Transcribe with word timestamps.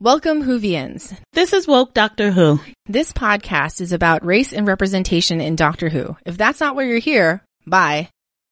Welcome, 0.00 0.44
Whovians. 0.44 1.18
This 1.32 1.52
is 1.52 1.66
Woke 1.66 1.92
Doctor 1.92 2.30
Who. 2.30 2.60
This 2.86 3.12
podcast 3.12 3.80
is 3.80 3.90
about 3.90 4.24
race 4.24 4.52
and 4.52 4.64
representation 4.64 5.40
in 5.40 5.56
Doctor 5.56 5.88
Who. 5.88 6.16
If 6.24 6.38
that's 6.38 6.60
not 6.60 6.76
why 6.76 6.84
you're 6.84 6.98
here, 6.98 7.42
bye. 7.66 8.08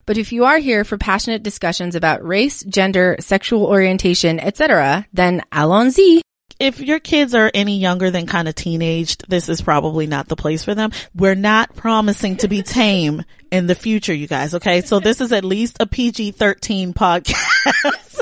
But 0.07 0.19
if 0.19 0.33
you 0.33 0.47
are 0.47 0.59
here 0.59 0.83
for 0.83 0.99
passionate 0.99 1.45
discussions 1.45 1.95
about 1.95 2.27
race, 2.27 2.65
gender, 2.65 3.15
sexual 3.21 3.65
orientation, 3.67 4.41
etc., 4.41 5.07
then 5.13 5.41
allons-y. 5.53 6.21
If 6.59 6.81
your 6.81 6.99
kids 6.99 7.33
are 7.33 7.53
any 7.55 7.79
younger 7.79 8.11
than 8.11 8.27
kind 8.27 8.49
of 8.49 8.57
teenaged, 8.57 9.29
this 9.29 9.49
is 9.49 9.63
probably 9.63 10.09
not 10.09 10.27
the 10.27 10.35
place 10.35 10.65
for 10.65 10.75
them. 10.75 10.91
We're 11.15 11.37
not 11.37 11.77
promising 11.77 12.39
to 12.39 12.49
be 12.49 12.65
tame 12.65 13.23
in 13.53 13.69
the 13.69 13.77
future, 13.77 14.15
you 14.15 14.27
guys. 14.27 14.53
Okay. 14.55 14.81
So 14.81 14.99
this 14.99 15.21
is 15.21 15.31
at 15.31 15.45
least 15.45 15.77
a 15.79 15.87
PG-13 15.87 16.93
podcast. 16.93 18.21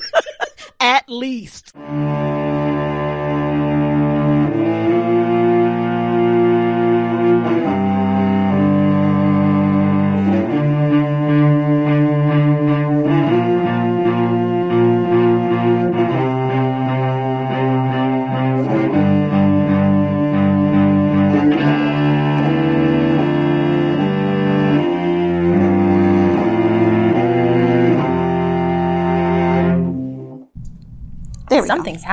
at 0.80 1.09
least. 1.09 1.72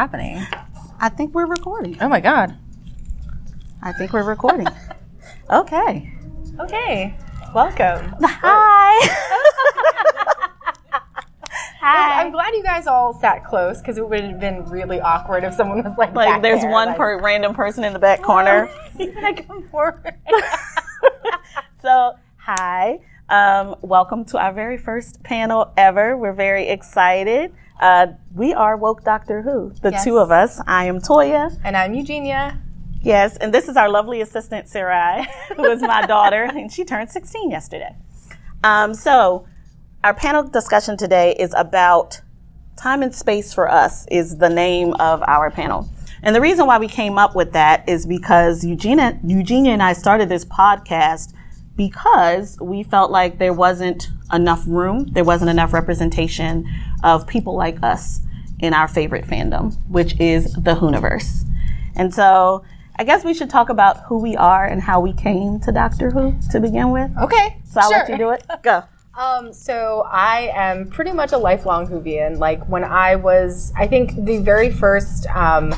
Happening. 0.02 0.44
I 1.00 1.10
think 1.10 1.36
we're 1.36 1.46
recording. 1.46 1.96
Oh 2.02 2.10
my 2.10 2.20
god. 2.20 2.58
I 3.84 3.92
think 3.94 4.14
we're 4.14 4.24
recording. 4.24 4.66
okay. 5.52 6.12
Okay. 6.60 7.16
Welcome. 7.54 8.16
Hi. 8.24 8.98
Hi. 11.82 12.20
I'm 12.20 12.32
glad 12.32 12.56
you 12.56 12.64
guys 12.64 12.88
all 12.88 13.14
sat 13.14 13.46
close 13.46 13.78
because 13.80 14.00
it 14.00 14.10
would 14.10 14.24
have 14.24 14.40
been 14.40 14.66
really 14.66 15.00
awkward 15.00 15.44
if 15.44 15.54
someone 15.54 15.84
was 15.84 15.96
like, 16.00 16.16
Like 16.16 16.30
back 16.30 16.42
there's 16.42 16.62
there, 16.62 16.72
one 16.72 16.88
like, 16.88 16.98
per 16.98 17.22
random 17.22 17.54
person 17.54 17.84
in 17.84 17.94
the 17.94 18.00
back 18.00 18.24
corner. 18.24 18.72
like, 18.98 19.48
come 19.48 19.68
forward. 19.70 20.16
so, 21.84 22.14
hi. 22.38 22.98
Um, 23.30 23.76
welcome 23.84 24.26
to 24.26 24.40
our 24.40 24.52
very 24.52 24.80
first 24.80 25.22
panel 25.22 25.72
ever. 25.78 26.18
We're 26.18 26.34
very 26.34 26.70
excited. 26.70 27.54
Uh, 27.82 28.08
we 28.36 28.54
are 28.54 28.78
Woke 28.78 29.04
Doctor 29.04 29.42
Who, 29.42 29.74
the 29.82 29.92
Yes. 29.92 30.04
two 30.04 30.20
of 30.20 30.30
us. 30.32 30.62
I 30.68 30.86
am 30.86 31.00
Toya. 31.00 31.58
and 31.64 31.76
I'm 31.76 31.94
Eugenia. 31.96 32.60
Yes, 33.02 33.38
and 33.38 33.52
this 33.52 33.68
is 33.68 33.76
our 33.76 33.90
lovely 33.90 34.22
assistant, 34.22 34.68
Sarai, 34.68 35.26
who 35.56 35.66
is 35.66 35.82
my 35.82 36.06
daughter, 36.06 36.44
and 36.44 36.72
she 36.72 36.86
turned 36.86 37.10
16 37.10 37.50
yesterday. 37.50 37.96
Um, 38.64 38.94
so, 38.94 39.48
our 40.04 40.14
panel 40.14 40.44
discussion 40.44 40.96
today 40.98 41.36
is 41.40 41.52
about 41.58 42.22
time 42.78 43.02
and 43.02 43.14
space 43.14 43.52
for 43.54 43.68
us, 43.72 44.06
is 44.12 44.38
the 44.38 44.50
name 44.50 44.94
of 44.96 45.24
our 45.28 45.50
panel. 45.50 45.90
And 46.22 46.36
the 46.36 46.42
reason 46.42 46.68
why 46.68 46.78
we 46.78 46.88
came 46.88 47.18
up 47.18 47.34
with 47.36 47.54
that 47.54 47.90
is 47.90 48.06
because 48.06 48.64
Eugenia, 48.64 49.20
Eugenia 49.26 49.72
and 49.74 49.82
I 49.82 49.94
started 49.94 50.30
this 50.30 50.46
podcast 50.46 51.34
because 51.76 52.58
we 52.60 52.84
felt 52.84 53.12
like 53.12 53.38
there 53.38 53.54
wasn't 53.54 54.10
enough 54.32 54.64
room, 54.68 55.08
there 55.12 55.24
wasn't 55.24 55.50
enough 55.50 55.74
representation 55.74 56.68
of 57.04 57.28
people 57.28 57.56
like 57.56 57.82
us 57.84 58.22
in 58.60 58.74
our 58.74 58.88
favorite 58.88 59.26
fandom, 59.26 59.76
which 59.88 60.20
is 60.20 60.54
the 60.54 60.76
Whoniverse. 60.76 61.44
And 61.96 62.14
so 62.14 62.64
I 62.98 63.04
guess 63.04 63.24
we 63.24 63.34
should 63.34 63.50
talk 63.50 63.70
about 63.70 64.02
who 64.04 64.18
we 64.18 64.36
are 64.36 64.66
and 64.66 64.82
how 64.82 65.00
we 65.00 65.14
came 65.14 65.60
to 65.62 65.72
Doctor 65.72 66.12
Who 66.12 66.36
to 66.52 66.60
begin 66.60 66.92
with. 66.92 67.10
Okay. 67.22 67.58
So 67.66 67.80
I'll 67.82 67.90
sure. 67.90 68.00
let 68.00 68.10
you 68.10 68.18
do 68.18 68.30
it. 68.30 68.46
Go. 68.62 68.84
Um, 69.18 69.52
so 69.52 70.08
I 70.10 70.52
am 70.54 70.90
pretty 70.90 71.12
much 71.12 71.32
a 71.32 71.38
lifelong 71.38 71.88
Whovian. 71.88 72.38
Like 72.38 72.64
when 72.70 72.84
I 72.84 73.16
was, 73.16 73.74
I 73.76 73.88
think 73.88 74.24
the 74.26 74.38
very 74.38 74.72
first 74.72 75.28
um, 75.28 75.74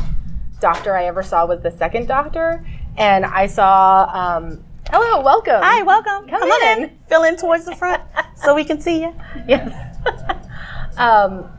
Doctor 0.59 0.95
I 0.95 1.05
ever 1.05 1.23
saw 1.23 1.45
was 1.45 1.61
the 1.61 1.71
second 1.71 2.07
Doctor, 2.07 2.65
and 2.97 3.25
I 3.25 3.47
saw. 3.47 4.09
Um, 4.13 4.63
hello, 4.93 5.23
welcome. 5.23 5.59
Hi, 5.61 5.81
welcome. 5.81 6.27
Come 6.29 6.43
on 6.43 6.83
in. 6.83 6.97
Fill 7.09 7.23
in 7.23 7.35
towards 7.35 7.65
the 7.65 7.75
front 7.75 8.03
so 8.35 8.53
we 8.53 8.63
can 8.63 8.79
see 8.79 9.01
you. 9.01 9.15
Yes. 9.47 9.73
um, 10.97 11.49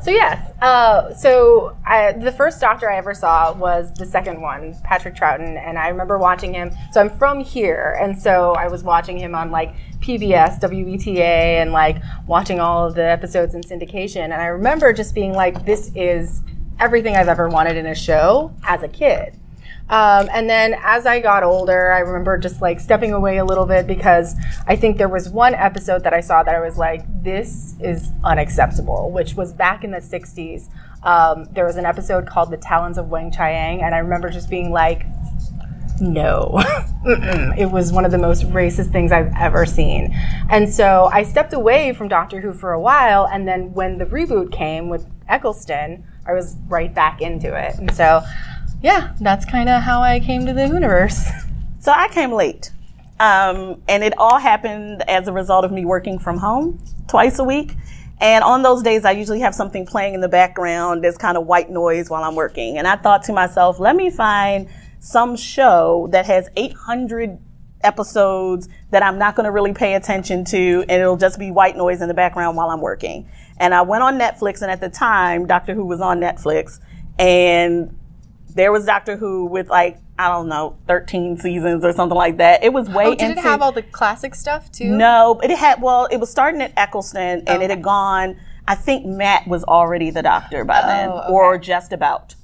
so 0.00 0.10
yes. 0.12 0.52
Uh, 0.62 1.12
so 1.12 1.76
I, 1.84 2.12
the 2.12 2.30
first 2.30 2.60
Doctor 2.60 2.88
I 2.88 2.96
ever 2.96 3.12
saw 3.12 3.52
was 3.52 3.92
the 3.94 4.06
second 4.06 4.40
one, 4.40 4.74
Patrick 4.84 5.16
Troughton, 5.16 5.58
and 5.58 5.76
I 5.76 5.88
remember 5.88 6.18
watching 6.18 6.54
him. 6.54 6.70
So 6.92 7.00
I'm 7.00 7.10
from 7.10 7.40
here, 7.40 7.98
and 8.00 8.16
so 8.16 8.52
I 8.52 8.68
was 8.68 8.84
watching 8.84 9.18
him 9.18 9.34
on 9.34 9.50
like 9.50 9.74
PBS, 9.98 10.60
WETA, 10.60 11.18
and 11.18 11.72
like 11.72 12.00
watching 12.26 12.60
all 12.60 12.86
of 12.86 12.94
the 12.94 13.04
episodes 13.04 13.54
in 13.54 13.62
syndication. 13.62 14.22
And 14.22 14.34
I 14.34 14.46
remember 14.46 14.92
just 14.92 15.14
being 15.14 15.32
like, 15.32 15.66
"This 15.66 15.90
is 15.94 16.42
everything 16.78 17.16
I've 17.16 17.28
ever 17.28 17.48
wanted 17.48 17.76
in 17.76 17.86
a 17.86 17.94
show 17.94 18.54
as 18.64 18.82
a 18.84 18.88
kid." 18.88 19.34
Um, 19.90 20.28
and 20.32 20.48
then 20.50 20.76
as 20.82 21.06
I 21.06 21.20
got 21.20 21.42
older, 21.42 21.92
I 21.92 22.00
remember 22.00 22.36
just 22.36 22.60
like 22.60 22.78
stepping 22.78 23.12
away 23.12 23.38
a 23.38 23.44
little 23.44 23.64
bit 23.64 23.86
because 23.86 24.34
I 24.66 24.76
think 24.76 24.98
there 24.98 25.08
was 25.08 25.28
one 25.30 25.54
episode 25.54 26.04
that 26.04 26.12
I 26.12 26.20
saw 26.20 26.42
that 26.42 26.54
I 26.54 26.60
was 26.60 26.76
like, 26.76 27.04
this 27.22 27.74
is 27.80 28.10
unacceptable, 28.22 29.10
which 29.10 29.34
was 29.34 29.52
back 29.52 29.84
in 29.84 29.90
the 29.90 29.98
60s. 29.98 30.68
Um, 31.02 31.48
there 31.52 31.64
was 31.64 31.76
an 31.76 31.86
episode 31.86 32.26
called 32.26 32.50
The 32.50 32.56
Talons 32.56 32.98
of 32.98 33.06
Weng-Chiang, 33.06 33.82
and 33.82 33.94
I 33.94 33.98
remember 33.98 34.28
just 34.28 34.50
being 34.50 34.72
like, 34.72 35.06
no. 36.00 36.62
It 37.56 37.70
was 37.70 37.92
one 37.92 38.04
of 38.04 38.10
the 38.10 38.18
most 38.18 38.42
racist 38.50 38.92
things 38.92 39.12
I've 39.12 39.32
ever 39.38 39.64
seen. 39.64 40.12
And 40.50 40.68
so 40.68 41.08
I 41.10 41.22
stepped 41.22 41.52
away 41.54 41.94
from 41.94 42.08
Doctor 42.08 42.40
Who 42.40 42.52
for 42.52 42.72
a 42.72 42.80
while, 42.80 43.26
and 43.26 43.48
then 43.48 43.72
when 43.72 43.96
the 43.96 44.04
reboot 44.04 44.52
came 44.52 44.88
with 44.90 45.06
Eccleston, 45.28 46.04
I 46.26 46.34
was 46.34 46.56
right 46.66 46.94
back 46.94 47.22
into 47.22 47.54
it. 47.56 47.76
And 47.76 47.90
so, 47.94 48.22
yeah, 48.82 49.14
that's 49.20 49.44
kind 49.44 49.68
of 49.68 49.82
how 49.82 50.00
I 50.02 50.20
came 50.20 50.46
to 50.46 50.52
the 50.52 50.66
universe. 50.66 51.28
So 51.80 51.92
I 51.92 52.08
came 52.08 52.32
late. 52.32 52.72
Um, 53.20 53.82
and 53.88 54.02
it 54.02 54.12
all 54.18 54.38
happened 54.38 55.02
as 55.08 55.28
a 55.28 55.32
result 55.32 55.64
of 55.64 55.70
me 55.72 55.84
working 55.84 56.18
from 56.18 56.38
home 56.38 56.82
twice 57.06 57.38
a 57.38 57.44
week. 57.44 57.74
And 58.20 58.42
on 58.42 58.62
those 58.62 58.82
days, 58.82 59.04
I 59.04 59.12
usually 59.12 59.40
have 59.40 59.54
something 59.54 59.86
playing 59.86 60.14
in 60.14 60.20
the 60.20 60.28
background. 60.28 61.04
There's 61.04 61.16
kind 61.16 61.38
of 61.38 61.46
white 61.46 61.70
noise 61.70 62.10
while 62.10 62.24
I'm 62.24 62.34
working. 62.34 62.78
And 62.78 62.86
I 62.86 62.96
thought 62.96 63.22
to 63.24 63.32
myself, 63.32 63.78
let 63.78 63.94
me 63.94 64.10
find 64.10 64.68
some 64.98 65.36
show 65.36 66.08
that 66.10 66.26
has 66.26 66.48
800 66.56 67.38
episodes 67.82 68.68
that 68.90 69.02
I'm 69.02 69.18
not 69.18 69.36
going 69.36 69.44
to 69.44 69.52
really 69.52 69.72
pay 69.72 69.94
attention 69.94 70.44
to, 70.46 70.84
and 70.88 71.00
it'll 71.00 71.16
just 71.16 71.38
be 71.38 71.50
white 71.50 71.76
noise 71.76 72.02
in 72.02 72.08
the 72.08 72.14
background 72.14 72.56
while 72.56 72.70
I'm 72.70 72.80
working. 72.80 73.30
And 73.58 73.72
I 73.72 73.82
went 73.82 74.02
on 74.02 74.18
Netflix, 74.18 74.62
and 74.62 74.70
at 74.70 74.80
the 74.80 74.88
time, 74.88 75.46
Doctor 75.46 75.74
Who 75.74 75.86
was 75.86 76.00
on 76.00 76.18
Netflix, 76.18 76.80
and 77.18 77.96
there 78.54 78.72
was 78.72 78.84
Doctor 78.86 79.16
Who 79.16 79.46
with 79.46 79.68
like 79.68 79.98
I 80.20 80.28
don't 80.30 80.48
know, 80.48 80.76
13 80.88 81.36
seasons 81.38 81.84
or 81.84 81.92
something 81.92 82.16
like 82.16 82.38
that. 82.38 82.64
It 82.64 82.72
was 82.72 82.88
way 82.88 83.06
Oh, 83.06 83.10
did 83.14 83.22
into 83.30 83.38
it 83.40 83.42
have 83.44 83.62
all 83.62 83.70
the 83.70 83.82
classic 83.82 84.34
stuff 84.34 84.70
too? 84.72 84.90
no, 84.96 85.38
it 85.44 85.50
had 85.56 85.80
well, 85.80 86.06
it 86.10 86.16
was 86.18 86.28
starting 86.30 86.60
at 86.60 86.72
Eccleston 86.76 87.44
and 87.46 87.62
it 87.62 87.70
had 87.70 87.82
gone. 87.82 88.36
I 88.66 88.74
think 88.74 89.06
Matt 89.06 89.46
was 89.46 89.64
already 89.64 90.10
the 90.10 90.22
Doctor 90.22 90.64
by 90.64 90.82
then, 90.82 91.08
Oh, 91.08 91.18
okay. 91.20 91.32
or 91.32 91.56
just 91.58 91.92
about. 91.92 92.34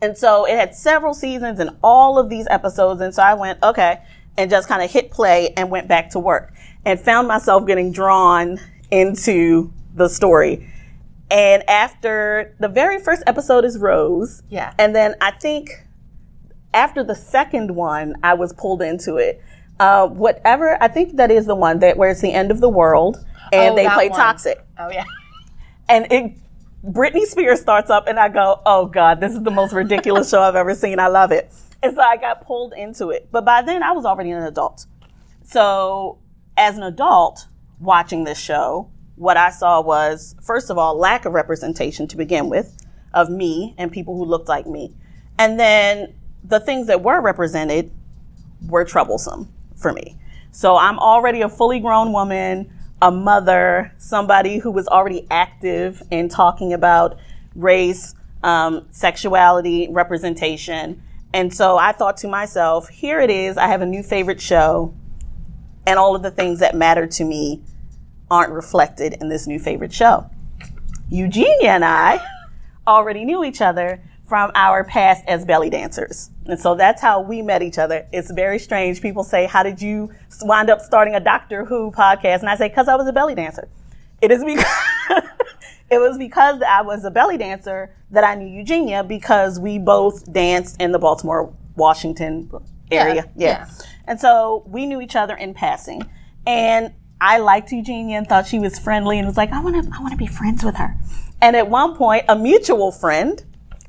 And 0.00 0.16
so 0.16 0.46
it 0.46 0.56
had 0.56 0.74
several 0.74 1.12
seasons 1.14 1.60
and 1.60 1.70
all 1.82 2.18
of 2.18 2.28
these 2.30 2.46
episodes. 2.50 3.00
And 3.00 3.14
so 3.14 3.22
I 3.22 3.34
went, 3.34 3.62
okay, 3.62 3.98
and 4.38 4.50
just 4.50 4.66
kind 4.66 4.82
of 4.82 4.90
hit 4.90 5.10
play 5.10 5.52
and 5.56 5.70
went 5.70 5.88
back 5.88 6.10
to 6.10 6.18
work 6.18 6.54
and 6.84 6.98
found 6.98 7.28
myself 7.28 7.66
getting 7.66 7.92
drawn 7.92 8.58
into 8.90 9.72
the 9.94 10.08
story. 10.08 10.68
And 11.32 11.68
after 11.68 12.54
the 12.60 12.68
very 12.68 13.00
first 13.00 13.22
episode 13.26 13.64
is 13.64 13.78
Rose. 13.78 14.42
Yeah. 14.50 14.74
And 14.78 14.94
then 14.94 15.14
I 15.22 15.30
think 15.30 15.70
after 16.74 17.02
the 17.02 17.14
second 17.14 17.74
one, 17.74 18.16
I 18.22 18.34
was 18.34 18.52
pulled 18.52 18.82
into 18.82 19.16
it. 19.16 19.40
Uh, 19.80 20.06
whatever, 20.08 20.76
I 20.82 20.88
think 20.88 21.16
that 21.16 21.30
is 21.30 21.46
the 21.46 21.54
one 21.54 21.78
that 21.78 21.96
where 21.96 22.10
it's 22.10 22.20
the 22.20 22.32
end 22.34 22.50
of 22.50 22.60
the 22.60 22.68
world 22.68 23.24
and 23.50 23.72
Oh, 23.72 23.76
they 23.76 23.88
play 23.88 24.10
one. 24.10 24.20
Toxic. 24.20 24.62
Oh 24.78 24.90
yeah. 24.90 25.04
And 25.88 26.06
it, 26.12 26.36
Britney 26.84 27.24
Spears 27.24 27.62
starts 27.62 27.88
up 27.88 28.06
and 28.06 28.18
I 28.18 28.28
go, 28.28 28.60
oh 28.66 28.84
God, 28.86 29.20
this 29.20 29.32
is 29.32 29.42
the 29.42 29.50
most 29.50 29.72
ridiculous 29.72 30.28
show 30.28 30.42
I've 30.42 30.54
ever 30.54 30.74
seen. 30.74 31.00
I 31.00 31.08
love 31.08 31.32
it. 31.32 31.50
And 31.82 31.96
so 31.96 32.02
I 32.02 32.18
got 32.18 32.46
pulled 32.46 32.74
into 32.74 33.08
it. 33.08 33.28
But 33.32 33.46
by 33.46 33.62
then 33.62 33.82
I 33.82 33.92
was 33.92 34.04
already 34.04 34.32
an 34.32 34.42
adult. 34.42 34.84
So 35.44 36.18
as 36.58 36.76
an 36.76 36.82
adult 36.82 37.48
watching 37.80 38.24
this 38.24 38.38
show, 38.38 38.91
what 39.16 39.36
I 39.36 39.50
saw 39.50 39.80
was, 39.80 40.34
first 40.42 40.70
of 40.70 40.78
all, 40.78 40.96
lack 40.96 41.24
of 41.24 41.32
representation 41.32 42.06
to 42.08 42.16
begin 42.16 42.48
with 42.48 42.76
of 43.12 43.28
me 43.28 43.74
and 43.78 43.92
people 43.92 44.16
who 44.16 44.24
looked 44.24 44.48
like 44.48 44.66
me. 44.66 44.94
And 45.38 45.58
then 45.60 46.14
the 46.44 46.60
things 46.60 46.86
that 46.86 47.02
were 47.02 47.20
represented 47.20 47.90
were 48.66 48.84
troublesome 48.84 49.52
for 49.76 49.92
me. 49.92 50.18
So 50.50 50.76
I'm 50.76 50.98
already 50.98 51.42
a 51.42 51.48
fully 51.48 51.80
grown 51.80 52.12
woman, 52.12 52.72
a 53.00 53.10
mother, 53.10 53.92
somebody 53.98 54.58
who 54.58 54.70
was 54.70 54.86
already 54.88 55.26
active 55.30 56.02
in 56.10 56.28
talking 56.28 56.72
about 56.72 57.18
race, 57.54 58.14
um, 58.42 58.86
sexuality, 58.90 59.88
representation. 59.90 61.02
And 61.32 61.54
so 61.54 61.78
I 61.78 61.92
thought 61.92 62.16
to 62.18 62.28
myself, 62.28 62.88
here 62.88 63.20
it 63.20 63.30
is. 63.30 63.56
I 63.56 63.68
have 63.68 63.82
a 63.82 63.86
new 63.86 64.02
favorite 64.02 64.40
show, 64.40 64.94
and 65.86 65.98
all 65.98 66.14
of 66.14 66.22
the 66.22 66.30
things 66.30 66.60
that 66.60 66.76
matter 66.76 67.06
to 67.06 67.24
me 67.24 67.62
aren't 68.32 68.50
reflected 68.52 69.12
in 69.20 69.28
this 69.28 69.46
new 69.46 69.58
favorite 69.58 69.92
show. 69.92 70.28
Eugenia 71.10 71.68
and 71.70 71.84
I 71.84 72.18
already 72.86 73.26
knew 73.26 73.44
each 73.44 73.60
other 73.60 74.02
from 74.24 74.50
our 74.54 74.82
past 74.82 75.22
as 75.28 75.44
belly 75.44 75.68
dancers. 75.68 76.30
And 76.46 76.58
so 76.58 76.74
that's 76.74 77.02
how 77.02 77.20
we 77.20 77.42
met 77.42 77.60
each 77.60 77.76
other. 77.76 78.06
It's 78.10 78.32
very 78.32 78.58
strange. 78.58 79.02
People 79.02 79.22
say, 79.22 79.44
How 79.46 79.62
did 79.62 79.82
you 79.82 80.10
wind 80.40 80.70
up 80.70 80.80
starting 80.80 81.14
a 81.14 81.20
Doctor 81.20 81.66
Who 81.66 81.92
podcast? 81.92 82.40
And 82.40 82.48
I 82.48 82.56
say, 82.56 82.70
Because 82.70 82.88
I 82.88 82.96
was 82.96 83.06
a 83.06 83.12
belly 83.12 83.34
dancer. 83.34 83.68
It 84.22 84.30
is 84.30 84.42
because. 84.42 84.64
it 85.90 85.98
was 85.98 86.16
because 86.16 86.62
I 86.62 86.80
was 86.80 87.04
a 87.04 87.10
belly 87.10 87.36
dancer 87.36 87.94
that 88.10 88.24
I 88.24 88.34
knew 88.34 88.48
Eugenia 88.48 89.04
because 89.04 89.60
we 89.60 89.78
both 89.78 90.32
danced 90.32 90.80
in 90.80 90.92
the 90.92 90.98
Baltimore, 90.98 91.54
Washington 91.76 92.50
area. 92.90 93.14
Yeah, 93.14 93.22
yeah. 93.36 93.66
yeah. 93.68 93.68
And 94.06 94.18
so 94.18 94.64
we 94.66 94.86
knew 94.86 95.02
each 95.02 95.16
other 95.16 95.36
in 95.36 95.52
passing. 95.52 96.08
And 96.46 96.94
I 97.22 97.38
liked 97.38 97.70
Eugenia 97.70 98.18
and 98.18 98.28
thought 98.28 98.48
she 98.48 98.58
was 98.58 98.80
friendly 98.80 99.16
and 99.16 99.28
was 99.28 99.36
like, 99.36 99.52
I 99.52 99.60
want 99.60 99.80
to, 99.80 99.96
I 99.96 100.00
want 100.00 100.10
to 100.10 100.16
be 100.16 100.26
friends 100.26 100.64
with 100.64 100.74
her. 100.74 100.96
And 101.40 101.54
at 101.54 101.70
one 101.70 101.94
point, 101.94 102.24
a 102.28 102.36
mutual 102.36 102.90
friend 102.90 103.40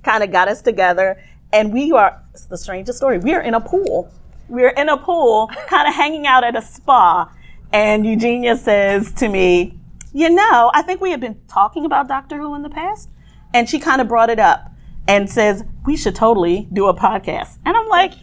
kind 0.03 0.23
of 0.23 0.31
got 0.31 0.49
us 0.49 0.61
together 0.61 1.19
and 1.51 1.73
we 1.73 1.91
are, 1.91 2.21
it's 2.31 2.45
the 2.45 2.59
strangest 2.59 2.99
story. 2.99 3.17
We 3.17 3.33
are 3.33 3.41
in 3.41 3.55
a 3.55 3.59
pool. 3.59 4.13
We're 4.49 4.69
in 4.69 4.87
a 4.87 4.97
pool, 4.97 5.49
kind 5.67 5.87
of 5.87 5.95
hanging 5.95 6.27
out 6.27 6.43
at 6.43 6.55
a 6.55 6.61
spa. 6.61 7.33
And 7.71 8.05
Eugenia 8.05 8.55
says 8.55 9.11
to 9.13 9.27
me, 9.27 9.79
you 10.13 10.29
know, 10.29 10.69
I 10.75 10.83
think 10.83 11.01
we 11.01 11.09
have 11.09 11.19
been 11.19 11.41
talking 11.47 11.85
about 11.85 12.07
Doctor 12.07 12.37
Who 12.37 12.53
in 12.53 12.61
the 12.61 12.69
past. 12.69 13.09
And 13.51 13.67
she 13.67 13.79
kind 13.79 13.99
of 13.99 14.07
brought 14.07 14.29
it 14.29 14.39
up 14.39 14.71
and 15.07 15.27
says, 15.27 15.63
we 15.87 15.97
should 15.97 16.13
totally 16.13 16.67
do 16.71 16.85
a 16.85 16.93
podcast. 16.93 17.57
And 17.65 17.75
I'm 17.75 17.87
like, 17.87 18.13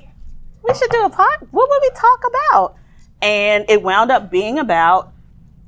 we 0.62 0.72
should 0.72 0.90
do 0.90 1.02
a 1.02 1.10
pod. 1.10 1.48
What 1.50 1.68
would 1.68 1.80
we 1.82 1.90
talk 1.96 2.22
about? 2.28 2.76
And 3.22 3.64
it 3.68 3.82
wound 3.82 4.10
up 4.10 4.30
being 4.30 4.58
about 4.58 5.12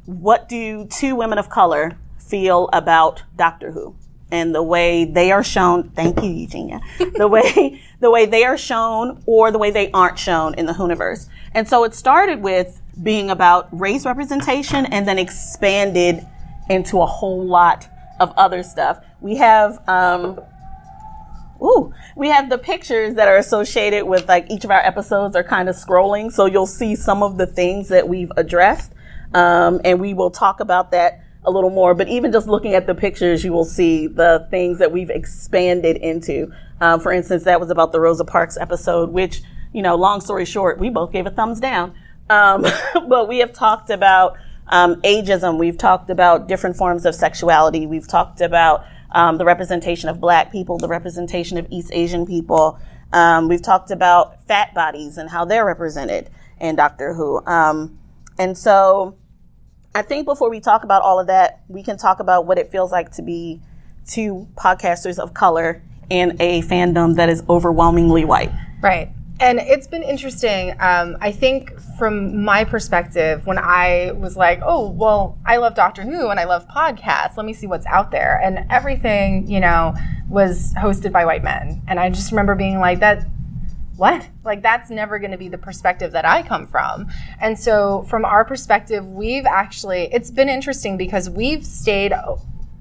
what 0.07 0.49
do 0.49 0.87
two 0.87 1.15
women 1.15 1.39
of 1.39 1.49
color 1.49 1.99
feel 2.19 2.69
about 2.73 3.23
Doctor 3.37 3.73
Who 3.73 3.97
and 4.31 4.55
the 4.55 4.63
way 4.63 5.05
they 5.05 5.31
are 5.31 5.45
shown. 5.45 5.91
Thank 5.91 6.23
you, 6.23 6.31
Eugenia. 6.31 6.81
the 7.15 7.29
way 7.29 7.81
the 8.01 8.11
way 8.11 8.27
they 8.27 8.45
are 8.45 8.59
shown 8.59 9.23
or 9.27 9.53
the 9.53 9.59
way 9.59 9.71
they 9.71 9.91
aren't 9.93 10.19
shown 10.19 10.55
in 10.55 10.67
the 10.67 10.73
Whoniverse. 10.73 11.29
And 11.53 11.69
so 11.69 11.85
it 11.85 11.95
started 11.95 12.43
with 12.43 12.81
being 13.03 13.31
about 13.31 13.69
race 13.79 14.05
representation 14.05 14.87
and 14.87 15.07
then 15.07 15.19
expanded 15.19 16.27
into 16.69 17.01
a 17.01 17.07
whole 17.07 17.45
lot 17.45 17.89
of 18.19 18.33
other 18.37 18.63
stuff. 18.63 19.05
We 19.21 19.37
have 19.37 19.87
um, 19.89 20.41
Ooh, 21.63 21.95
we 22.17 22.29
have 22.29 22.51
the 22.51 22.59
pictures 22.59 23.15
that 23.15 23.29
are 23.29 23.37
associated 23.37 24.05
with 24.05 24.29
like 24.29 24.51
each 24.51 24.65
of 24.65 24.71
our 24.71 24.81
episodes 24.81 25.37
are 25.37 25.45
kind 25.45 25.69
of 25.69 25.77
scrolling. 25.77 26.33
So 26.33 26.47
you'll 26.47 26.67
see 26.67 26.97
some 26.97 27.23
of 27.23 27.39
the 27.39 27.47
things 27.47 27.89
that 27.89 28.09
we've 28.09 28.33
addressed. 28.37 28.93
Um, 29.33 29.81
and 29.85 30.01
we 30.01 30.13
will 30.13 30.31
talk 30.31 30.61
about 30.61 30.91
that 30.91 31.23
a 31.45 31.51
little 31.51 31.71
more. 31.71 31.95
But 31.95 32.09
even 32.09 32.33
just 32.33 32.47
looking 32.47 32.75
at 32.75 32.87
the 32.87 32.95
pictures, 32.95 33.45
you 33.45 33.53
will 33.53 33.65
see 33.65 34.07
the 34.07 34.47
things 34.51 34.79
that 34.79 34.93
we've 34.93 35.11
expanded 35.11 35.97
into. 35.97 36.53
Um, 36.81 37.01
for 37.01 37.13
instance, 37.13 37.45
that 37.45 37.61
was 37.61 37.71
about 37.71 37.93
the 37.93 38.01
Rosa 38.01 38.25
Parks 38.25 38.57
episode, 38.57 39.11
which, 39.11 39.43
you 39.73 39.83
know, 39.83 39.95
long 39.95 40.21
story 40.21 40.45
short, 40.45 40.79
we 40.79 40.91
both 40.91 41.13
gave 41.13 41.27
a 41.27 41.31
thumbs 41.31 41.61
down. 41.61 41.95
Um, 42.29 42.63
but 43.09 43.29
we 43.29 43.39
have 43.39 43.53
talked 43.53 43.91
about 43.91 44.37
um, 44.69 44.97
ageism. 45.03 45.59
We've 45.59 45.79
talked 45.79 46.11
about 46.11 46.49
different 46.49 46.77
forms 46.77 47.07
of 47.07 47.15
sexuality. 47.15 47.87
We've 47.87 48.09
talked 48.09 48.41
about 48.41 48.85
um, 49.13 49.39
the 49.39 49.45
representation 49.45 50.09
of 50.09 50.21
black 50.21 50.51
people, 50.51 50.79
the 50.79 50.89
representation 50.89 51.59
of 51.59 51.67
East 51.71 51.91
Asian 51.93 52.27
people. 52.27 52.79
Um, 53.13 53.49
we've 53.49 53.63
talked 53.63 53.91
about 53.91 54.47
fat 54.47 54.75
bodies 54.75 55.19
and 55.19 55.31
how 55.31 55.45
they're 55.45 55.65
represented 55.65 56.31
in 56.61 56.77
Doctor 56.77 57.15
Who. 57.15 57.45
Um, 57.47 57.99
and 58.39 58.57
so 58.57 59.17
I 59.95 60.03
think 60.03 60.25
before 60.25 60.49
we 60.49 60.61
talk 60.61 60.85
about 60.85 61.03
all 61.03 61.21
of 61.21 61.27
that, 61.27 61.63
we 61.69 61.83
can 61.83 61.99
talk 61.99 62.21
about 62.21 62.47
what 62.47 62.59
it 62.59 62.71
feels 62.71 62.91
like 62.91 63.13
to 63.13 63.23
be 63.23 63.61
two 64.07 64.49
podcasters 64.57 65.19
of 65.19 65.35
color 65.35 65.83
in 66.09 66.37
a 66.41 66.63
fandom 66.63 67.17
that 67.17 67.29
is 67.29 67.43
overwhelmingly 67.49 68.25
white. 68.25 68.51
Right. 68.81 69.11
And 69.43 69.59
it's 69.59 69.89
been 69.89 70.05
interesting. 70.05 70.71
Um, 70.79 71.17
I 71.21 71.33
think 71.33 71.77
from 71.99 72.45
my 72.45 72.63
perspective, 72.63 73.45
when 73.45 73.59
I 73.59 74.13
was 74.13 74.37
like, 74.37 74.61
oh, 74.63 74.89
well, 74.89 75.37
I 75.45 75.57
love 75.57 75.75
Doctor 75.75 76.03
Who 76.03 76.29
and 76.29 76.39
I 76.39 76.45
love 76.45 76.69
podcasts, 76.69 77.37
let 77.37 77.45
me 77.45 77.53
see 77.53 77.67
what's 77.67 77.85
out 77.87 78.13
there. 78.13 78.41
And 78.41 78.65
everything, 78.71 79.51
you 79.51 79.59
know, 79.59 79.97
was 80.29 80.73
hosted 80.75 81.11
by 81.11 81.25
white 81.25 81.43
men. 81.43 81.83
And 81.89 81.99
I 81.99 82.09
just 82.09 82.31
remember 82.31 82.55
being 82.55 82.79
like, 82.79 83.01
that, 83.01 83.27
what? 83.97 84.29
Like, 84.45 84.63
that's 84.63 84.91
never 84.91 85.19
going 85.19 85.33
to 85.33 85.39
be 85.39 85.49
the 85.49 85.59
perspective 85.59 86.13
that 86.13 86.25
I 86.25 86.45
come 86.45 86.69
from. 86.69 87.09
And 87.41 87.59
so, 87.59 88.03
from 88.09 88.25
our 88.25 88.45
perspective, 88.45 89.09
we've 89.09 89.45
actually, 89.45 90.09
it's 90.13 90.31
been 90.31 90.49
interesting 90.49 90.97
because 90.97 91.29
we've 91.29 91.67
stayed 91.67 92.13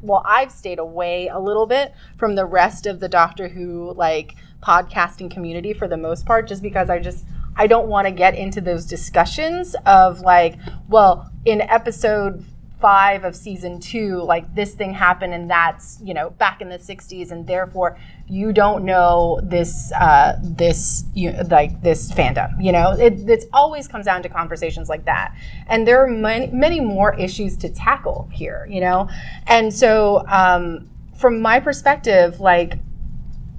well, 0.01 0.23
I've 0.25 0.51
stayed 0.51 0.79
away 0.79 1.27
a 1.27 1.39
little 1.39 1.65
bit 1.65 1.93
from 2.17 2.35
the 2.35 2.45
rest 2.45 2.85
of 2.85 2.99
the 2.99 3.09
Doctor 3.09 3.47
Who 3.47 3.93
like 3.93 4.35
podcasting 4.61 5.31
community 5.31 5.73
for 5.73 5.87
the 5.87 5.97
most 5.97 6.25
part, 6.25 6.47
just 6.47 6.61
because 6.61 6.89
I 6.89 6.99
just 6.99 7.25
I 7.55 7.67
don't 7.67 7.87
want 7.87 8.07
to 8.07 8.11
get 8.11 8.35
into 8.35 8.61
those 8.61 8.85
discussions 8.85 9.75
of 9.85 10.21
like, 10.21 10.57
well, 10.87 11.31
in 11.45 11.61
episode 11.61 12.45
five 12.81 13.23
of 13.23 13.35
season 13.35 13.79
two, 13.79 14.21
like 14.23 14.53
this 14.55 14.73
thing 14.73 14.93
happened 14.93 15.33
and 15.33 15.49
that's 15.49 15.99
you 16.03 16.13
know 16.13 16.31
back 16.31 16.61
in 16.61 16.69
the 16.69 16.79
'60s, 16.79 17.31
and 17.31 17.47
therefore 17.47 17.97
you 18.27 18.51
don't 18.51 18.83
know 18.83 19.39
this 19.43 19.91
uh, 19.93 20.37
this 20.43 21.05
you, 21.13 21.31
like 21.49 21.81
this 21.81 22.11
fandom. 22.11 22.51
You 22.61 22.71
know, 22.71 22.91
it 22.91 23.29
it's 23.29 23.45
always 23.53 23.87
comes 23.87 24.05
down 24.05 24.23
to 24.23 24.29
conversations 24.29 24.89
like 24.89 25.05
that, 25.05 25.35
and 25.67 25.87
there 25.87 26.03
are 26.03 26.09
many 26.09 26.47
many 26.47 26.79
more 26.81 27.17
issues 27.17 27.55
to 27.57 27.69
tackle 27.69 28.27
here. 28.33 28.67
You 28.69 28.81
know, 28.81 29.09
and 29.47 29.73
so 29.73 30.25
um, 30.27 30.89
from 31.15 31.41
my 31.41 31.59
perspective, 31.59 32.39
like 32.39 32.79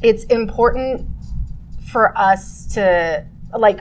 it's 0.03 0.25
important 0.25 1.07
for 1.91 2.17
us 2.19 2.67
to 2.75 3.25
like. 3.57 3.81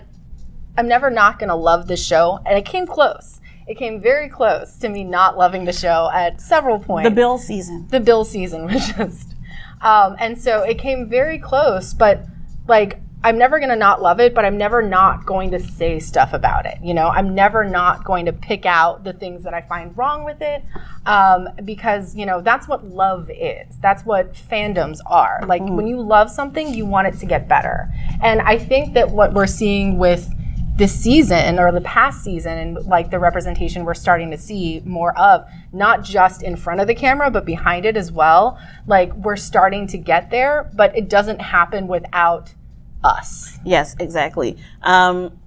I'm 0.77 0.87
never 0.87 1.09
not 1.09 1.37
to 1.49 1.55
love 1.55 1.87
this 1.87 2.03
show, 2.03 2.39
and 2.45 2.57
it 2.57 2.63
came 2.63 2.87
close. 2.87 3.40
It 3.71 3.77
came 3.77 4.01
very 4.01 4.27
close 4.27 4.75
to 4.79 4.89
me 4.89 5.05
not 5.05 5.37
loving 5.37 5.63
the 5.63 5.71
show 5.71 6.09
at 6.13 6.41
several 6.41 6.77
points. 6.77 7.09
The 7.09 7.15
Bill 7.15 7.37
season. 7.37 7.87
The 7.89 8.01
Bill 8.01 8.25
season 8.25 8.65
was 8.65 8.85
just, 8.89 9.33
um, 9.79 10.17
and 10.19 10.37
so 10.37 10.61
it 10.63 10.77
came 10.77 11.07
very 11.07 11.39
close. 11.39 11.93
But 11.93 12.25
like, 12.67 12.99
I'm 13.23 13.37
never 13.37 13.61
gonna 13.61 13.77
not 13.77 14.01
love 14.01 14.19
it, 14.19 14.35
but 14.35 14.43
I'm 14.43 14.57
never 14.57 14.81
not 14.81 15.25
going 15.25 15.51
to 15.51 15.59
say 15.61 15.99
stuff 15.99 16.33
about 16.33 16.65
it. 16.65 16.79
You 16.83 16.93
know, 16.93 17.07
I'm 17.07 17.33
never 17.33 17.63
not 17.63 18.03
going 18.03 18.25
to 18.25 18.33
pick 18.33 18.65
out 18.65 19.05
the 19.05 19.13
things 19.13 19.43
that 19.43 19.53
I 19.53 19.61
find 19.61 19.97
wrong 19.97 20.25
with 20.25 20.41
it, 20.41 20.65
um, 21.05 21.47
because 21.63 22.13
you 22.13 22.25
know 22.25 22.41
that's 22.41 22.67
what 22.67 22.83
love 22.83 23.29
is. 23.29 23.77
That's 23.77 24.03
what 24.03 24.33
fandoms 24.33 24.97
are. 25.05 25.45
Like 25.47 25.61
when 25.61 25.87
you 25.87 26.01
love 26.01 26.29
something, 26.29 26.73
you 26.73 26.85
want 26.85 27.07
it 27.07 27.17
to 27.19 27.25
get 27.25 27.47
better. 27.47 27.87
And 28.21 28.41
I 28.41 28.57
think 28.57 28.95
that 28.95 29.11
what 29.11 29.31
we're 29.31 29.47
seeing 29.47 29.97
with 29.97 30.29
this 30.75 30.93
season 30.93 31.59
or 31.59 31.71
the 31.71 31.81
past 31.81 32.23
season 32.23 32.57
and 32.57 32.85
like 32.85 33.11
the 33.11 33.19
representation 33.19 33.85
we're 33.85 33.93
starting 33.93 34.31
to 34.31 34.37
see 34.37 34.81
more 34.85 35.17
of 35.19 35.45
not 35.71 36.03
just 36.03 36.41
in 36.41 36.55
front 36.55 36.79
of 36.79 36.87
the 36.87 36.95
camera 36.95 37.29
but 37.29 37.45
behind 37.45 37.85
it 37.85 37.95
as 37.95 38.11
well 38.11 38.59
like 38.87 39.13
we're 39.15 39.35
starting 39.35 39.85
to 39.85 39.97
get 39.97 40.31
there 40.31 40.71
but 40.73 40.95
it 40.97 41.09
doesn't 41.09 41.39
happen 41.39 41.87
without 41.87 42.53
us 43.03 43.51
Yes, 43.63 43.95
exactly. 43.99 44.57
Um, 44.81 45.37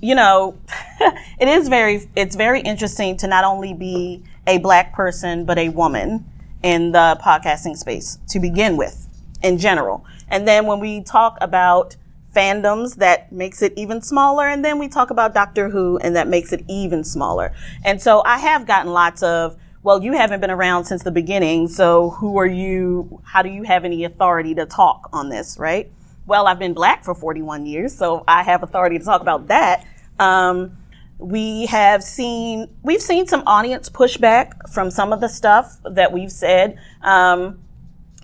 you 0.00 0.14
know, 0.14 0.58
it 1.40 1.48
is 1.48 1.68
very, 1.68 2.08
it's 2.16 2.36
very 2.36 2.60
interesting 2.60 3.16
to 3.18 3.26
not 3.26 3.44
only 3.44 3.74
be 3.74 4.22
a 4.46 4.58
black 4.58 4.94
person, 4.94 5.44
but 5.44 5.58
a 5.58 5.68
woman 5.68 6.24
in 6.62 6.92
the 6.92 7.18
podcasting 7.22 7.76
space 7.76 8.18
to 8.28 8.40
begin 8.40 8.76
with 8.76 9.08
in 9.42 9.58
general. 9.58 10.04
And 10.28 10.46
then 10.46 10.66
when 10.66 10.80
we 10.80 11.02
talk 11.02 11.36
about 11.40 11.96
fandoms, 12.38 12.96
that 12.96 13.32
makes 13.32 13.62
it 13.62 13.72
even 13.76 14.02
smaller. 14.02 14.46
And 14.46 14.64
then 14.64 14.78
we 14.78 14.88
talk 14.88 15.10
about 15.10 15.34
Doctor 15.34 15.70
Who 15.70 15.98
and 15.98 16.14
that 16.14 16.28
makes 16.28 16.52
it 16.52 16.64
even 16.68 17.04
smaller. 17.04 17.52
And 17.84 18.00
so 18.00 18.22
I 18.24 18.38
have 18.38 18.66
gotten 18.66 18.92
lots 18.92 19.22
of, 19.22 19.56
well, 19.82 20.02
you 20.02 20.12
haven't 20.12 20.40
been 20.40 20.50
around 20.50 20.84
since 20.84 21.02
the 21.02 21.10
beginning. 21.10 21.68
So 21.68 22.10
who 22.10 22.38
are 22.38 22.46
you? 22.46 23.20
How 23.24 23.42
do 23.42 23.48
you 23.48 23.62
have 23.62 23.84
any 23.84 24.04
authority 24.04 24.54
to 24.54 24.66
talk 24.66 25.08
on 25.12 25.28
this? 25.28 25.58
Right? 25.58 25.90
well, 26.28 26.46
I've 26.46 26.58
been 26.58 26.74
black 26.74 27.04
for 27.04 27.14
41 27.14 27.64
years, 27.64 27.96
so 27.96 28.22
I 28.28 28.42
have 28.42 28.62
authority 28.62 28.98
to 28.98 29.04
talk 29.04 29.22
about 29.22 29.48
that. 29.48 29.84
Um, 30.20 30.76
we 31.18 31.66
have 31.66 32.04
seen 32.04 32.68
we've 32.82 33.02
seen 33.02 33.26
some 33.26 33.42
audience 33.46 33.88
pushback 33.88 34.70
from 34.72 34.90
some 34.90 35.12
of 35.12 35.20
the 35.20 35.28
stuff 35.28 35.78
that 35.84 36.12
we've 36.12 36.30
said, 36.30 36.78
um, 37.02 37.58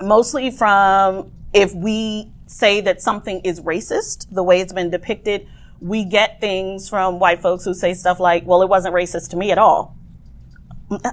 mostly 0.00 0.50
from 0.50 1.32
if 1.54 1.74
we 1.74 2.30
say 2.46 2.80
that 2.82 3.00
something 3.00 3.40
is 3.40 3.60
racist, 3.60 4.26
the 4.30 4.42
way 4.42 4.60
it's 4.60 4.72
been 4.72 4.90
depicted, 4.90 5.46
we 5.80 6.04
get 6.04 6.40
things 6.40 6.88
from 6.88 7.18
white 7.18 7.40
folks 7.40 7.64
who 7.64 7.74
say 7.74 7.94
stuff 7.94 8.20
like, 8.20 8.46
"Well, 8.46 8.62
it 8.62 8.68
wasn't 8.68 8.94
racist 8.94 9.30
to 9.30 9.36
me 9.36 9.50
at 9.50 9.58
all." 9.58 9.96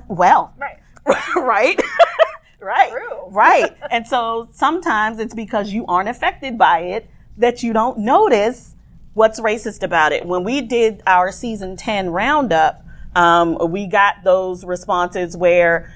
Well, 0.08 0.54
right 0.58 0.78
right? 1.36 1.80
right. 2.60 2.92
Right. 3.32 3.76
and 3.90 4.06
so 4.06 4.50
sometimes 4.52 5.18
it's 5.18 5.34
because 5.34 5.72
you 5.72 5.86
aren't 5.86 6.10
affected 6.10 6.58
by 6.58 6.80
it 6.80 7.10
that 7.38 7.64
you 7.64 7.72
don't 7.72 8.00
notice 8.00 8.76
what's 9.14 9.40
racist 9.40 9.84
about 9.84 10.12
it. 10.12 10.26
When 10.26 10.44
we 10.44 10.60
did 10.60 11.02
our 11.08 11.32
season 11.32 11.78
10 11.78 12.10
roundup, 12.10 12.84
um, 13.16 13.58
we 13.72 13.88
got 13.88 14.24
those 14.26 14.66
responses 14.66 15.38
where 15.38 15.94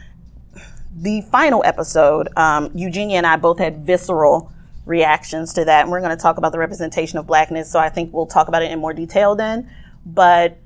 the 0.96 1.22
final 1.24 1.62
episode, 1.66 2.30
um, 2.38 2.72
Eugenia 2.74 3.18
and 3.18 3.28
I 3.28 3.36
both 3.36 3.60
had 3.60 3.86
visceral 3.86 4.50
reactions 4.86 5.54
to 5.54 5.66
that. 5.66 5.82
And 5.82 5.92
we're 5.92 6.02
going 6.02 6.16
to 6.16 6.22
talk 6.22 6.38
about 6.38 6.52
the 6.52 6.60
representation 6.60 7.18
of 7.18 7.28
blackness. 7.28 7.72
So 7.72 7.80
I 7.80 7.90
think 7.90 8.14
we'll 8.14 8.28
talk 8.28 8.48
about 8.48 8.64
it 8.64 8.72
in 8.72 8.80
more 8.80 8.94
detail 8.94 9.36
then. 9.36 9.70
But 10.06 10.58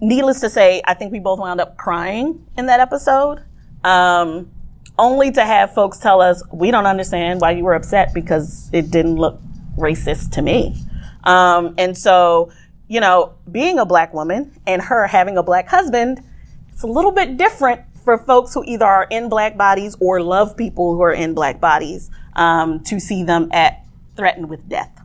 needless 0.00 0.40
to 0.40 0.50
say, 0.50 0.82
I 0.84 0.94
think 0.94 1.12
we 1.12 1.20
both 1.20 1.38
wound 1.38 1.60
up 1.60 1.76
crying 1.76 2.46
in 2.56 2.66
that 2.66 2.80
episode. 2.80 3.42
Um, 3.82 4.50
only 4.98 5.32
to 5.32 5.44
have 5.44 5.74
folks 5.74 5.98
tell 5.98 6.20
us, 6.20 6.42
we 6.52 6.70
don't 6.70 6.86
understand 6.86 7.40
why 7.40 7.52
you 7.52 7.64
were 7.64 7.74
upset 7.74 8.14
because 8.14 8.70
it 8.72 8.90
didn't 8.90 9.16
look 9.16 9.40
racist 9.76 10.32
to 10.32 10.42
me. 10.42 10.76
Um, 11.24 11.74
and 11.78 11.96
so, 11.96 12.52
you 12.86 13.00
know, 13.00 13.34
being 13.50 13.78
a 13.78 13.86
black 13.86 14.14
woman 14.14 14.52
and 14.66 14.82
her 14.82 15.06
having 15.06 15.36
a 15.36 15.42
black 15.42 15.68
husband, 15.68 16.22
it's 16.70 16.82
a 16.82 16.86
little 16.86 17.12
bit 17.12 17.36
different 17.36 17.80
for 18.04 18.18
folks 18.18 18.54
who 18.54 18.62
either 18.66 18.84
are 18.84 19.06
in 19.10 19.28
black 19.28 19.56
bodies 19.56 19.96
or 19.98 20.22
love 20.22 20.56
people 20.56 20.94
who 20.94 21.02
are 21.02 21.12
in 21.12 21.34
black 21.34 21.60
bodies 21.60 22.10
um, 22.36 22.80
to 22.84 23.00
see 23.00 23.24
them 23.24 23.48
at 23.52 23.84
threatened 24.16 24.48
with 24.48 24.68
death, 24.68 25.00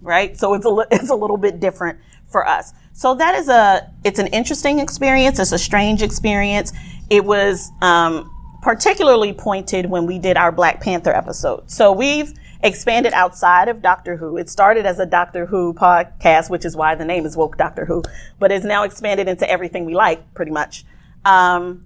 right? 0.00 0.36
So 0.38 0.54
it's 0.54 0.64
a 0.64 0.86
it's 0.90 1.10
a 1.10 1.14
little 1.14 1.36
bit 1.36 1.60
different 1.60 1.98
for 2.30 2.46
us. 2.46 2.72
So 2.92 3.14
that 3.16 3.34
is 3.34 3.48
a 3.48 3.92
it's 4.04 4.18
an 4.18 4.28
interesting 4.28 4.78
experience. 4.78 5.38
It's 5.38 5.52
a 5.52 5.58
strange 5.58 6.02
experience. 6.02 6.72
It 7.10 7.24
was 7.24 7.70
um, 7.82 8.30
particularly 8.62 9.32
pointed 9.32 9.86
when 9.86 10.06
we 10.06 10.18
did 10.18 10.36
our 10.36 10.52
Black 10.52 10.80
Panther 10.80 11.12
episode. 11.12 11.70
So 11.70 11.92
we've 11.92 12.32
expanded 12.62 13.12
outside 13.12 13.68
of 13.68 13.82
Doctor 13.82 14.16
Who. 14.16 14.38
It 14.38 14.48
started 14.48 14.86
as 14.86 14.98
a 14.98 15.06
Doctor 15.06 15.44
Who 15.46 15.74
podcast, 15.74 16.48
which 16.48 16.64
is 16.64 16.74
why 16.74 16.94
the 16.94 17.04
name 17.04 17.26
is 17.26 17.36
Woke 17.36 17.58
Doctor 17.58 17.84
Who, 17.84 18.02
but 18.38 18.50
it's 18.50 18.64
now 18.64 18.84
expanded 18.84 19.28
into 19.28 19.48
everything 19.48 19.84
we 19.84 19.94
like, 19.94 20.32
pretty 20.32 20.50
much. 20.50 20.84
Um, 21.26 21.84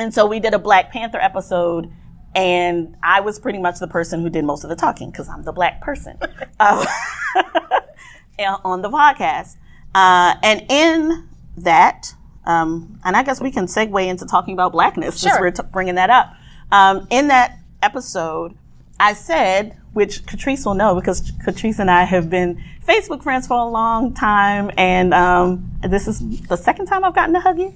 and 0.00 0.14
so 0.14 0.26
we 0.26 0.40
did 0.40 0.54
a 0.54 0.58
Black 0.58 0.90
Panther 0.90 1.18
episode, 1.18 1.92
and 2.34 2.96
I 3.02 3.20
was 3.20 3.38
pretty 3.38 3.58
much 3.58 3.78
the 3.80 3.86
person 3.86 4.22
who 4.22 4.30
did 4.30 4.44
most 4.44 4.64
of 4.64 4.70
the 4.70 4.76
talking 4.76 5.10
because 5.10 5.28
I'm 5.28 5.42
the 5.42 5.52
black 5.52 5.80
person 5.80 6.16
uh, 6.60 6.86
on 8.64 8.82
the 8.82 8.88
podcast. 8.88 9.56
Uh, 9.94 10.36
and 10.42 10.64
in 10.70 11.28
that, 11.58 12.14
um, 12.46 12.98
and 13.04 13.16
I 13.16 13.22
guess 13.22 13.40
we 13.40 13.50
can 13.50 13.66
segue 13.66 14.06
into 14.06 14.24
talking 14.24 14.54
about 14.54 14.72
blackness 14.72 15.20
since 15.20 15.38
we're 15.38 15.50
t- 15.50 15.62
bringing 15.70 15.96
that 15.96 16.08
up. 16.08 16.32
Um, 16.72 17.06
in 17.10 17.28
that 17.28 17.58
episode, 17.82 18.56
I 18.98 19.12
said, 19.12 19.76
which 19.92 20.24
Catrice 20.24 20.64
will 20.64 20.74
know 20.74 20.94
because 20.94 21.32
Catrice 21.32 21.78
and 21.78 21.90
I 21.90 22.04
have 22.04 22.30
been 22.30 22.62
Facebook 22.86 23.22
friends 23.22 23.46
for 23.46 23.58
a 23.58 23.68
long 23.68 24.14
time, 24.14 24.70
and 24.78 25.12
um, 25.12 25.70
this 25.82 26.06
is 26.06 26.20
the 26.42 26.56
second 26.56 26.86
time 26.86 27.04
I've 27.04 27.14
gotten 27.14 27.34
to 27.34 27.40
hug 27.40 27.58
you. 27.58 27.74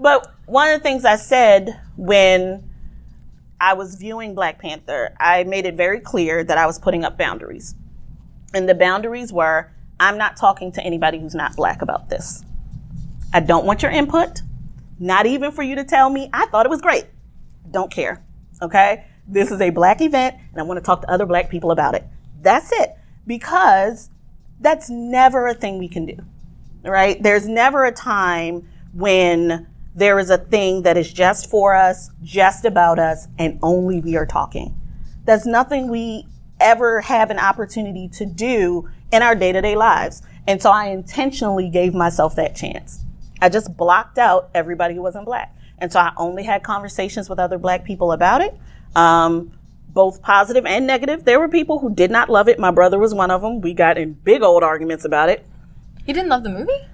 But 0.00 0.32
one 0.46 0.70
of 0.70 0.80
the 0.80 0.82
things 0.82 1.04
I 1.04 1.16
said 1.16 1.78
when 1.96 2.70
I 3.60 3.74
was 3.74 3.96
viewing 3.96 4.34
Black 4.34 4.58
Panther, 4.58 5.14
I 5.20 5.44
made 5.44 5.66
it 5.66 5.74
very 5.74 6.00
clear 6.00 6.42
that 6.42 6.56
I 6.56 6.66
was 6.66 6.78
putting 6.78 7.04
up 7.04 7.18
boundaries. 7.18 7.74
And 8.54 8.68
the 8.68 8.74
boundaries 8.74 9.32
were 9.32 9.70
I'm 10.00 10.16
not 10.16 10.38
talking 10.38 10.72
to 10.72 10.82
anybody 10.82 11.18
who's 11.18 11.34
not 11.34 11.54
black 11.54 11.82
about 11.82 12.08
this. 12.08 12.42
I 13.34 13.40
don't 13.40 13.66
want 13.66 13.82
your 13.82 13.90
input, 13.90 14.40
not 14.98 15.26
even 15.26 15.52
for 15.52 15.62
you 15.62 15.74
to 15.74 15.84
tell 15.84 16.08
me 16.08 16.30
I 16.32 16.46
thought 16.46 16.64
it 16.64 16.70
was 16.70 16.80
great. 16.80 17.04
Don't 17.70 17.92
care. 17.92 18.24
Okay? 18.62 19.04
This 19.28 19.50
is 19.50 19.60
a 19.60 19.68
black 19.68 20.00
event 20.00 20.36
and 20.52 20.60
I 20.60 20.64
want 20.64 20.78
to 20.78 20.84
talk 20.84 21.02
to 21.02 21.10
other 21.10 21.26
black 21.26 21.50
people 21.50 21.70
about 21.70 21.94
it. 21.94 22.04
That's 22.40 22.72
it. 22.72 22.96
Because 23.26 24.08
that's 24.58 24.88
never 24.88 25.46
a 25.46 25.54
thing 25.54 25.78
we 25.78 25.88
can 25.88 26.06
do. 26.06 26.16
Right? 26.82 27.22
There's 27.22 27.46
never 27.46 27.84
a 27.84 27.92
time 27.92 28.66
when 28.94 29.66
there 29.94 30.18
is 30.18 30.30
a 30.30 30.38
thing 30.38 30.82
that 30.82 30.96
is 30.96 31.12
just 31.12 31.50
for 31.50 31.74
us, 31.74 32.10
just 32.22 32.64
about 32.64 32.98
us, 32.98 33.26
and 33.38 33.58
only 33.62 34.00
we 34.00 34.16
are 34.16 34.26
talking. 34.26 34.76
That's 35.24 35.46
nothing 35.46 35.88
we 35.88 36.26
ever 36.60 37.00
have 37.00 37.30
an 37.30 37.38
opportunity 37.38 38.08
to 38.08 38.26
do 38.26 38.88
in 39.12 39.22
our 39.22 39.34
day 39.34 39.52
to 39.52 39.60
day 39.60 39.76
lives. 39.76 40.22
And 40.46 40.60
so 40.62 40.70
I 40.70 40.86
intentionally 40.86 41.68
gave 41.68 41.94
myself 41.94 42.36
that 42.36 42.54
chance. 42.54 43.04
I 43.40 43.48
just 43.48 43.76
blocked 43.76 44.18
out 44.18 44.50
everybody 44.54 44.94
who 44.94 45.02
wasn't 45.02 45.24
black. 45.24 45.54
And 45.78 45.92
so 45.92 45.98
I 45.98 46.12
only 46.16 46.42
had 46.42 46.62
conversations 46.62 47.28
with 47.28 47.38
other 47.38 47.58
black 47.58 47.84
people 47.84 48.12
about 48.12 48.42
it, 48.42 48.54
um, 48.94 49.52
both 49.88 50.22
positive 50.22 50.66
and 50.66 50.86
negative. 50.86 51.24
There 51.24 51.40
were 51.40 51.48
people 51.48 51.78
who 51.78 51.94
did 51.94 52.10
not 52.10 52.28
love 52.28 52.48
it. 52.48 52.58
My 52.58 52.70
brother 52.70 52.98
was 52.98 53.14
one 53.14 53.30
of 53.30 53.40
them. 53.40 53.60
We 53.60 53.72
got 53.72 53.96
in 53.96 54.12
big 54.12 54.42
old 54.42 54.62
arguments 54.62 55.04
about 55.04 55.30
it. 55.30 55.46
He 56.04 56.12
didn't 56.12 56.28
love 56.28 56.42
the 56.42 56.50
movie? 56.50 56.86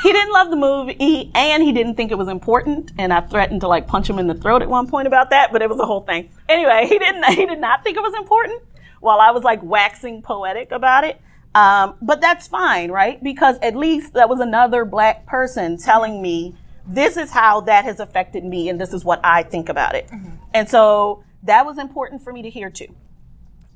He 0.02 0.12
didn't 0.12 0.32
love 0.32 0.48
the 0.48 0.56
movie 0.56 1.30
and 1.34 1.62
he 1.62 1.72
didn't 1.72 1.94
think 1.94 2.10
it 2.10 2.16
was 2.16 2.28
important. 2.28 2.92
And 2.98 3.12
I 3.12 3.20
threatened 3.20 3.60
to 3.60 3.68
like 3.68 3.86
punch 3.86 4.08
him 4.08 4.18
in 4.18 4.28
the 4.28 4.34
throat 4.34 4.62
at 4.62 4.68
one 4.68 4.88
point 4.88 5.06
about 5.06 5.28
that, 5.30 5.52
but 5.52 5.60
it 5.60 5.68
was 5.68 5.78
a 5.78 5.84
whole 5.84 6.00
thing. 6.00 6.30
Anyway, 6.48 6.86
he 6.88 6.98
didn't, 6.98 7.24
he 7.34 7.44
did 7.44 7.60
not 7.60 7.84
think 7.84 7.98
it 7.98 8.02
was 8.02 8.14
important 8.14 8.62
while 9.00 9.20
I 9.20 9.30
was 9.30 9.42
like 9.42 9.62
waxing 9.62 10.22
poetic 10.22 10.72
about 10.72 11.04
it. 11.04 11.20
Um, 11.54 11.96
but 12.00 12.20
that's 12.20 12.48
fine, 12.48 12.90
right? 12.90 13.22
Because 13.22 13.56
at 13.60 13.76
least 13.76 14.14
that 14.14 14.28
was 14.28 14.40
another 14.40 14.84
black 14.84 15.26
person 15.26 15.76
telling 15.76 16.22
me 16.22 16.54
this 16.86 17.16
is 17.16 17.30
how 17.30 17.60
that 17.62 17.84
has 17.84 18.00
affected 18.00 18.44
me 18.44 18.68
and 18.68 18.80
this 18.80 18.92
is 18.92 19.04
what 19.04 19.20
I 19.22 19.42
think 19.42 19.68
about 19.68 19.94
it. 19.94 20.08
And 20.54 20.68
so 20.68 21.24
that 21.42 21.66
was 21.66 21.78
important 21.78 22.22
for 22.22 22.32
me 22.32 22.42
to 22.42 22.50
hear 22.50 22.70
too. 22.70 22.94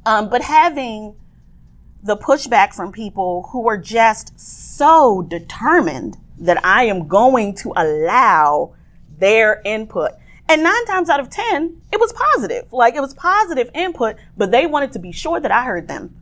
Um, 0.06 0.28
but 0.28 0.42
having 0.42 1.16
the 2.04 2.16
pushback 2.18 2.74
from 2.74 2.92
people 2.92 3.48
who 3.50 3.62
were 3.62 3.78
just 3.78 4.38
so 4.38 5.22
determined 5.22 6.18
that 6.38 6.62
I 6.64 6.84
am 6.84 7.08
going 7.08 7.54
to 7.56 7.72
allow 7.74 8.74
their 9.18 9.62
input. 9.64 10.12
And 10.46 10.62
nine 10.62 10.84
times 10.84 11.08
out 11.08 11.20
of 11.20 11.30
10, 11.30 11.80
it 11.90 11.98
was 11.98 12.12
positive. 12.12 12.70
Like 12.72 12.94
it 12.94 13.00
was 13.00 13.14
positive 13.14 13.70
input, 13.74 14.16
but 14.36 14.50
they 14.50 14.66
wanted 14.66 14.92
to 14.92 14.98
be 14.98 15.12
sure 15.12 15.40
that 15.40 15.50
I 15.50 15.64
heard 15.64 15.88
them. 15.88 16.14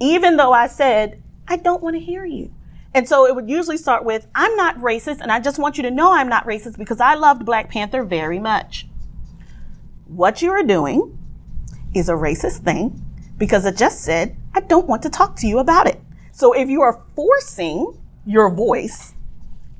Even 0.00 0.36
though 0.36 0.52
I 0.52 0.66
said, 0.66 1.22
I 1.46 1.56
don't 1.56 1.82
want 1.82 1.94
to 1.94 2.00
hear 2.00 2.24
you. 2.24 2.52
And 2.92 3.08
so 3.08 3.24
it 3.24 3.36
would 3.36 3.48
usually 3.48 3.76
start 3.76 4.04
with, 4.04 4.26
I'm 4.34 4.56
not 4.56 4.76
racist, 4.78 5.20
and 5.20 5.30
I 5.30 5.38
just 5.38 5.58
want 5.58 5.76
you 5.76 5.84
to 5.84 5.90
know 5.90 6.12
I'm 6.12 6.28
not 6.28 6.46
racist 6.46 6.78
because 6.78 7.00
I 7.00 7.14
loved 7.14 7.44
Black 7.44 7.70
Panther 7.70 8.02
very 8.02 8.40
much. 8.40 8.88
What 10.06 10.42
you 10.42 10.50
are 10.50 10.64
doing 10.64 11.16
is 11.94 12.08
a 12.08 12.14
racist 12.14 12.64
thing 12.64 13.04
because 13.36 13.64
it 13.64 13.76
just 13.76 14.00
said, 14.00 14.36
I 14.58 14.60
don't 14.62 14.88
want 14.88 15.04
to 15.04 15.08
talk 15.08 15.36
to 15.36 15.46
you 15.46 15.60
about 15.60 15.86
it. 15.86 16.00
So 16.32 16.52
if 16.52 16.68
you 16.68 16.82
are 16.82 17.00
forcing 17.14 17.96
your 18.26 18.50
voice, 18.50 19.14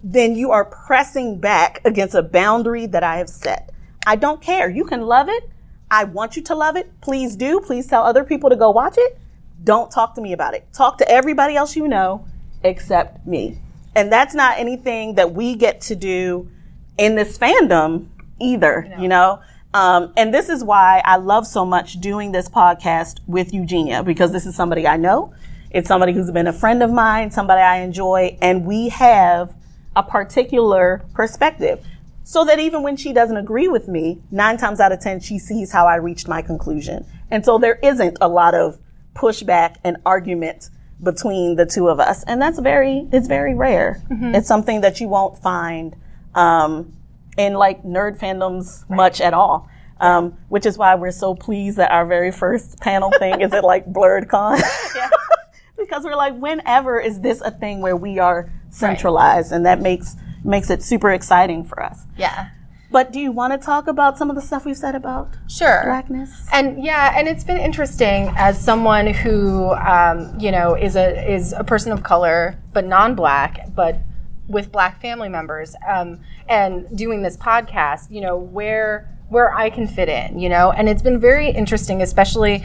then 0.05 0.37
you 0.37 0.53
are 0.53 0.65
pressing 0.65 1.41
back 1.41 1.81
against 1.85 2.15
a 2.15 2.23
boundary 2.23 2.87
that 2.87 3.03
I 3.03 3.17
have 3.17 3.29
set. 3.29 3.73
I 4.07 4.15
don't 4.15 4.41
care. 4.41 4.71
You 4.71 4.85
can 4.85 5.01
love 5.01 5.29
it. 5.29 5.51
I 5.91 6.05
want 6.05 6.37
you 6.37 6.43
to 6.43 6.55
love 6.55 6.77
it. 6.77 6.93
Please 7.01 7.35
do. 7.35 7.59
Please 7.59 7.89
tell 7.89 8.05
other 8.05 8.23
people 8.23 8.51
to 8.51 8.55
go 8.55 8.71
watch 8.71 8.95
it. 8.97 9.19
Don't 9.65 9.91
talk 9.91 10.15
to 10.15 10.21
me 10.21 10.33
about 10.33 10.55
it. 10.55 10.73
Talk 10.73 10.99
to 10.99 11.11
everybody 11.11 11.57
else 11.57 11.75
you 11.75 11.89
know 11.89 12.25
except 12.63 13.27
me. 13.27 13.59
And 13.97 14.13
that's 14.13 14.33
not 14.33 14.61
anything 14.61 15.17
that 15.17 15.35
we 15.35 15.57
get 15.57 15.81
to 15.83 15.97
do 15.97 16.49
in 16.97 17.17
this 17.17 17.37
fandom 17.37 18.11
either, 18.41 18.95
you 18.97 19.09
know? 19.09 19.41
Um, 19.75 20.13
and 20.17 20.33
this 20.33 20.49
is 20.49 20.65
why 20.65 21.03
I 21.05 21.17
love 21.17 21.47
so 21.47 21.65
much 21.65 22.01
doing 22.01 22.33
this 22.33 22.49
podcast 22.49 23.21
with 23.27 23.53
Eugenia 23.53 24.03
because 24.03 24.33
this 24.33 24.47
is 24.47 24.57
somebody 24.57 24.87
I 24.87 24.97
know. 24.97 25.35
It's 25.71 25.89
somebody 25.89 26.13
who's 26.13 26.31
been 26.31 26.47
a 26.47 26.53
friend 26.53 26.83
of 26.83 26.91
mine, 26.91 27.31
somebody 27.31 27.61
I 27.61 27.81
enjoy, 27.81 28.39
and 28.41 28.65
we 28.65 28.89
have 28.89 29.55
a 29.95 30.03
particular 30.03 31.05
perspective. 31.13 31.85
So 32.25 32.45
that 32.45 32.59
even 32.59 32.83
when 32.83 32.97
she 32.97 33.13
doesn't 33.13 33.37
agree 33.37 33.69
with 33.69 33.89
me, 33.89 34.21
nine 34.31 34.59
times 34.59 34.81
out 34.81 34.93
of 34.93 35.01
10, 35.01 35.21
she 35.21 35.39
sees 35.39 35.73
how 35.73 35.87
I 35.87 35.97
reached 35.97 36.29
my 36.29 36.43
conclusion. 36.43 37.07
And 37.31 37.45
so 37.45 37.59
there 37.59 37.79
isn't 37.83 38.19
a 38.21 38.29
lot 38.29 38.55
of 38.55 38.79
pushback 39.15 39.77
and 39.85 39.97
argument 40.05 40.71
between 41.03 41.57
the 41.57 41.65
two 41.65 41.89
of 41.89 42.01
us. 42.01 42.23
And 42.25 42.41
that's 42.41 42.59
very, 42.59 43.09
it's 43.13 43.29
very 43.29 43.55
rare. 43.55 44.03
It's 44.35 44.49
something 44.49 44.81
that 44.83 45.01
you 45.01 45.09
won't 45.09 45.39
find, 45.39 45.97
um, 46.35 46.93
in 47.39 47.55
like 47.55 47.83
nerd 47.85 48.19
fandoms 48.19 48.89
much 48.91 49.21
at 49.21 49.33
all. 49.33 49.69
Um, 50.01 50.39
which 50.49 50.65
is 50.65 50.79
why 50.79 50.95
we're 50.95 51.11
so 51.11 51.35
pleased 51.35 51.77
that 51.79 51.91
our 51.91 52.07
very 52.07 52.31
first 52.31 52.79
panel 52.79 53.11
thing 53.19 53.41
is 53.41 53.53
at 53.53 53.65
like 53.65 53.85
Blerdcon. 53.93 54.63
because 55.77 56.05
we're 56.05 56.15
like, 56.15 56.39
whenever 56.39 57.01
is 57.01 57.21
this 57.21 57.41
a 57.41 57.51
thing 57.51 57.81
where 57.81 57.97
we 57.97 58.21
are 58.21 58.49
centralized? 58.71 59.51
And 59.51 59.67
that 59.67 59.81
makes 59.81 60.15
makes 60.45 60.71
it 60.71 60.85
super 60.85 61.11
exciting 61.11 61.65
for 61.65 61.83
us. 61.83 62.05
Yeah. 62.17 62.51
But 62.91 63.13
do 63.13 63.21
you 63.21 63.33
want 63.33 63.53
to 63.53 63.59
talk 63.59 63.87
about 63.87 64.17
some 64.17 64.31
of 64.31 64.37
the 64.37 64.41
stuff 64.41 64.65
we've 64.65 64.77
said 64.77 64.95
about 64.95 65.37
Sure. 65.47 65.83
blackness? 65.85 66.47
And 66.53 66.83
yeah, 66.83 67.13
and 67.19 67.29
it's 67.29 67.45
been 67.45 67.59
interesting 67.59 68.33
as 68.37 68.59
someone 68.59 69.09
who, 69.09 69.73
um, 69.75 70.39
you 70.39 70.51
know, 70.51 70.75
is 70.75 70.97
a 70.97 71.31
is 71.31 71.53
a 71.53 71.65
person 71.65 71.93
of 71.93 72.03
color 72.03 72.57
but 72.73 72.87
non-black, 72.87 73.75
but 73.75 73.99
with 74.49 74.73
black 74.73 75.01
family 75.01 75.29
members, 75.29 75.77
um, 75.87 76.21
and 76.49 76.97
doing 76.97 77.23
this 77.23 77.37
podcast. 77.37 78.11
You 78.11 78.23
know, 78.23 78.37
where 78.37 79.15
where 79.29 79.55
I 79.55 79.71
can 79.71 79.87
fit 79.87 80.09
in, 80.09 80.39
you 80.39 80.49
know? 80.49 80.71
And 80.71 80.89
it's 80.89 81.03
been 81.03 81.21
very 81.21 81.51
interesting, 81.51 82.01
especially, 82.01 82.65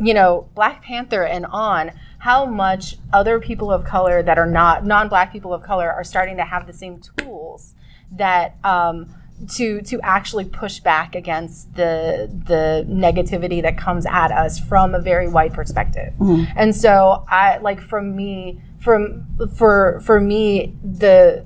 you 0.00 0.14
know, 0.14 0.48
Black 0.54 0.82
Panther 0.82 1.24
and 1.24 1.46
on 1.46 1.92
how 2.18 2.46
much 2.46 2.96
other 3.12 3.40
people 3.40 3.70
of 3.70 3.84
color 3.84 4.22
that 4.22 4.38
are 4.38 4.46
not 4.46 4.84
non-black 4.84 5.32
people 5.32 5.52
of 5.52 5.62
color 5.62 5.90
are 5.92 6.04
starting 6.04 6.36
to 6.36 6.44
have 6.44 6.66
the 6.66 6.72
same 6.72 7.00
tools 7.18 7.74
that 8.12 8.56
um, 8.64 9.14
to 9.56 9.82
to 9.82 10.00
actually 10.02 10.44
push 10.44 10.80
back 10.80 11.14
against 11.14 11.74
the 11.74 12.30
the 12.46 12.86
negativity 12.88 13.60
that 13.62 13.76
comes 13.76 14.06
at 14.06 14.30
us 14.30 14.58
from 14.58 14.94
a 14.94 15.00
very 15.00 15.28
white 15.28 15.52
perspective. 15.52 16.14
And 16.56 16.74
so 16.74 17.24
I 17.28 17.58
like 17.58 17.80
from 17.80 18.14
me 18.14 18.60
from 18.80 19.26
for 19.56 20.00
for 20.04 20.20
me 20.20 20.76
the 20.82 21.44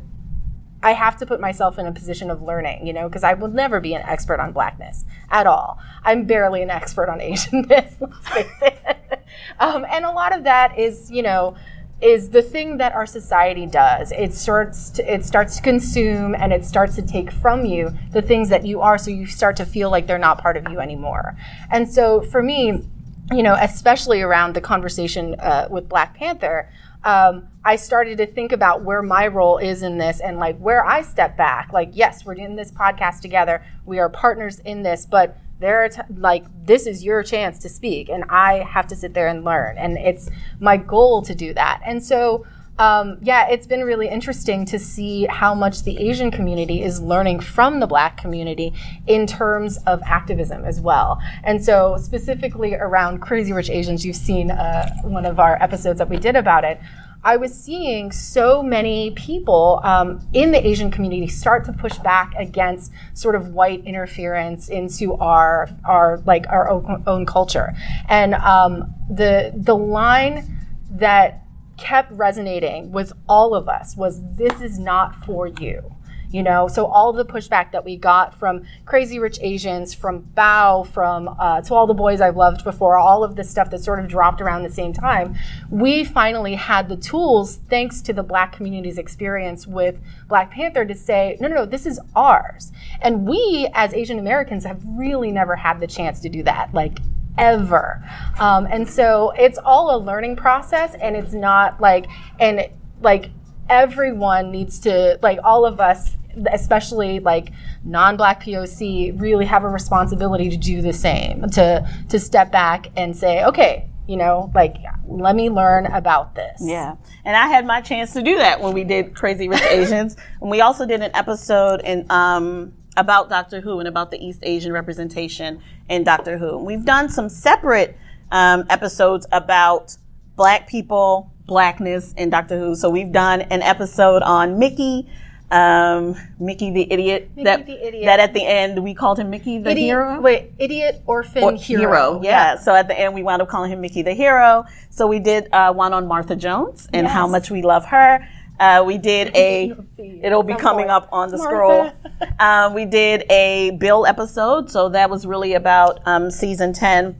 I 0.82 0.92
have 0.92 1.16
to 1.18 1.26
put 1.26 1.40
myself 1.40 1.78
in 1.78 1.86
a 1.86 1.92
position 1.92 2.30
of 2.30 2.40
learning, 2.40 2.86
you 2.86 2.92
know, 2.92 3.08
because 3.08 3.24
I 3.24 3.34
will 3.34 3.48
never 3.48 3.80
be 3.80 3.94
an 3.94 4.02
expert 4.02 4.38
on 4.38 4.52
blackness 4.52 5.04
at 5.30 5.46
all. 5.46 5.78
I'm 6.04 6.24
barely 6.24 6.62
an 6.62 6.70
expert 6.70 7.08
on 7.08 7.18
Asianness, 7.18 7.96
let's 8.00 8.28
face 8.28 8.46
it. 8.62 9.24
um, 9.58 9.84
and 9.90 10.04
a 10.04 10.10
lot 10.10 10.36
of 10.36 10.44
that 10.44 10.78
is, 10.78 11.10
you 11.10 11.22
know, 11.22 11.56
is 12.00 12.30
the 12.30 12.42
thing 12.42 12.76
that 12.76 12.92
our 12.92 13.06
society 13.06 13.66
does. 13.66 14.12
It 14.12 14.32
starts 14.32 14.90
to, 14.90 15.12
it 15.14 15.24
starts 15.24 15.56
to 15.56 15.62
consume 15.62 16.34
and 16.34 16.52
it 16.52 16.64
starts 16.64 16.94
to 16.96 17.02
take 17.02 17.32
from 17.32 17.64
you 17.64 17.92
the 18.12 18.22
things 18.22 18.48
that 18.50 18.64
you 18.64 18.80
are, 18.80 18.98
so 18.98 19.10
you 19.10 19.26
start 19.26 19.56
to 19.56 19.66
feel 19.66 19.90
like 19.90 20.06
they're 20.06 20.18
not 20.18 20.38
part 20.38 20.56
of 20.56 20.68
you 20.70 20.78
anymore. 20.78 21.36
And 21.70 21.88
so 21.88 22.20
for 22.20 22.42
me, 22.42 22.88
you 23.32 23.42
know, 23.42 23.56
especially 23.60 24.22
around 24.22 24.54
the 24.54 24.60
conversation 24.60 25.34
uh, 25.40 25.66
with 25.70 25.88
Black 25.88 26.14
Panther, 26.14 26.70
um, 27.04 27.48
I 27.64 27.76
started 27.76 28.18
to 28.18 28.26
think 28.26 28.52
about 28.52 28.82
where 28.82 29.02
my 29.02 29.26
role 29.26 29.58
is 29.58 29.82
in 29.82 29.98
this 29.98 30.20
and 30.20 30.38
like 30.38 30.58
where 30.58 30.84
I 30.84 31.02
step 31.02 31.36
back. 31.36 31.72
Like, 31.72 31.90
yes, 31.92 32.24
we're 32.24 32.34
doing 32.34 32.56
this 32.56 32.70
podcast 32.70 33.20
together. 33.20 33.64
We 33.84 33.98
are 33.98 34.08
partners 34.08 34.60
in 34.60 34.82
this, 34.82 35.04
but 35.04 35.36
there 35.60 35.84
are 35.84 35.88
t- 35.88 36.02
like 36.16 36.44
this 36.64 36.86
is 36.86 37.04
your 37.04 37.22
chance 37.22 37.58
to 37.60 37.68
speak, 37.68 38.08
and 38.08 38.24
I 38.28 38.58
have 38.58 38.86
to 38.88 38.96
sit 38.96 39.14
there 39.14 39.28
and 39.28 39.44
learn. 39.44 39.76
And 39.78 39.98
it's 39.98 40.30
my 40.60 40.76
goal 40.76 41.22
to 41.22 41.34
do 41.34 41.52
that. 41.54 41.80
And 41.84 42.04
so, 42.04 42.46
um, 42.78 43.18
yeah, 43.22 43.48
it's 43.48 43.66
been 43.66 43.82
really 43.82 44.08
interesting 44.08 44.64
to 44.66 44.78
see 44.78 45.26
how 45.26 45.54
much 45.54 45.82
the 45.82 45.98
Asian 45.98 46.30
community 46.30 46.82
is 46.82 47.00
learning 47.00 47.40
from 47.40 47.80
the 47.80 47.86
Black 47.88 48.16
community 48.16 48.72
in 49.06 49.26
terms 49.26 49.78
of 49.78 50.00
activism 50.04 50.64
as 50.64 50.80
well. 50.80 51.20
And 51.42 51.64
so, 51.64 51.96
specifically 51.96 52.74
around 52.74 53.20
Crazy 53.20 53.52
Rich 53.52 53.70
Asians, 53.70 54.06
you've 54.06 54.16
seen 54.16 54.50
uh, 54.50 54.94
one 55.02 55.26
of 55.26 55.40
our 55.40 55.60
episodes 55.60 55.98
that 55.98 56.08
we 56.08 56.18
did 56.18 56.36
about 56.36 56.64
it. 56.64 56.80
I 57.24 57.36
was 57.36 57.52
seeing 57.52 58.12
so 58.12 58.62
many 58.62 59.10
people 59.10 59.80
um, 59.82 60.26
in 60.32 60.52
the 60.52 60.64
Asian 60.64 60.90
community 60.90 61.26
start 61.26 61.64
to 61.64 61.72
push 61.72 61.98
back 61.98 62.32
against 62.38 62.92
sort 63.14 63.34
of 63.34 63.48
white 63.48 63.84
interference 63.84 64.68
into 64.68 65.14
our 65.14 65.68
our 65.84 66.18
like 66.26 66.46
our 66.48 66.70
own, 66.70 67.02
own 67.06 67.26
culture, 67.26 67.74
and 68.08 68.34
um, 68.34 68.94
the 69.10 69.52
the 69.54 69.76
line 69.76 70.64
that 70.90 71.42
kept 71.76 72.10
resonating 72.12 72.92
with 72.92 73.12
all 73.28 73.54
of 73.54 73.68
us 73.68 73.96
was 73.96 74.20
this 74.36 74.60
is 74.60 74.78
not 74.78 75.14
for 75.24 75.46
you 75.46 75.94
you 76.30 76.42
know 76.42 76.68
so 76.68 76.86
all 76.86 77.12
the 77.12 77.24
pushback 77.24 77.72
that 77.72 77.84
we 77.84 77.96
got 77.96 78.34
from 78.34 78.62
crazy 78.84 79.18
rich 79.18 79.38
asians 79.40 79.94
from 79.94 80.22
bao 80.36 80.86
from 80.86 81.28
uh, 81.38 81.60
to 81.60 81.74
all 81.74 81.86
the 81.86 81.94
boys 81.94 82.20
i've 82.20 82.36
loved 82.36 82.64
before 82.64 82.96
all 82.96 83.24
of 83.24 83.36
this 83.36 83.50
stuff 83.50 83.70
that 83.70 83.78
sort 83.78 83.98
of 83.98 84.08
dropped 84.08 84.40
around 84.40 84.62
the 84.62 84.70
same 84.70 84.92
time 84.92 85.36
we 85.70 86.04
finally 86.04 86.54
had 86.54 86.88
the 86.88 86.96
tools 86.96 87.56
thanks 87.68 88.00
to 88.00 88.12
the 88.12 88.22
black 88.22 88.52
community's 88.52 88.98
experience 88.98 89.66
with 89.66 90.00
black 90.28 90.50
panther 90.50 90.84
to 90.84 90.94
say 90.94 91.36
no 91.40 91.48
no 91.48 91.56
no 91.56 91.66
this 91.66 91.86
is 91.86 92.00
ours 92.14 92.72
and 93.00 93.26
we 93.26 93.68
as 93.74 93.94
asian 93.94 94.18
americans 94.18 94.64
have 94.64 94.80
really 94.84 95.30
never 95.30 95.56
had 95.56 95.80
the 95.80 95.86
chance 95.86 96.20
to 96.20 96.28
do 96.28 96.42
that 96.42 96.72
like 96.74 96.98
ever. 97.38 98.02
Um, 98.38 98.66
and 98.66 98.88
so 98.88 99.32
it's 99.38 99.58
all 99.58 99.96
a 99.96 99.98
learning 99.98 100.36
process, 100.36 100.94
and 101.00 101.16
it's 101.16 101.32
not 101.32 101.80
like, 101.80 102.06
and 102.38 102.68
like 103.00 103.30
everyone 103.70 104.50
needs 104.50 104.78
to, 104.80 105.18
like 105.22 105.38
all 105.42 105.64
of 105.64 105.80
us, 105.80 106.16
especially 106.52 107.20
like 107.20 107.52
non-black 107.84 108.42
POC, 108.42 109.20
really 109.20 109.46
have 109.46 109.64
a 109.64 109.68
responsibility 109.68 110.48
to 110.50 110.56
do 110.56 110.82
the 110.82 110.92
same, 110.92 111.48
to 111.50 111.88
to 112.08 112.18
step 112.18 112.52
back 112.52 112.90
and 112.96 113.16
say, 113.16 113.44
okay, 113.44 113.90
you 114.06 114.16
know, 114.16 114.50
like 114.54 114.76
let 115.06 115.36
me 115.36 115.50
learn 115.50 115.86
about 115.86 116.34
this. 116.34 116.60
Yeah. 116.64 116.96
And 117.24 117.36
I 117.36 117.48
had 117.48 117.66
my 117.66 117.80
chance 117.80 118.12
to 118.14 118.22
do 118.22 118.36
that 118.38 118.60
when 118.60 118.72
we 118.72 118.84
did 118.84 119.14
Crazy 119.14 119.48
Rich 119.48 119.62
Asians. 119.70 120.16
and 120.40 120.50
we 120.50 120.60
also 120.60 120.86
did 120.86 121.02
an 121.02 121.10
episode 121.14 121.82
in 121.82 122.06
um, 122.10 122.72
about 122.96 123.28
Doctor 123.28 123.60
Who 123.60 123.78
and 123.78 123.88
about 123.88 124.10
the 124.10 124.18
East 124.18 124.40
Asian 124.42 124.72
representation 124.72 125.60
in 125.88 126.04
Doctor 126.04 126.38
Who. 126.38 126.58
We've 126.58 126.84
done 126.84 127.08
some 127.08 127.28
separate 127.28 127.96
um, 128.32 128.64
episodes 128.70 129.26
about 129.30 129.96
black 130.36 130.68
people, 130.68 131.32
blackness 131.46 132.14
in 132.14 132.30
Doctor 132.30 132.58
Who. 132.58 132.74
So 132.74 132.90
we've 132.90 133.12
done 133.12 133.42
an 133.42 133.62
episode 133.62 134.22
on 134.22 134.58
Mickey, 134.58 135.08
um, 135.50 136.14
Mickey 136.38 136.70
the 136.70 136.90
idiot. 136.92 137.30
Mickey 137.34 137.44
that, 137.44 137.66
the 137.66 137.86
idiot. 137.86 138.04
That 138.06 138.20
at 138.20 138.34
the 138.34 138.44
end 138.44 138.82
we 138.82 138.94
called 138.94 139.18
him 139.18 139.30
Mickey 139.30 139.58
the 139.58 139.70
Idiot, 139.70 139.86
hero. 139.86 140.20
wait, 140.20 140.52
idiot, 140.58 141.02
orphan, 141.06 141.42
Or- 141.42 141.52
hero. 141.54 141.80
hero. 141.82 142.20
Yeah. 142.22 142.56
So 142.56 142.74
at 142.74 142.88
the 142.88 142.98
end, 142.98 143.14
we 143.14 143.22
wound 143.22 143.40
up 143.42 143.48
calling 143.48 143.72
him 143.72 143.80
Mickey 143.80 144.02
the 144.02 144.12
hero. 144.14 144.64
So 144.90 145.06
we 145.06 145.18
did 145.18 145.48
uh, 145.52 145.72
one 145.72 145.92
on 145.92 146.06
Martha 146.06 146.36
Jones 146.36 146.88
and 146.92 147.06
how 147.06 147.26
much 147.26 147.50
we 147.50 147.62
love 147.62 147.86
her. 147.86 148.26
Uh, 148.60 148.82
we 148.86 148.98
did 148.98 149.34
a. 149.36 149.72
It'll 149.98 150.42
be 150.42 150.54
coming 150.54 150.88
up 150.90 151.08
on 151.12 151.30
the 151.30 151.38
scroll. 151.38 151.92
Um, 152.40 152.74
we 152.74 152.84
did 152.84 153.24
a 153.30 153.70
Bill 153.78 154.04
episode, 154.06 154.70
so 154.70 154.88
that 154.90 155.08
was 155.10 155.24
really 155.26 155.54
about 155.54 156.00
um, 156.04 156.30
season 156.32 156.72
ten. 156.72 157.14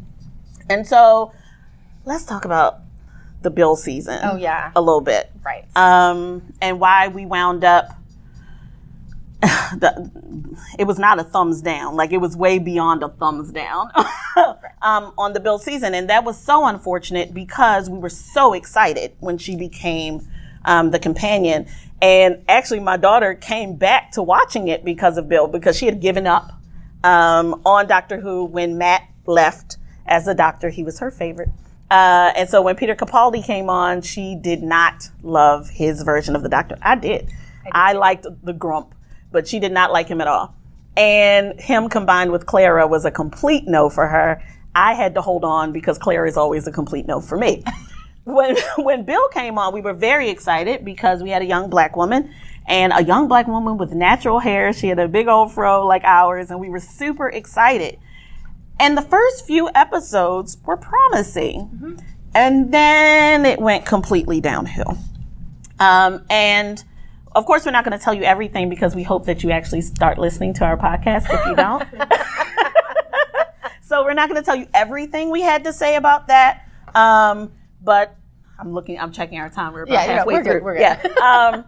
And 0.68 0.86
so, 0.86 1.32
let's 2.04 2.24
talk 2.24 2.44
about 2.44 2.80
the 3.42 3.50
Bill 3.50 3.74
season. 3.76 4.18
Oh, 4.24 4.36
yeah. 4.36 4.72
a 4.74 4.80
little 4.80 5.00
bit 5.00 5.30
Right. 5.44 5.64
um, 5.76 6.52
and 6.60 6.80
why 6.80 7.08
we 7.08 7.26
wound 7.26 7.62
up. 7.64 7.96
The, 9.78 10.10
it 10.78 10.84
was 10.84 10.98
not 10.98 11.20
a 11.20 11.24
thumbs 11.24 11.60
down, 11.60 11.94
like 11.94 12.10
it 12.10 12.16
was 12.16 12.34
way 12.34 12.58
beyond 12.58 13.02
a 13.02 13.10
thumbs 13.10 13.52
down 13.52 13.90
um, 14.82 15.12
on 15.18 15.34
the 15.34 15.40
Bill 15.40 15.58
season, 15.58 15.94
and 15.94 16.08
that 16.08 16.24
was 16.24 16.40
so 16.40 16.66
unfortunate 16.66 17.34
because 17.34 17.90
we 17.90 17.98
were 17.98 18.08
so 18.08 18.54
excited 18.54 19.12
when 19.20 19.36
she 19.36 19.56
became 19.56 20.26
um, 20.64 20.90
the 20.90 20.98
companion, 20.98 21.66
and 22.00 22.42
actually 22.48 22.80
my 22.80 22.96
daughter 22.96 23.34
came 23.34 23.76
back 23.76 24.10
to 24.12 24.22
watching 24.22 24.68
it 24.68 24.84
because 24.84 25.18
of 25.18 25.28
Bill 25.28 25.46
because 25.46 25.76
she 25.76 25.84
had 25.84 26.00
given 26.00 26.26
up 26.26 26.50
um, 27.04 27.60
on 27.66 27.86
Doctor 27.86 28.20
Who 28.20 28.44
when 28.44 28.78
Matt 28.78 29.02
left 29.26 29.76
as 30.06 30.24
the 30.24 30.34
Doctor. 30.34 30.70
He 30.70 30.82
was 30.82 30.98
her 30.98 31.10
favorite. 31.10 31.50
Uh, 31.90 32.32
and 32.36 32.48
so 32.48 32.60
when 32.60 32.76
Peter 32.76 32.94
Capaldi 32.94 33.44
came 33.44 33.70
on, 33.70 34.02
she 34.02 34.34
did 34.34 34.62
not 34.62 35.08
love 35.22 35.70
his 35.70 36.02
version 36.02 36.36
of 36.36 36.42
the 36.42 36.48
Doctor. 36.48 36.76
I 36.82 36.96
did. 36.96 37.30
I, 37.72 37.92
liked 37.92 38.26
the 38.42 38.52
grump, 38.52 38.94
but 39.30 39.48
she 39.48 39.58
did 39.58 39.72
not 39.72 39.92
like 39.92 40.08
him 40.08 40.20
at 40.20 40.28
all. 40.28 40.54
And 40.96 41.60
him 41.60 41.88
combined 41.88 42.32
with 42.32 42.46
Clara 42.46 42.86
was 42.86 43.04
a 43.04 43.10
complete 43.10 43.66
no 43.66 43.88
for 43.88 44.06
her. 44.08 44.42
I 44.74 44.94
had 44.94 45.14
to 45.14 45.22
hold 45.22 45.44
on 45.44 45.72
because 45.72 45.98
Clara 45.98 46.28
is 46.28 46.36
always 46.36 46.66
a 46.66 46.72
complete 46.72 47.06
no 47.06 47.20
for 47.20 47.36
me. 47.36 47.64
when 48.24 48.56
when 48.78 49.04
Bill 49.04 49.28
came 49.28 49.58
on, 49.58 49.72
we 49.72 49.80
were 49.80 49.94
very 49.94 50.28
excited 50.28 50.84
because 50.84 51.22
we 51.22 51.30
had 51.30 51.42
a 51.42 51.46
young 51.46 51.70
black 51.70 51.96
woman 51.96 52.32
and 52.66 52.92
a 52.94 53.02
young 53.02 53.28
black 53.28 53.48
woman 53.48 53.78
with 53.78 53.92
natural 53.92 54.38
hair. 54.38 54.72
She 54.72 54.88
had 54.88 54.98
a 54.98 55.08
big 55.08 55.28
old 55.28 55.52
fro 55.52 55.86
like 55.86 56.04
ours, 56.04 56.50
and 56.50 56.60
we 56.60 56.68
were 56.68 56.80
super 56.80 57.28
excited. 57.28 57.98
And 58.78 58.96
the 58.96 59.02
first 59.02 59.46
few 59.46 59.70
episodes 59.74 60.58
were 60.64 60.76
promising. 60.76 62.00
And 62.34 62.72
then 62.72 63.44
it 63.44 63.58
went 63.58 63.86
completely 63.86 64.40
downhill. 64.40 64.98
Um, 65.80 66.24
and 66.30 66.84
of 67.38 67.46
course, 67.46 67.64
we're 67.64 67.72
not 67.72 67.84
going 67.84 67.96
to 67.96 68.02
tell 68.04 68.14
you 68.14 68.22
everything 68.24 68.68
because 68.68 68.94
we 68.94 69.02
hope 69.02 69.26
that 69.26 69.42
you 69.42 69.50
actually 69.50 69.80
start 69.80 70.18
listening 70.18 70.52
to 70.54 70.64
our 70.64 70.76
podcast 70.76 71.26
if 71.30 71.46
you 71.46 71.54
don't. 71.56 71.86
so 73.82 74.02
we're 74.04 74.12
not 74.14 74.28
going 74.28 74.40
to 74.40 74.44
tell 74.44 74.56
you 74.56 74.66
everything 74.74 75.30
we 75.30 75.40
had 75.42 75.64
to 75.64 75.72
say 75.72 75.96
about 75.96 76.28
that. 76.28 76.68
Um, 76.94 77.52
but 77.82 78.14
I'm 78.58 78.72
looking, 78.72 78.98
I'm 78.98 79.12
checking 79.12 79.38
our 79.38 79.48
time. 79.48 79.72
We're 79.72 79.82
about 79.84 79.92
Yeah, 79.92 80.04
yeah, 80.04 80.12
halfway 80.18 80.34
we're 80.34 80.42
good, 80.42 80.50
through. 80.52 80.62
we're 80.62 80.74
good. 80.78 80.98
Yeah. 81.16 81.54
Um, 81.54 81.64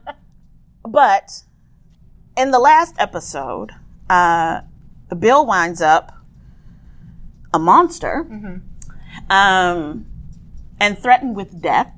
but 0.90 1.42
in 2.36 2.50
the 2.50 2.58
last 2.58 2.94
episode, 2.98 3.70
uh, 4.08 4.62
Bill 5.18 5.46
winds 5.46 5.80
up 5.80 6.12
a 7.54 7.58
monster 7.58 8.26
Mm-hmm. 8.28 9.30
um, 9.32 10.06
and 10.80 10.98
threatened 10.98 11.36
with 11.36 11.60
death. 11.62 11.92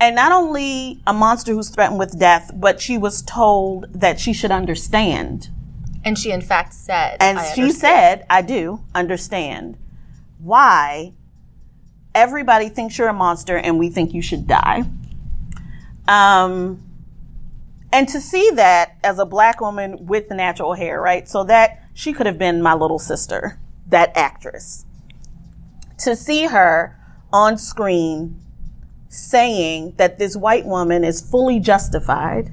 And 0.00 0.14
not 0.14 0.30
only 0.32 1.00
a 1.06 1.12
monster 1.12 1.52
who's 1.52 1.70
threatened 1.70 1.98
with 1.98 2.18
death, 2.18 2.52
but 2.54 2.80
she 2.80 2.96
was 2.96 3.20
told 3.22 3.86
that 3.92 4.20
she 4.20 4.32
should 4.32 4.50
understand. 4.52 5.48
and 6.04 6.16
she, 6.16 6.30
in 6.30 6.40
fact, 6.40 6.72
said, 6.72 7.16
And 7.20 7.38
she 7.54 7.62
understand. 7.62 7.72
said, 7.74 8.26
I 8.30 8.42
do 8.42 8.80
understand 8.94 9.76
why 10.38 11.12
everybody 12.14 12.68
thinks 12.68 12.96
you're 12.96 13.08
a 13.08 13.12
monster 13.12 13.56
and 13.58 13.78
we 13.78 13.90
think 13.90 14.14
you 14.14 14.22
should 14.22 14.46
die. 14.46 14.84
Um, 16.06 16.82
and 17.92 18.08
to 18.08 18.20
see 18.20 18.50
that 18.54 18.96
as 19.02 19.18
a 19.18 19.26
black 19.26 19.60
woman 19.60 20.06
with 20.06 20.30
natural 20.30 20.74
hair, 20.74 21.00
right? 21.00 21.28
So 21.28 21.42
that 21.44 21.82
she 21.94 22.12
could 22.12 22.26
have 22.26 22.38
been 22.38 22.62
my 22.62 22.74
little 22.74 22.98
sister, 22.98 23.58
that 23.88 24.16
actress. 24.16 24.84
To 25.98 26.14
see 26.14 26.46
her 26.46 26.96
on 27.32 27.58
screen 27.58 28.40
saying 29.08 29.94
that 29.96 30.18
this 30.18 30.36
white 30.36 30.66
woman 30.66 31.04
is 31.04 31.20
fully 31.20 31.60
justified 31.60 32.52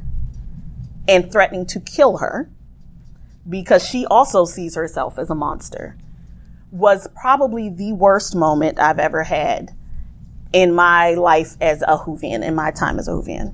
and 1.08 1.32
threatening 1.32 1.66
to 1.66 1.80
kill 1.80 2.18
her 2.18 2.50
because 3.48 3.88
she 3.88 4.06
also 4.06 4.46
sees 4.46 4.76
herself 4.76 5.20
as 5.20 5.30
a 5.30 5.36
monster 5.36 5.98
was 6.72 7.08
probably 7.16 7.70
the 7.70 7.94
worst 7.94 8.36
moment 8.36 8.80
I've 8.80 9.00
ever 9.00 9.24
had 9.24 9.72
in 10.52 10.74
my 10.74 11.14
life 11.14 11.56
as 11.62 11.82
a 11.84 11.98
Whovian, 11.98 12.44
in 12.44 12.56
my 12.56 12.72
time 12.72 12.98
as 12.98 13.08
a 13.08 13.12
Whovian. 13.12 13.54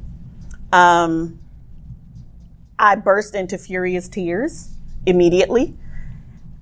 Um, 0.72 1.40
I 2.80 2.96
burst 2.96 3.36
into 3.36 3.58
furious 3.58 4.08
tears 4.08 4.76
immediately. 5.06 5.76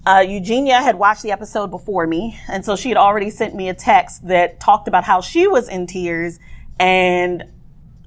Uh, 0.05 0.25
Eugenia 0.27 0.81
had 0.81 0.95
watched 0.95 1.23
the 1.23 1.31
episode 1.31 1.67
before 1.67 2.07
me, 2.07 2.39
and 2.47 2.63
so 2.63 2.75
she 2.75 2.89
had 2.89 2.97
already 2.97 3.29
sent 3.29 3.53
me 3.53 3.69
a 3.69 3.73
text 3.73 4.27
that 4.27 4.59
talked 4.59 4.87
about 4.87 5.03
how 5.03 5.21
she 5.21 5.47
was 5.47 5.67
in 5.67 5.85
tears. 5.87 6.39
And 6.79 7.43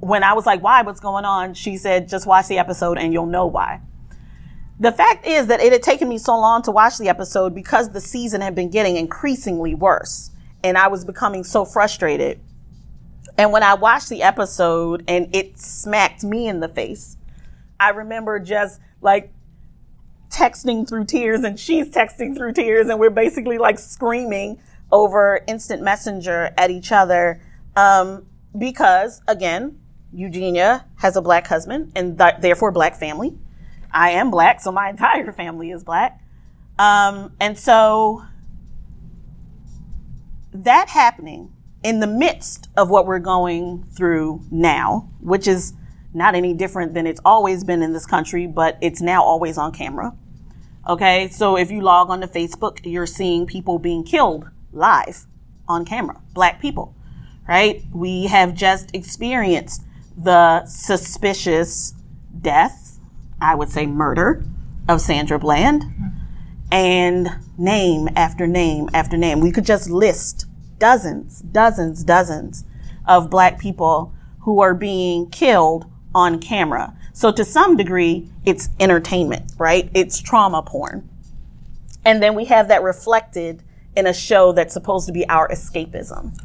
when 0.01 0.25
I 0.25 0.33
was 0.33 0.47
like, 0.47 0.63
why? 0.63 0.83
What's 0.83 1.01
going 1.01 1.25
on? 1.25 1.55
She 1.55 1.77
said, 1.77 2.09
just 2.09 2.27
watch 2.27 2.49
the 2.49 2.59
episode 2.59 2.99
and 2.99 3.13
you'll 3.13 3.27
know 3.27 3.47
why. 3.47 3.81
The 4.81 4.91
fact 4.91 5.27
is 5.27 5.47
that 5.47 5.61
it 5.61 5.73
had 5.73 5.83
taken 5.83 6.09
me 6.09 6.19
so 6.19 6.37
long 6.37 6.63
to 6.63 6.73
watch 6.73 6.99
the 6.99 7.09
episode 7.09 7.55
because 7.55 7.91
the 7.91 8.01
season 8.01 8.41
had 8.41 8.57
been 8.57 8.69
getting 8.69 8.97
increasingly 8.97 9.77
worse 9.77 10.31
and 10.65 10.77
I 10.77 10.89
was 10.89 11.05
becoming 11.05 11.45
so 11.45 11.65
frustrated. 11.65 12.41
And 13.39 13.53
when 13.53 13.63
I 13.63 13.75
watched 13.75 14.09
the 14.09 14.23
episode 14.23 15.05
and 15.07 15.35
it 15.35 15.59
smacked 15.59 16.25
me 16.25 16.49
in 16.49 16.59
the 16.59 16.69
face, 16.69 17.17
I 17.79 17.91
remember 17.91 18.41
just 18.41 18.81
like 19.01 19.33
texting 20.33 20.88
through 20.88 21.05
tears 21.05 21.45
and 21.45 21.59
she's 21.59 21.88
texting 21.88 22.37
through 22.37 22.53
tears 22.53 22.88
and 22.88 22.99
we're 22.99 23.11
basically 23.11 23.59
like 23.59 23.79
screaming 23.79 24.59
over 24.90 25.40
instant 25.47 25.83
messenger 25.83 26.53
at 26.57 26.71
each 26.71 26.90
other. 26.90 27.40
Um, 27.77 28.27
because 28.57 29.23
again, 29.29 29.79
Eugenia 30.12 30.87
has 30.97 31.16
a 31.16 31.23
black 31.23 31.47
husband 31.47 31.92
and 31.95 32.18
th- 32.18 32.35
therefore 32.40 32.73
black 32.73 32.97
family. 32.97 33.37
I 33.90 34.11
am 34.11 34.31
black, 34.31 34.61
so 34.61 34.73
my 34.73 34.88
entire 34.90 35.33
family 35.33 35.71
is 35.71 35.85
black. 35.85 36.21
Um, 36.79 37.35
and 37.40 37.59
so 37.59 38.25
that 40.53 40.88
happening 40.88 41.53
in 41.83 42.01
the 42.01 42.07
midst 42.07 42.68
of 42.77 42.90
what 42.90 43.07
we're 43.07 43.18
going 43.18 43.85
through 43.85 44.42
now, 44.51 45.11
which 45.21 45.49
is 45.49 45.75
not 46.14 46.35
any 46.35 46.55
different 46.55 46.95
than 46.95 47.07
it's 47.07 47.21
always 47.25 47.64
been 47.64 47.83
in 47.83 47.92
this 47.92 48.07
country, 48.07 48.47
but 48.47 48.79
it's 48.81 49.01
now 49.01 49.23
always 49.23 49.59
on 49.59 49.73
camera. 49.73 50.14
Okay, 50.88 51.29
so 51.29 51.57
if 51.57 51.71
you 51.71 51.81
log 51.81 52.11
on 52.11 52.21
to 52.23 52.27
Facebook, 52.27 52.81
you're 52.83 53.07
seeing 53.07 53.47
people 53.47 53.79
being 53.79 54.03
killed 54.03 54.49
live 54.73 55.27
on 55.68 55.85
camera, 55.85 56.21
black 56.35 56.61
people, 56.61 56.97
right? 57.47 57.85
We 57.92 58.27
have 58.27 58.55
just 58.55 58.92
experienced 58.92 59.85
the 60.16 60.66
suspicious 60.66 61.95
death, 62.40 62.99
I 63.40 63.55
would 63.55 63.68
say 63.68 63.87
murder, 63.87 64.45
of 64.88 65.01
Sandra 65.01 65.38
Bland 65.38 65.85
and 66.73 67.29
name 67.57 68.09
after 68.16 68.49
name 68.49 68.88
after 68.92 69.16
name. 69.16 69.38
We 69.40 69.53
could 69.53 69.66
just 69.66 69.88
list 69.88 70.47
dozens, 70.79 71.42
dozens, 71.42 72.03
dozens 72.03 72.64
of 73.07 73.31
black 73.31 73.61
people 73.61 74.12
who 74.40 74.61
are 74.61 74.75
being 74.75 75.31
killed 75.31 75.87
on 76.12 76.40
camera. 76.40 76.97
So 77.12 77.31
to 77.33 77.44
some 77.44 77.77
degree, 77.77 78.31
it's 78.44 78.68
entertainment, 78.81 79.53
right? 79.59 79.90
It's 79.94 80.20
trauma 80.20 80.62
porn. 80.62 81.09
And 82.05 82.22
then 82.22 82.35
we 82.35 82.46
have 82.46 82.68
that 82.68 82.83
reflected 82.83 83.62
in 83.94 84.07
a 84.07 84.14
show 84.14 84.53
that's 84.53 84.72
supposed 84.72 85.07
to 85.07 85.12
be 85.12 85.29
our 85.29 85.48
escapism. 85.48 86.37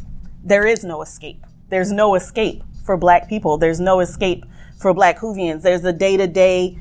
There 0.44 0.68
is 0.68 0.84
no 0.84 1.02
escape. 1.02 1.46
There's 1.70 1.92
no 1.92 2.16
escape 2.16 2.64
for 2.86 2.98
black 2.98 3.28
people. 3.28 3.58
There's 3.58 3.80
no 3.80 4.00
escape 4.00 4.46
for 4.80 4.94
black 4.94 5.20
Whovians. 5.20 5.62
There's 5.62 5.82
the 5.82 5.94
day 5.94 6.18
to 6.18 6.28
day 6.28 6.78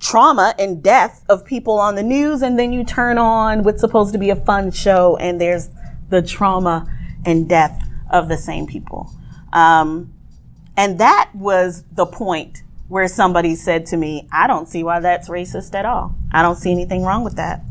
trauma 0.00 0.54
and 0.58 0.82
death 0.82 1.24
of 1.28 1.44
people 1.44 1.78
on 1.78 1.94
the 1.94 2.02
news, 2.02 2.42
and 2.42 2.58
then 2.58 2.72
you 2.72 2.84
turn 2.84 3.18
on 3.18 3.62
what's 3.64 3.80
supposed 3.80 4.12
to 4.12 4.18
be 4.18 4.30
a 4.30 4.36
fun 4.36 4.70
show, 4.70 5.16
and 5.16 5.40
there's 5.40 5.70
the 6.10 6.22
trauma 6.22 6.86
and 7.24 7.48
death 7.48 7.82
of 8.10 8.28
the 8.28 8.36
same 8.36 8.66
people. 8.66 9.10
Um, 9.52 10.13
and 10.76 10.98
that 10.98 11.30
was 11.34 11.84
the 11.92 12.06
point 12.06 12.62
where 12.88 13.08
somebody 13.08 13.54
said 13.54 13.86
to 13.86 13.96
me, 13.96 14.28
I 14.32 14.46
don't 14.46 14.68
see 14.68 14.82
why 14.82 15.00
that's 15.00 15.28
racist 15.28 15.74
at 15.74 15.86
all. 15.86 16.14
I 16.32 16.42
don't 16.42 16.56
see 16.56 16.70
anything 16.70 17.02
wrong 17.02 17.24
with 17.24 17.36
that. 17.36 17.62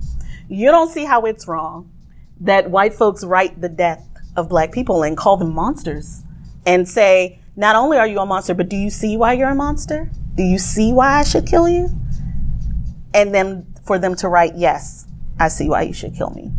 You 0.50 0.72
don't 0.72 0.90
see 0.90 1.06
how 1.06 1.22
it's 1.24 1.48
wrong 1.48 1.90
that 2.42 2.70
white 2.70 2.94
folks 2.94 3.24
write 3.24 3.62
the 3.62 3.70
death 3.70 4.06
of 4.36 4.50
black 4.50 4.72
people 4.72 5.04
and 5.04 5.16
call 5.16 5.38
them 5.38 5.54
monsters 5.54 6.24
and 6.66 6.90
say, 6.90 7.40
not 7.56 7.76
only 7.76 7.98
are 7.98 8.08
you 8.08 8.20
a 8.20 8.26
monster, 8.26 8.54
but 8.54 8.68
do 8.68 8.76
you 8.76 8.90
see 8.90 9.16
why 9.16 9.34
you're 9.34 9.52
a 9.52 9.56
monster? 9.56 10.10
Do 10.36 10.44
you 10.44 10.58
see 10.58 10.92
why 10.92 11.20
I 11.20 11.24
should 11.24 11.46
kill 11.46 11.70
you? 11.70 11.90
and 13.14 13.34
then 13.34 13.66
for 13.86 14.00
them 14.00 14.16
to 14.16 14.30
write, 14.30 14.56
yes, 14.56 15.06
I 15.40 15.48
see 15.48 15.70
why 15.70 15.84
you 15.84 15.94
should 15.94 16.16
kill 16.16 16.32
me. 16.32 16.52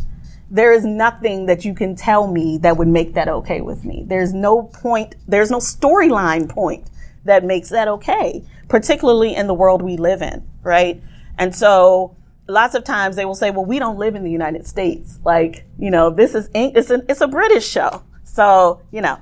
There 0.54 0.72
is 0.72 0.84
nothing 0.84 1.46
that 1.46 1.64
you 1.64 1.74
can 1.74 1.96
tell 1.96 2.28
me 2.28 2.58
that 2.58 2.76
would 2.76 2.86
make 2.86 3.14
that 3.14 3.26
okay 3.26 3.60
with 3.60 3.84
me. 3.84 4.04
There's 4.06 4.32
no 4.32 4.62
point, 4.62 5.16
there's 5.26 5.50
no 5.50 5.58
storyline 5.58 6.48
point 6.48 6.88
that 7.24 7.42
makes 7.42 7.70
that 7.70 7.88
okay, 7.88 8.44
particularly 8.68 9.34
in 9.34 9.48
the 9.48 9.52
world 9.52 9.82
we 9.82 9.96
live 9.96 10.22
in, 10.22 10.48
right? 10.62 11.02
And 11.38 11.52
so 11.52 12.16
lots 12.46 12.76
of 12.76 12.84
times 12.84 13.16
they 13.16 13.24
will 13.24 13.34
say, 13.34 13.50
well, 13.50 13.64
we 13.64 13.80
don't 13.80 13.98
live 13.98 14.14
in 14.14 14.22
the 14.22 14.30
United 14.30 14.64
States. 14.64 15.18
Like, 15.24 15.66
you 15.76 15.90
know, 15.90 16.10
this 16.10 16.36
is, 16.36 16.48
it's, 16.54 16.88
an, 16.88 17.04
it's 17.08 17.20
a 17.20 17.26
British 17.26 17.66
show. 17.66 18.04
So, 18.22 18.80
you 18.92 19.00
know, 19.00 19.18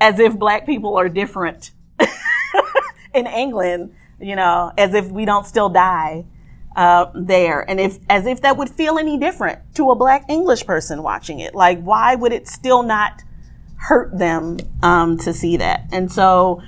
as 0.00 0.18
if 0.20 0.38
black 0.38 0.64
people 0.64 0.96
are 0.96 1.10
different 1.10 1.72
in 3.14 3.26
England, 3.26 3.94
you 4.18 4.36
know, 4.36 4.72
as 4.78 4.94
if 4.94 5.10
we 5.10 5.26
don't 5.26 5.44
still 5.44 5.68
die 5.68 6.24
uh, 6.76 7.06
there, 7.14 7.68
and 7.68 7.80
if 7.80 7.98
as 8.08 8.26
if 8.26 8.40
that 8.42 8.56
would 8.56 8.70
feel 8.70 8.98
any 8.98 9.18
different 9.18 9.60
to 9.74 9.90
a 9.90 9.94
Black 9.94 10.24
English 10.28 10.64
person 10.64 11.02
watching 11.02 11.40
it. 11.40 11.54
Like, 11.54 11.80
why 11.80 12.14
would 12.14 12.32
it 12.32 12.48
still 12.48 12.82
not 12.82 13.22
hurt 13.76 14.16
them 14.16 14.58
um, 14.82 15.18
to 15.18 15.32
see 15.32 15.56
that? 15.58 15.86
And 15.92 16.10
so 16.10 16.62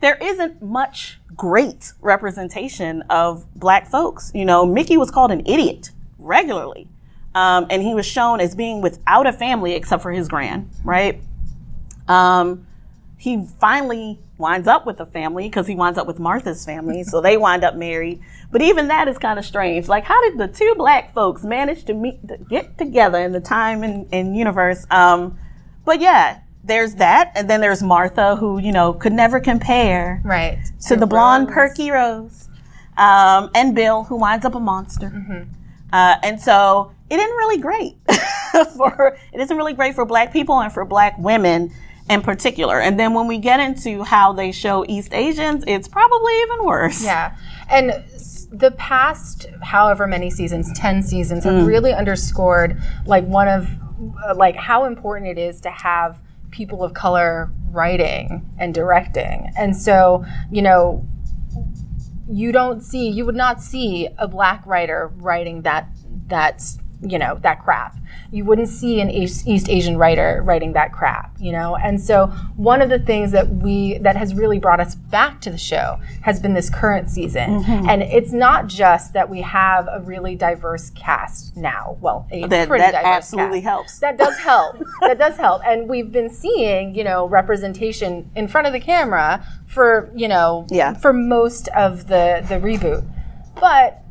there 0.00 0.18
isn't 0.20 0.60
much 0.60 1.20
great 1.34 1.92
representation 2.00 3.02
of 3.08 3.46
Black 3.54 3.88
folks. 3.88 4.30
You 4.34 4.44
know, 4.44 4.66
Mickey 4.66 4.96
was 4.96 5.10
called 5.10 5.30
an 5.30 5.40
idiot 5.46 5.90
regularly. 6.18 6.88
Um, 7.34 7.66
and 7.70 7.82
he 7.82 7.94
was 7.94 8.04
shown 8.04 8.40
as 8.40 8.54
being 8.54 8.82
without 8.82 9.26
a 9.26 9.32
family 9.32 9.72
except 9.72 10.02
for 10.02 10.12
his 10.12 10.28
grand, 10.28 10.68
right? 10.84 11.22
Um, 12.06 12.66
he 13.16 13.46
finally 13.60 14.18
winds 14.36 14.68
up 14.68 14.84
with 14.84 15.00
a 15.00 15.06
family 15.06 15.48
because 15.48 15.66
he 15.66 15.74
winds 15.74 15.98
up 15.98 16.06
with 16.06 16.18
Martha's 16.18 16.66
family. 16.66 17.04
so 17.04 17.20
they 17.20 17.36
wind 17.36 17.64
up 17.64 17.76
married. 17.76 18.20
But 18.52 18.60
even 18.62 18.88
that 18.88 19.08
is 19.08 19.18
kind 19.18 19.38
of 19.38 19.44
strange. 19.44 19.88
Like, 19.88 20.04
how 20.04 20.22
did 20.28 20.38
the 20.38 20.46
two 20.46 20.74
black 20.76 21.14
folks 21.14 21.42
manage 21.42 21.84
to 21.86 21.94
meet, 21.94 22.28
to 22.28 22.36
get 22.36 22.76
together 22.76 23.18
in 23.18 23.32
the 23.32 23.40
time 23.40 23.82
and, 23.82 24.06
and 24.12 24.36
universe? 24.36 24.86
Um, 24.90 25.38
but 25.86 26.00
yeah, 26.00 26.40
there's 26.62 26.96
that. 26.96 27.32
And 27.34 27.48
then 27.48 27.62
there's 27.62 27.82
Martha, 27.82 28.36
who, 28.36 28.58
you 28.58 28.70
know, 28.70 28.92
could 28.92 29.14
never 29.14 29.40
compare 29.40 30.20
right 30.22 30.58
to 30.86 30.96
the 30.96 31.06
blonde, 31.06 31.48
perky 31.48 31.90
Rose. 31.90 32.48
Um, 32.98 33.50
and 33.54 33.74
Bill, 33.74 34.04
who 34.04 34.16
winds 34.16 34.44
up 34.44 34.54
a 34.54 34.60
monster. 34.60 35.06
Mm-hmm. 35.06 35.50
Uh, 35.90 36.16
and 36.22 36.38
so 36.38 36.92
it 37.08 37.18
isn't 37.18 37.36
really 37.36 37.58
great 37.58 37.96
for, 38.76 39.16
it 39.32 39.40
isn't 39.40 39.56
really 39.56 39.72
great 39.72 39.94
for 39.94 40.04
black 40.04 40.32
people 40.32 40.60
and 40.60 40.72
for 40.72 40.84
black 40.84 41.16
women 41.18 41.72
in 42.10 42.20
particular. 42.20 42.80
And 42.80 42.98
then 42.98 43.14
when 43.14 43.26
we 43.26 43.38
get 43.38 43.60
into 43.60 44.02
how 44.02 44.32
they 44.32 44.52
show 44.52 44.84
East 44.88 45.14
Asians, 45.14 45.64
it's 45.66 45.88
probably 45.88 46.34
even 46.42 46.64
worse. 46.64 47.02
Yeah. 47.02 47.36
And 47.70 48.04
the 48.52 48.70
past 48.72 49.46
however 49.62 50.06
many 50.06 50.28
seasons, 50.30 50.70
10 50.74 51.02
seasons 51.02 51.44
have 51.44 51.54
mm. 51.54 51.66
really 51.66 51.92
underscored 51.92 52.80
like 53.06 53.24
one 53.24 53.48
of 53.48 53.68
uh, 54.26 54.34
like 54.34 54.56
how 54.56 54.84
important 54.84 55.30
it 55.30 55.40
is 55.40 55.60
to 55.62 55.70
have 55.70 56.20
people 56.50 56.84
of 56.84 56.92
color 56.92 57.50
writing 57.70 58.48
and 58.58 58.74
directing. 58.74 59.50
And 59.56 59.74
so, 59.74 60.24
you 60.50 60.60
know, 60.60 61.06
you 62.28 62.52
don't 62.52 62.82
see 62.82 63.08
you 63.08 63.24
would 63.24 63.34
not 63.34 63.62
see 63.62 64.08
a 64.18 64.28
black 64.28 64.64
writer 64.66 65.10
writing 65.16 65.62
that 65.62 65.88
that 66.28 66.62
you 67.02 67.18
know 67.18 67.38
that 67.42 67.62
crap. 67.62 67.96
You 68.30 68.44
wouldn't 68.44 68.68
see 68.68 69.00
an 69.00 69.10
east 69.10 69.68
asian 69.68 69.96
writer 69.96 70.42
writing 70.44 70.72
that 70.72 70.92
crap 70.92 71.32
you 71.42 71.52
know? 71.52 71.76
And 71.76 72.00
so 72.00 72.28
one 72.56 72.80
of 72.80 72.88
the 72.88 72.98
things 72.98 73.32
that 73.32 73.48
we 73.48 73.98
that 73.98 74.16
has 74.16 74.34
really 74.34 74.58
brought 74.58 74.80
us 74.80 74.94
back 74.94 75.40
to 75.42 75.50
the 75.50 75.58
show 75.58 75.98
has 76.22 76.40
been 76.40 76.54
this 76.54 76.70
current 76.70 77.10
season. 77.10 77.62
Mm-hmm. 77.62 77.88
and 77.88 78.02
it's 78.02 78.32
not 78.32 78.68
just 78.68 79.12
that 79.12 79.28
we 79.28 79.42
have 79.42 79.88
a 79.90 80.00
really 80.00 80.36
diverse 80.36 80.90
cast 80.90 81.56
now. 81.56 81.98
Well 82.00 82.26
a 82.30 82.46
that, 82.46 82.68
pretty 82.68 82.82
that 82.82 82.92
diverse 82.92 83.06
absolutely 83.06 83.60
cast. 83.60 83.68
helps. 83.68 83.98
That 83.98 84.16
does 84.16 84.38
help. 84.38 84.76
That 85.00 85.18
does 85.18 85.36
help. 85.36 85.62
And 85.66 85.88
we've 85.88 86.12
been 86.12 86.30
seeing 86.30 86.94
you 86.94 87.02
know 87.02 87.26
representation 87.26 88.30
in 88.36 88.46
front 88.46 88.68
of 88.68 88.72
the 88.72 88.80
camera 88.80 89.44
for 89.66 90.12
you 90.14 90.28
know 90.28 90.66
yeah. 90.70 90.94
for 90.94 91.12
most 91.12 91.68
of 91.68 92.06
the 92.06 92.44
the 92.48 92.54
reboot. 92.54 93.04
But 93.60 94.01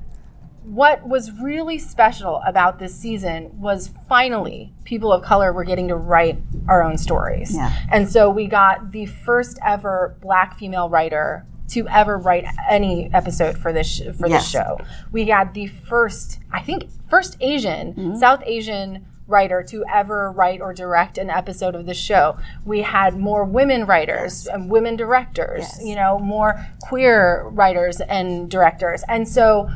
what 0.63 1.07
was 1.07 1.31
really 1.41 1.79
special 1.79 2.41
about 2.45 2.77
this 2.79 2.95
season 2.95 3.49
was 3.59 3.89
finally 4.07 4.73
people 4.83 5.11
of 5.11 5.23
color 5.23 5.51
were 5.51 5.63
getting 5.63 5.87
to 5.87 5.95
write 5.95 6.37
our 6.67 6.83
own 6.83 6.97
stories. 6.97 7.55
Yeah. 7.55 7.71
And 7.91 8.09
so 8.09 8.29
we 8.29 8.45
got 8.47 8.91
the 8.91 9.05
first 9.07 9.57
ever 9.65 10.15
black 10.21 10.57
female 10.57 10.87
writer 10.89 11.45
to 11.69 11.87
ever 11.87 12.17
write 12.17 12.45
any 12.69 13.09
episode 13.13 13.57
for 13.57 13.71
this 13.73 13.87
sh- 13.87 14.01
for 14.17 14.27
Yes. 14.27 14.43
this 14.43 14.49
show. 14.51 14.77
We 15.11 15.25
got 15.25 15.53
the 15.53 15.67
first, 15.67 16.39
I 16.51 16.61
think, 16.61 16.89
first 17.09 17.37
Asian, 17.41 17.93
Mm-hmm. 17.93 18.15
South 18.17 18.43
Asian 18.45 19.05
writer 19.27 19.63
to 19.63 19.83
ever 19.91 20.29
write 20.31 20.59
or 20.59 20.73
direct 20.73 21.17
an 21.17 21.29
episode 21.29 21.73
of 21.73 21.85
the 21.85 21.93
show. 21.93 22.37
We 22.65 22.81
had 22.81 23.17
more 23.17 23.45
women 23.45 23.85
writers 23.85 24.45
and 24.45 24.69
women 24.69 24.97
directors, 24.97 25.61
Yes. 25.61 25.79
you 25.83 25.95
know, 25.95 26.19
more 26.19 26.67
queer 26.81 27.47
writers 27.49 28.01
and 28.01 28.51
directors. 28.51 29.03
And 29.07 29.27
so 29.27 29.69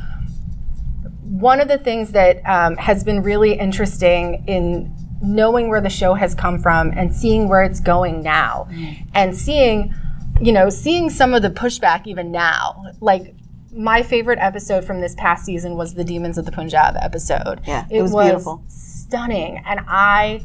one 1.25 1.59
of 1.59 1.67
the 1.67 1.77
things 1.77 2.11
that 2.11 2.38
um, 2.45 2.77
has 2.77 3.03
been 3.03 3.21
really 3.23 3.53
interesting 3.53 4.43
in 4.47 4.95
knowing 5.21 5.69
where 5.69 5.81
the 5.81 5.89
show 5.89 6.13
has 6.13 6.35
come 6.35 6.59
from 6.59 6.91
and 6.91 7.13
seeing 7.13 7.49
where 7.49 7.63
it's 7.63 7.79
going 7.79 8.21
now. 8.21 8.67
And 9.13 9.35
seeing 9.35 9.93
you 10.41 10.51
know 10.51 10.69
seeing 10.69 11.09
some 11.09 11.33
of 11.33 11.41
the 11.41 11.49
pushback 11.49 12.05
even 12.07 12.31
now. 12.31 12.83
Like 13.01 13.35
my 13.71 14.03
favorite 14.03 14.39
episode 14.39 14.85
from 14.85 15.01
this 15.01 15.15
past 15.15 15.45
season 15.45 15.75
was 15.75 15.95
the 15.95 16.03
demons 16.03 16.38
of 16.38 16.45
the 16.45 16.51
punjab 16.51 16.95
episode. 17.01 17.61
Yeah, 17.65 17.85
it 17.89 18.01
was 18.01 18.13
beautiful. 18.13 18.63
stunning. 18.67 19.61
And 19.65 19.81
i 19.88 20.41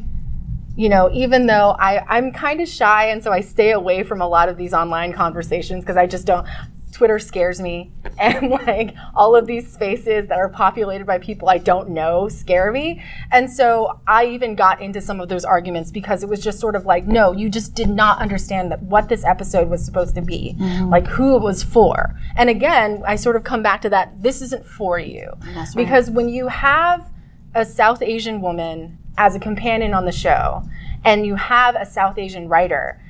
you 0.77 0.89
know 0.89 1.11
even 1.13 1.47
though 1.47 1.75
i 1.81 1.99
i'm 2.09 2.33
kind 2.33 2.61
of 2.61 2.69
shy 2.69 3.07
and 3.07 3.25
so 3.25 3.33
i 3.33 3.41
stay 3.41 3.73
away 3.73 4.05
from 4.05 4.21
a 4.21 4.29
lot 4.29 4.49
of 4.49 4.57
these 4.57 4.73
online 4.73 5.13
conversations 5.13 5.83
because 5.83 5.97
i 5.97 6.07
just 6.07 6.27
don't 6.27 6.47
twitter 6.93 7.19
scares 7.19 7.61
me. 7.61 7.93
And 8.21 8.51
like 8.51 8.95
all 9.15 9.35
of 9.35 9.47
these 9.47 9.73
spaces 9.73 10.29
that 10.29 10.39
are 10.39 10.51
populated 10.51 11.07
by 11.07 11.19
people 11.19 11.49
i 11.49 11.57
don't 11.57 11.89
know 11.89 12.29
scare 12.29 12.71
me. 12.71 13.03
And 13.33 13.51
so 13.51 14.01
i 14.07 14.27
even 14.27 14.55
got 14.55 14.81
into 14.81 15.01
some 15.01 15.21
of 15.21 15.29
those 15.29 15.45
arguments 15.45 15.91
because 15.91 16.23
it 16.23 16.29
was 16.29 16.41
just 16.41 16.61
sort 16.61 16.77
of 16.77 16.85
like 16.85 17.07
no 17.07 17.33
you 17.33 17.49
just 17.49 17.75
did 17.75 17.89
not 17.89 18.19
understand 18.19 18.71
that 18.73 18.83
what 18.83 19.09
this 19.09 19.25
episode 19.25 19.69
was 19.69 19.85
supposed 19.85 20.15
to 20.17 20.23
be. 20.23 20.55
Mm-hmm. 20.59 20.91
Like 20.91 21.07
who 21.07 21.37
it 21.37 21.43
was 21.43 21.63
for. 21.63 22.15
And 22.37 22.51
again 22.51 23.03
i 23.07 23.17
sort 23.17 23.37
of 23.37 23.45
come 23.45 23.63
back 23.63 23.81
to 23.83 23.91
that 23.91 24.23
this 24.23 24.43
isn't 24.43 24.67
for 24.67 24.99
you. 24.99 25.33
Right. 25.55 25.69
because 25.75 26.11
when 26.11 26.29
you 26.29 26.49
have 26.49 27.11
a 27.55 27.65
South 27.65 28.03
Asian 28.03 28.41
woman 28.41 28.99
as 29.19 29.35
a 29.35 29.41
companion 29.41 29.93
on 29.95 30.05
the 30.05 30.13
show, 30.13 30.63
and 31.05 31.27
you 31.27 31.35
have 31.35 31.75
a 31.75 31.87
South 31.87 32.19
Asian 32.19 32.49
writer, 32.49 33.01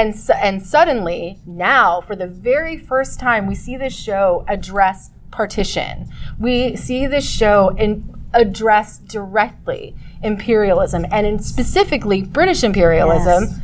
and 0.00 0.18
su- 0.18 0.32
and 0.32 0.62
suddenly 0.62 1.38
now, 1.44 2.00
for 2.00 2.16
the 2.16 2.26
very 2.26 2.78
first 2.78 3.20
time, 3.20 3.46
we 3.46 3.54
see 3.54 3.76
this 3.76 3.94
show 3.94 4.44
address 4.48 5.10
partition. 5.30 6.08
We 6.38 6.74
see 6.76 7.06
this 7.06 7.28
show 7.28 7.68
in 7.76 8.14
address 8.32 8.98
directly 8.98 9.94
imperialism, 10.22 11.04
and 11.10 11.26
in 11.26 11.38
specifically 11.38 12.22
British 12.22 12.64
imperialism. 12.64 13.44
Yes. 13.44 13.58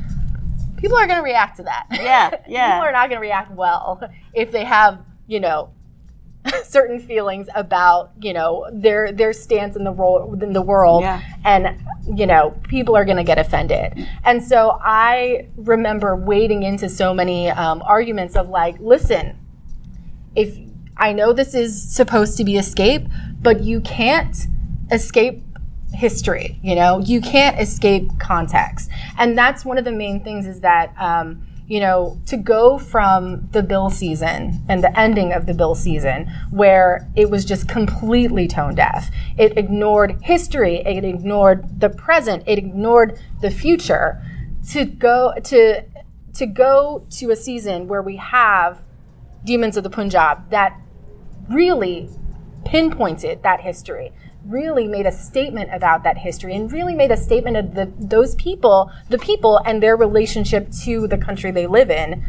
People 0.76 0.98
are 0.98 1.06
going 1.06 1.18
to 1.18 1.24
react 1.24 1.56
to 1.56 1.62
that. 1.62 1.86
Yeah, 1.90 2.30
yeah. 2.48 2.74
People 2.74 2.88
are 2.88 2.92
not 2.92 3.08
going 3.08 3.16
to 3.20 3.26
react 3.26 3.50
well 3.52 3.98
if 4.34 4.52
they 4.52 4.64
have, 4.64 5.00
you 5.26 5.40
know, 5.40 5.70
certain 6.64 6.98
feelings 7.00 7.48
about 7.54 8.10
you 8.20 8.32
know 8.32 8.66
their 8.72 9.12
their 9.12 9.32
stance 9.32 9.76
in 9.76 9.84
the 9.84 9.92
role 9.92 10.36
in 10.42 10.52
the 10.52 10.62
world 10.62 11.02
Yeah. 11.02 11.20
and 11.44 11.78
you 12.18 12.26
know 12.26 12.50
people 12.68 12.96
are 12.96 13.04
going 13.04 13.16
to 13.16 13.24
get 13.24 13.38
offended. 13.38 14.06
And 14.24 14.42
so 14.42 14.78
i 14.82 15.48
remember 15.56 16.14
wading 16.16 16.62
into 16.62 16.88
so 16.88 17.12
many 17.14 17.50
um, 17.50 17.82
arguments 17.82 18.36
of 18.36 18.48
like 18.48 18.78
listen 18.80 19.38
if 20.34 20.56
i 20.96 21.12
know 21.12 21.32
this 21.32 21.54
is 21.54 21.70
supposed 21.94 22.36
to 22.38 22.44
be 22.44 22.56
escape 22.56 23.02
but 23.40 23.62
you 23.62 23.80
can't 23.80 24.36
escape 24.92 25.42
history 25.94 26.58
you 26.62 26.74
know? 26.74 26.98
You 27.00 27.20
can't 27.20 27.58
escape 27.60 28.10
context. 28.18 28.90
And 29.18 29.36
that's 29.38 29.64
one 29.64 29.78
of 29.78 29.84
the 29.84 29.92
main 29.92 30.22
things 30.22 30.46
is 30.46 30.60
that 30.60 30.92
um, 30.98 31.46
you 31.66 31.80
know 31.80 32.20
to 32.26 32.36
go 32.36 32.78
from 32.78 33.48
the 33.52 33.62
bill 33.62 33.90
season 33.90 34.62
and 34.68 34.82
the 34.84 34.98
ending 34.98 35.32
of 35.32 35.46
the 35.46 35.54
bill 35.54 35.74
season 35.74 36.30
where 36.50 37.08
it 37.16 37.28
was 37.28 37.44
just 37.44 37.68
completely 37.68 38.46
tone 38.46 38.74
deaf. 38.74 39.10
It 39.36 39.56
ignored 39.58 40.18
history. 40.22 40.76
It 40.76 41.04
ignored 41.04 41.80
the 41.80 41.90
present. 41.90 42.44
It 42.46 42.58
ignored 42.58 43.18
the 43.40 43.50
future. 43.50 44.22
To 44.70 44.84
go 44.84 45.32
to 45.44 45.84
to 46.34 46.46
go 46.46 47.06
to 47.10 47.30
a 47.30 47.36
season 47.36 47.88
where 47.88 48.02
we 48.02 48.16
have 48.16 48.82
demons 49.44 49.76
of 49.76 49.84
the 49.84 49.90
punjab 49.90 50.50
that 50.50 50.78
really 51.48 52.10
pinpointed 52.64 53.42
that 53.44 53.60
history 53.60 54.12
really 54.48 54.86
made 54.86 55.06
a 55.06 55.12
statement 55.12 55.70
about 55.72 56.02
that 56.04 56.18
history 56.18 56.54
and 56.54 56.70
really 56.70 56.94
made 56.94 57.10
a 57.10 57.16
statement 57.16 57.56
of 57.56 57.74
the 57.74 57.92
those 57.98 58.34
people 58.36 58.90
the 59.08 59.18
people 59.18 59.60
and 59.64 59.82
their 59.82 59.96
relationship 59.96 60.70
to 60.84 61.06
the 61.08 61.18
country 61.18 61.50
they 61.50 61.66
live 61.66 61.90
in. 61.90 62.24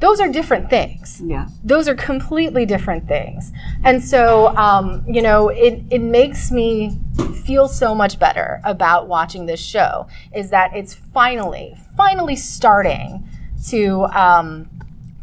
Those 0.00 0.20
are 0.20 0.28
different 0.28 0.70
things. 0.70 1.20
Yeah. 1.24 1.48
those 1.64 1.88
are 1.88 1.94
completely 1.94 2.64
different 2.64 3.08
things. 3.08 3.50
And 3.82 4.02
so 4.02 4.48
um, 4.56 5.04
you 5.08 5.22
know 5.22 5.48
it, 5.48 5.82
it 5.90 6.00
makes 6.00 6.50
me 6.50 6.98
feel 7.44 7.68
so 7.68 7.94
much 7.94 8.18
better 8.18 8.60
about 8.64 9.08
watching 9.08 9.46
this 9.46 9.60
show 9.60 10.06
is 10.34 10.50
that 10.50 10.76
it's 10.76 10.94
finally 10.94 11.76
finally 11.96 12.36
starting 12.36 13.26
to 13.68 14.04
um, 14.12 14.70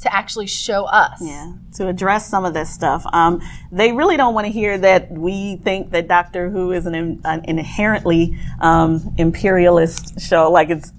to 0.06 0.16
actually 0.16 0.48
show 0.48 0.86
us 0.86 1.20
Yeah, 1.22 1.54
to 1.76 1.88
address 1.88 2.30
some 2.30 2.46
of 2.46 2.54
this 2.54 2.70
stuff. 2.70 3.06
Um, 3.12 3.42
they 3.72 3.92
really 3.92 4.18
don't 4.18 4.34
want 4.34 4.46
to 4.46 4.52
hear 4.52 4.78
that 4.78 5.12
we 5.12 5.58
think 5.58 5.92
that 5.92 6.08
Doctor 6.08 6.50
Who 6.50 6.72
is 6.72 6.86
an, 6.86 7.22
an 7.24 7.46
inherently 7.46 8.38
um, 8.62 9.14
imperialist 9.18 10.20
show, 10.22 10.52
like 10.52 10.70
it's 10.70 10.94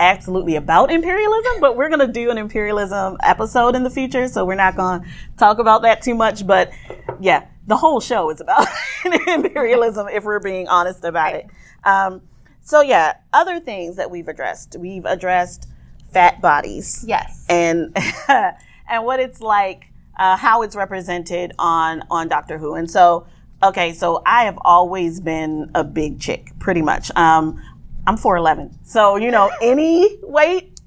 absolutely 0.00 0.56
about 0.56 0.90
imperialism, 0.90 1.60
but 1.60 1.76
we're 1.76 1.88
going 1.88 2.06
to 2.06 2.12
do 2.12 2.30
an 2.30 2.38
imperialism 2.38 3.16
episode 3.22 3.74
in 3.74 3.82
the 3.82 3.90
future, 3.90 4.28
so 4.28 4.44
we're 4.44 4.54
not 4.54 4.76
going 4.76 5.00
to 5.02 5.08
talk 5.36 5.58
about 5.58 5.82
that 5.82 6.02
too 6.02 6.14
much. 6.14 6.46
But 6.46 6.72
yeah, 7.20 7.46
the 7.66 7.76
whole 7.76 8.00
show 8.00 8.30
is 8.30 8.40
about 8.40 8.66
imperialism 9.28 10.08
if 10.08 10.24
we're 10.24 10.40
being 10.40 10.68
honest 10.68 11.04
about 11.04 11.34
it. 11.34 11.46
Um, 11.84 12.22
so 12.60 12.80
yeah, 12.80 13.14
other 13.32 13.60
things 13.60 13.96
that 13.96 14.10
we've 14.10 14.28
addressed. 14.28 14.76
We've 14.78 15.04
addressed 15.04 15.68
fat 16.12 16.40
bodies 16.40 17.04
yes 17.06 17.44
and 17.48 17.96
and 18.88 19.04
what 19.04 19.20
it's 19.20 19.40
like, 19.40 19.92
uh, 20.16 20.36
how 20.36 20.62
it's 20.62 20.74
represented 20.74 21.52
on 21.58 22.02
on 22.10 22.28
Doctor 22.28 22.58
Who. 22.58 22.74
And 22.74 22.90
so, 22.90 23.26
okay, 23.62 23.92
so 23.92 24.22
I 24.26 24.44
have 24.44 24.58
always 24.62 25.20
been 25.20 25.70
a 25.74 25.84
big 25.84 26.20
chick, 26.20 26.52
pretty 26.58 26.82
much. 26.82 27.14
Um, 27.16 27.62
I'm 28.06 28.16
4'11, 28.16 28.74
so 28.84 29.16
you 29.16 29.30
know 29.30 29.50
any 29.62 30.18
weight 30.22 30.80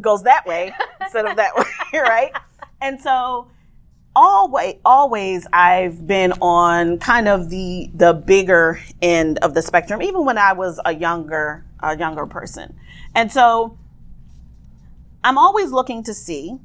goes 0.00 0.24
that 0.24 0.44
way 0.46 0.72
instead 1.00 1.26
of 1.26 1.36
that 1.36 1.56
way, 1.92 2.00
right? 2.00 2.32
And 2.80 3.00
so. 3.00 3.50
Always, 4.16 4.74
always, 4.84 5.46
I've 5.52 6.04
been 6.04 6.32
on 6.40 6.98
kind 6.98 7.28
of 7.28 7.50
the 7.50 7.88
the 7.94 8.12
bigger 8.14 8.80
end 9.00 9.38
of 9.42 9.54
the 9.54 9.62
spectrum, 9.62 10.02
even 10.02 10.24
when 10.24 10.36
I 10.36 10.54
was 10.54 10.80
a 10.84 10.92
younger 10.92 11.64
a 11.80 11.96
younger 11.96 12.26
person, 12.26 12.74
and 13.14 13.30
so 13.30 13.77
I'm 15.24 15.38
always 15.38 15.70
looking 15.70 16.02
to 16.04 16.14
see 16.14 16.58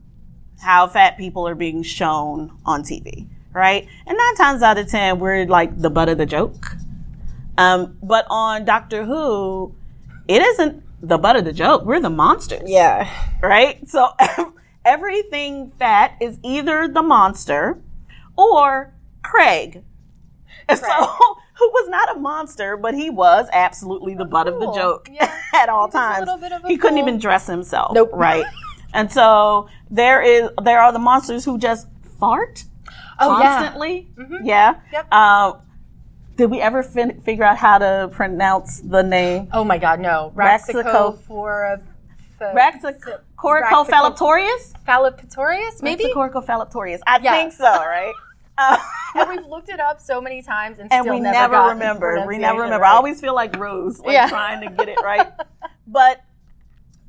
how 0.62 0.88
fat 0.88 1.18
people 1.18 1.48
are 1.48 1.56
being 1.56 1.84
shown 1.84 2.58
on 2.66 2.84
TV, 2.84 3.28
right? 3.52 3.88
And 4.06 4.18
nine 4.18 4.36
times 4.36 4.62
out 4.62 4.78
of 4.78 4.88
ten, 4.88 5.20
we're 5.20 5.46
like 5.46 5.78
the 5.80 5.90
butt 5.90 6.10
of 6.10 6.18
the 6.18 6.26
joke. 6.26 6.76
Um, 7.58 7.98
but 8.02 8.26
on 8.30 8.66
Doctor 8.66 9.06
Who, 9.06 9.76
it 10.28 10.42
isn't 10.42 10.84
the 11.02 11.18
butt 11.18 11.36
of 11.36 11.46
the 11.46 11.54
joke. 11.54 11.84
We're 11.86 12.00
the 12.00 12.10
monsters. 12.10 12.70
yeah 12.70 13.10
Right? 13.42 13.88
So 13.90 14.10
everything 14.86 15.72
fat 15.78 16.16
is 16.22 16.40
either 16.44 16.88
the 16.88 17.04
monster 17.04 17.82
or 18.38 18.94
Craig. 19.22 19.84
And 20.70 20.80
So, 20.84 21.10
who 21.56 21.70
was 21.70 21.90
not 21.90 22.16
a 22.16 22.20
monster, 22.20 22.76
but 22.78 22.94
he 22.96 23.10
was 23.10 23.48
absolutely 23.54 24.16
the 24.16 24.26
butt 24.26 24.48
of 24.48 24.60
the 24.60 24.72
joke 24.74 25.08
Yeah. 25.12 25.32
at 25.54 25.70
all 25.70 25.88
times. 25.88 26.20
little 26.20 26.38
bit 26.38 26.52
of 26.52 26.64
a 26.66 26.68
he 26.68 26.78
couldn't 26.78 26.98
even 26.98 27.18
dress 27.20 27.48
himself. 27.48 27.94
Nope. 27.94 28.10
Right. 28.14 28.46
and 28.94 29.12
so 29.12 29.68
there 29.90 30.22
is 30.22 30.50
there 30.64 30.80
are 30.82 30.92
the 30.92 31.00
monsters 31.00 31.46
who 31.46 31.58
just 31.58 31.88
fart 32.20 32.64
Oh, 33.20 33.40
yeah. 33.40 33.56
constantly. 33.58 34.10
Yeah. 34.44 34.76
Yep. 34.92 35.14
Um, 35.14 35.60
did 36.36 36.50
we 36.50 36.60
ever 36.62 36.82
fin- 36.82 37.22
figure 37.22 37.44
out 37.44 37.58
how 37.58 37.78
to 37.78 38.10
pronounce 38.12 38.82
the 38.82 39.04
name? 39.04 39.50
oh 39.54 39.64
my 39.64 39.78
god 39.78 40.00
no 40.00 40.32
Raxico- 40.36 41.20
Raxico 41.24 43.14
Raxacoricophalloptorius? 43.42 44.74
Fallopitorius, 44.88 45.82
maybe? 45.82 46.06
Raxacoricophalloptorius. 46.06 47.00
I 47.08 47.20
Yeah. 47.22 47.32
think 47.34 47.54
so, 47.54 47.66
right? 47.66 48.14
Uh, 48.58 48.78
and 49.16 49.30
we've 49.30 49.46
looked 49.46 49.70
it 49.70 49.80
up 49.80 50.00
so 50.00 50.22
many 50.22 50.42
times 50.42 50.80
and, 50.80 50.92
and 50.92 51.10
we 51.10 51.20
never, 51.20 51.54
never, 51.54 51.70
remember. 51.70 52.26
We 52.28 52.38
never 52.38 52.62
remember. 52.62 52.84
right. 52.84 52.92
I 52.94 52.96
always 52.96 53.20
feel 53.20 53.34
like 53.36 53.56
Rose, 53.58 54.00
like 54.00 54.14
Yeah. 54.14 54.30
trying 54.30 54.62
to 54.68 54.76
get 54.76 54.90
it 54.90 54.98
right. 55.04 55.28
but 55.88 56.24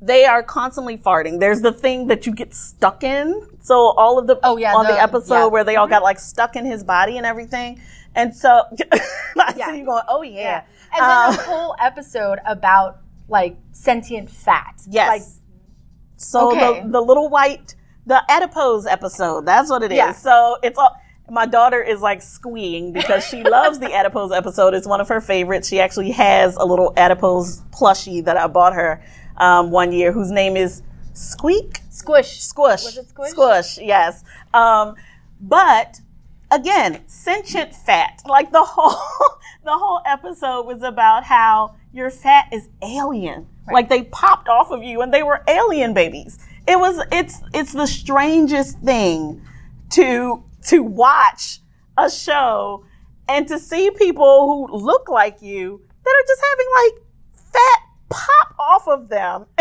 they 0.01 0.25
are 0.25 0.43
constantly 0.43 0.97
farting. 0.97 1.39
There's 1.39 1.61
the 1.61 1.71
thing 1.71 2.07
that 2.07 2.25
you 2.27 2.33
get 2.33 2.53
stuck 2.53 3.03
in. 3.03 3.47
So 3.61 3.75
all 3.97 4.19
of 4.19 4.27
the 4.27 4.39
Oh, 4.43 4.57
yeah, 4.57 4.73
on 4.75 4.85
the, 4.85 4.93
the- 4.93 5.01
episode 5.01 5.35
yeah. 5.35 5.45
where 5.47 5.63
they 5.63 5.75
all 5.77 5.87
got 5.87 6.03
like 6.03 6.19
stuck 6.19 6.55
in 6.55 6.65
his 6.65 6.83
body 6.83 7.17
and 7.17 7.25
everything. 7.25 7.81
And 8.15 8.35
so 8.35 8.63
I 8.91 9.53
Yeah. 9.57 9.71
see 9.71 9.79
you 9.79 9.85
going, 9.85 10.03
oh 10.07 10.21
yeah. 10.21 10.63
And 10.93 11.01
then 11.01 11.09
Um, 11.11 11.33
a 11.33 11.37
whole 11.43 11.75
episode 11.81 12.39
about 12.45 13.01
like 13.27 13.57
sentient 13.71 14.29
fat. 14.29 14.81
Yes. 14.89 15.09
Like 15.09 15.21
So 16.17 16.51
Okay. 16.51 16.81
the, 16.83 16.89
the 16.89 17.01
little 17.01 17.29
white, 17.29 17.75
the 18.05 18.21
adipose 18.29 18.85
episode, 18.85 19.45
that's 19.45 19.69
what 19.69 19.81
it 19.83 19.91
is. 19.91 19.97
Yeah. 19.97 20.11
So 20.11 20.57
it's 20.61 20.77
all, 20.77 20.95
my 21.29 21.45
daughter 21.45 21.81
is 21.81 22.01
like 22.01 22.21
squeeing 22.21 22.93
because 22.93 23.25
she 23.25 23.43
loves 23.43 23.79
the 23.79 23.93
adipose 23.93 24.31
episode. 24.31 24.73
It's 24.73 24.87
one 24.87 25.01
of 25.01 25.07
her 25.09 25.21
favorites. 25.21 25.67
She 25.67 25.79
actually 25.79 26.11
has 26.11 26.55
a 26.55 26.65
little 26.65 26.93
adipose 26.97 27.61
plushie 27.71 28.23
that 28.25 28.37
I 28.37 28.47
bought 28.47 28.73
her 28.73 29.03
um, 29.37 29.71
one 29.71 29.91
year 29.91 30.11
whose 30.11 30.31
name 30.31 30.55
is 30.55 30.81
Squeak. 31.13 31.79
squish. 31.89 32.41
Squish. 32.41 32.83
Was 32.83 32.97
it 32.97 33.09
squish? 33.09 33.31
Squish, 33.31 33.77
yes. 33.79 34.23
Um, 34.53 34.95
but 35.39 36.01
again, 36.51 37.01
sentient 37.07 37.73
fat. 37.73 38.21
Like 38.25 38.51
the 38.51 38.63
whole 38.67 39.39
the 39.63 39.71
whole 39.77 40.01
episode 40.05 40.65
was 40.65 40.83
about 40.83 41.23
how 41.23 41.75
your 41.93 42.09
fat 42.09 42.49
is 42.51 42.67
alien. 42.83 43.47
Like 43.71 43.89
they 43.89 44.03
popped 44.03 44.47
off 44.47 44.69
of 44.71 44.83
you 44.83 45.01
and 45.01 45.13
they 45.13 45.23
were 45.23 45.41
alien 45.47 45.93
babies. 45.93 46.37
It 46.67 46.77
was 46.79 47.01
it's 47.11 47.39
it's 47.53 47.73
the 47.73 47.87
strangest 47.87 48.79
thing 48.79 49.41
to 49.91 50.43
to 50.67 50.83
watch 50.83 51.59
a 51.97 52.09
show 52.09 52.85
and 53.27 53.47
to 53.47 53.57
see 53.59 53.89
people 53.91 54.67
who 54.67 54.77
look 54.77 55.09
like 55.09 55.41
you 55.41 55.81
that 56.03 56.09
are 56.11 56.27
just 56.27 56.41
having 56.51 56.67
like 56.83 57.03
fat 57.53 57.79
pop 58.09 58.55
off 58.59 58.87
of 58.87 59.09
them. 59.09 59.45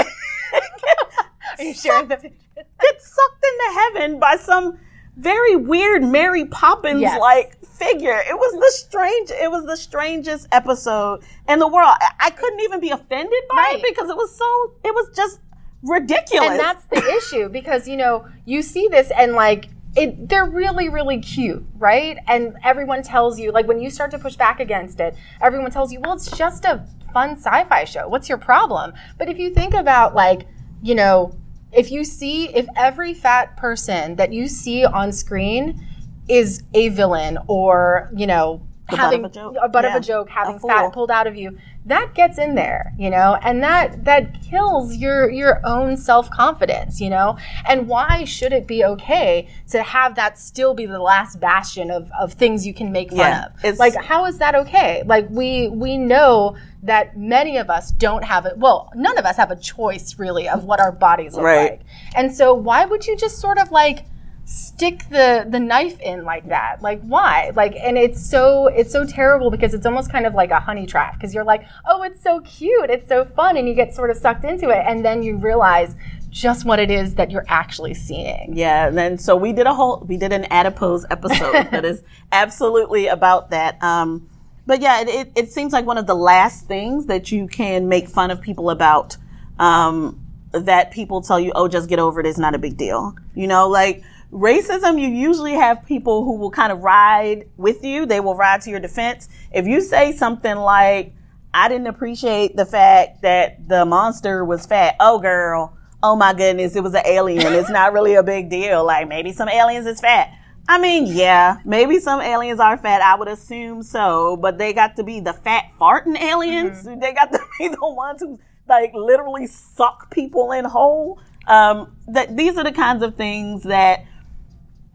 Are 1.59 1.65
you 1.65 1.75
sharing 1.75 2.09
the 2.09 2.17
picture? 2.17 2.39
get 2.81 3.03
sucked 3.03 3.45
into 3.45 3.81
heaven 3.81 4.19
by 4.21 4.37
some 4.37 4.79
very 5.17 5.57
weird 5.57 6.03
Mary 6.03 6.45
Poppins 6.45 7.01
Yes. 7.01 7.21
like 7.21 7.57
figure. 7.65 8.21
It 8.29 8.35
was 8.37 8.53
the 8.55 8.71
strange. 8.87 9.31
It 9.31 9.51
was 9.51 9.65
the 9.65 9.77
strangest 9.77 10.49
episode 10.53 11.23
in 11.49 11.59
the 11.59 11.69
world. 11.69 11.95
I, 12.01 12.11
I 12.21 12.31
couldn't 12.31 12.61
even 12.61 12.81
be 12.81 12.91
offended 12.91 13.43
by 13.51 13.57
Right. 13.57 13.77
it 13.79 13.85
because 13.89 14.11
it 14.11 14.17
was 14.17 14.37
so. 14.37 14.75
It 14.85 14.95
was 14.95 15.11
just 15.17 15.41
ridiculous. 15.83 16.51
And 16.51 16.61
that's 16.61 16.85
the 16.87 17.05
issue 17.17 17.49
because 17.49 17.87
you 17.89 17.97
know 17.97 18.27
you 18.45 18.63
see 18.63 18.89
this 18.89 19.11
and 19.17 19.33
like 19.33 19.67
it 19.97 20.29
they're 20.29 20.45
really 20.45 20.89
really 20.89 21.21
cute, 21.21 21.65
right? 21.77 22.19
And 22.27 22.57
everyone 22.63 23.03
tells 23.03 23.39
you 23.39 23.53
like 23.53 23.67
when 23.67 23.81
you 23.81 23.91
start 23.91 24.11
to 24.13 24.19
push 24.19 24.37
back 24.37 24.61
against 24.61 25.01
it, 25.01 25.15
everyone 25.41 25.71
tells 25.71 25.93
you, 25.93 26.01
"Well, 26.01 26.15
it's 26.15 26.31
just 26.37 26.65
a 26.65 26.85
fun 27.13 27.37
sci-fi 27.37 27.85
show. 27.85 28.09
What's 28.09 28.29
your 28.29 28.39
problem?" 28.39 28.93
But 29.19 29.29
if 29.29 29.39
you 29.39 29.55
think 29.55 29.75
about 29.75 30.15
like, 30.15 30.47
you 30.83 30.95
know, 30.95 31.37
if 31.73 31.91
you 31.91 32.05
see 32.05 32.49
if 32.55 32.67
every 32.77 33.15
fat 33.15 33.57
person 33.57 34.17
that 34.17 34.33
you 34.33 34.49
see 34.49 34.85
on 34.85 35.13
screen 35.13 35.85
is 36.29 36.63
a 36.73 36.89
villain 36.89 37.39
or, 37.49 38.11
you 38.17 38.27
know, 38.27 38.63
butt 38.91 38.99
having 38.99 39.25
of 39.25 39.31
a 39.31 39.35
joke. 39.35 39.57
a 39.63 39.69
butt 39.69 39.85
Yeah. 39.85 39.97
of 39.97 40.03
a 40.03 40.05
joke, 40.05 40.29
having 40.31 40.57
A 40.57 40.61
fat 40.61 40.93
pulled 40.93 41.11
out 41.11 41.27
of 41.27 41.37
you, 41.37 41.59
that 41.87 42.15
gets 42.15 42.39
in 42.39 42.55
there, 42.55 42.93
you 42.99 43.11
know, 43.11 43.39
and 43.43 43.63
that 43.63 44.05
that 44.05 44.43
kills 44.43 44.97
your 44.97 45.31
your 45.31 45.61
own 45.65 45.97
self 45.97 46.31
confidence, 46.31 47.01
you 47.01 47.11
know. 47.11 47.37
And 47.67 47.89
why 47.89 48.25
should 48.25 48.53
it 48.53 48.67
be 48.67 48.85
okay 48.85 49.49
to 49.71 49.83
have 49.83 50.15
that 50.17 50.39
still 50.39 50.75
be 50.75 50.87
the 50.87 50.99
last 50.99 51.41
bastion 51.41 51.91
of, 51.91 52.11
of 52.19 52.35
things 52.35 52.67
you 52.67 52.75
can 52.75 52.93
make 52.93 53.11
fun 53.11 53.19
Yeah, 53.19 53.45
of? 53.47 53.53
it's- 53.65 53.79
like, 53.79 53.95
how 53.95 54.25
is 54.27 54.39
that 54.39 54.55
okay? 54.55 55.03
Like 55.07 55.27
we 55.31 55.69
we 55.69 55.97
know 55.99 56.57
that 56.83 57.17
many 57.17 57.57
of 57.57 57.71
us 57.71 57.91
don't 57.93 58.25
have 58.25 58.45
it. 58.45 58.59
Well, 58.59 58.91
none 58.95 59.17
of 59.19 59.25
us 59.25 59.37
have 59.39 59.51
a 59.51 59.57
choice 59.57 60.19
really 60.19 60.47
of 60.49 60.65
what 60.65 60.81
our 60.81 60.93
bodies 60.93 61.35
look 61.35 61.45
Right. 61.45 61.71
like, 61.73 61.81
and 62.15 62.35
so 62.35 62.53
why 62.53 62.85
would 62.85 63.07
you 63.07 63.17
just 63.17 63.39
sort 63.39 63.59
of 63.59 63.71
like 63.73 64.05
stick 64.47 65.09
the 65.09 65.47
the 65.49 65.59
knife 65.59 65.99
in 66.01 66.23
like 66.23 66.47
that 66.49 66.83
like 66.83 67.01
why 67.03 67.51
like 67.57 67.75
and 67.77 67.97
it's 67.97 68.25
so 68.29 68.67
it's 68.67 68.93
so 68.93 69.05
terrible 69.07 69.51
because 69.51 69.73
it's 69.73 69.87
almost 69.87 70.13
kind 70.13 70.27
of 70.27 70.35
like 70.35 70.51
a 70.51 70.61
honey 70.61 70.85
trap 70.85 71.15
because 71.15 71.33
you're 71.33 71.45
like 71.45 71.65
oh 71.87 72.03
it's 72.03 72.23
so 72.23 72.41
cute 72.41 72.91
it's 72.91 73.09
so 73.09 73.25
fun 73.25 73.57
and 73.57 73.67
you 73.67 73.75
get 73.75 73.95
sort 73.95 74.11
of 74.11 74.17
sucked 74.19 74.45
into 74.45 74.69
it 74.69 74.85
and 74.87 75.03
then 75.03 75.23
you 75.23 75.37
realize 75.37 75.97
just 76.35 76.65
what 76.65 76.81
it 76.81 76.91
is 76.91 77.15
that 77.15 77.31
you're 77.31 77.47
actually 77.49 77.95
seeing 77.95 78.55
Yeah, 78.55 78.89
and 78.89 78.99
then 78.99 79.19
so 79.19 79.37
we 79.37 79.53
did 79.53 79.67
a 79.67 79.73
whole 79.73 80.05
we 80.07 80.17
did 80.17 80.33
an 80.33 80.47
adipose 80.51 81.07
episode 81.09 81.53
that 81.71 81.85
is 81.85 82.03
absolutely 82.33 83.07
about 83.07 83.51
that. 83.51 83.81
Um, 83.83 84.29
but 84.67 84.81
yeah, 84.81 85.01
it, 85.03 85.09
it, 85.09 85.33
it 85.37 85.53
seems 85.53 85.73
like 85.73 85.87
one 85.87 85.97
of 85.97 86.09
the 86.09 86.17
last 86.17 86.67
things 86.67 87.07
that 87.07 87.31
you 87.31 87.47
can 87.47 87.89
make 87.89 88.09
fun 88.09 88.33
of 88.33 88.41
people 88.41 88.71
about. 88.71 89.17
Um, 89.59 90.21
that 90.51 90.93
people 90.93 91.21
tell 91.21 91.39
you, 91.39 91.53
oh, 91.55 91.67
just 91.67 91.89
get 91.89 91.99
over 91.99 92.21
it. 92.21 92.27
It's 92.27 92.39
not 92.39 92.55
a 92.55 92.59
big 92.59 92.77
deal. 92.77 93.15
You 93.35 93.47
know, 93.49 93.69
like 93.69 94.03
racism, 94.35 95.01
you 95.01 95.09
usually 95.09 95.53
have 95.53 95.87
people 95.87 96.25
who 96.25 96.37
will 96.37 96.51
kind 96.51 96.73
of 96.73 96.81
ride 96.81 97.49
with 97.57 97.85
you. 97.85 98.05
They 98.05 98.21
will 98.21 98.35
ride 98.35 98.61
to 98.63 98.71
your 98.71 98.81
defense. 98.81 99.29
If 99.53 99.67
you 99.67 99.81
say 99.81 100.13
something 100.13 100.57
like, 100.57 101.15
I 101.55 101.69
didn't 101.69 101.87
appreciate 101.87 102.57
the 102.57 102.67
fact 102.67 103.23
that 103.23 103.69
the 103.69 103.87
monster 103.87 104.45
was 104.45 104.67
fat. 104.67 104.97
Oh, 104.99 105.21
girl. 105.21 105.79
Oh 106.03 106.17
my 106.17 106.35
goodness. 106.35 106.75
It 106.75 106.83
was 106.83 106.95
an 106.95 107.07
alien. 107.07 107.53
It's 107.55 107.71
not 107.71 107.93
really 107.93 108.15
a 108.15 108.23
big 108.23 108.51
deal. 108.51 108.85
Like 108.85 109.09
maybe 109.09 109.33
some 109.33 109.49
aliens 109.49 109.87
is 109.87 110.01
fat. 110.01 110.37
I 110.67 110.79
mean, 110.79 111.07
yeah, 111.07 111.59
maybe 111.65 111.99
some 111.99 112.21
aliens 112.23 112.59
are 112.59 112.79
fat. 112.79 113.03
I 113.03 113.17
would 113.17 113.29
assume 113.29 113.83
so, 113.83 114.37
but 114.37 114.57
they 114.57 114.73
got 114.73 114.97
to 114.97 115.05
be 115.05 115.21
the 115.21 115.35
fat 115.35 115.65
farting 115.79 116.19
aliens. 116.19 116.85
They 116.85 117.13
got 117.13 117.33
to 117.33 117.41
be 117.59 117.69
the 117.69 117.79
ones 117.81 118.23
who 118.23 118.39
like 118.67 118.93
literally 118.95 119.47
suck 119.47 120.11
people 120.11 120.53
in 120.53 120.65
whole. 120.65 121.21
Um, 121.47 121.95
that 122.09 122.35
these 122.37 122.57
are 122.57 122.65
the 122.65 122.73
kinds 122.73 123.03
of 123.03 123.17
things 123.17 123.65
that 123.65 124.07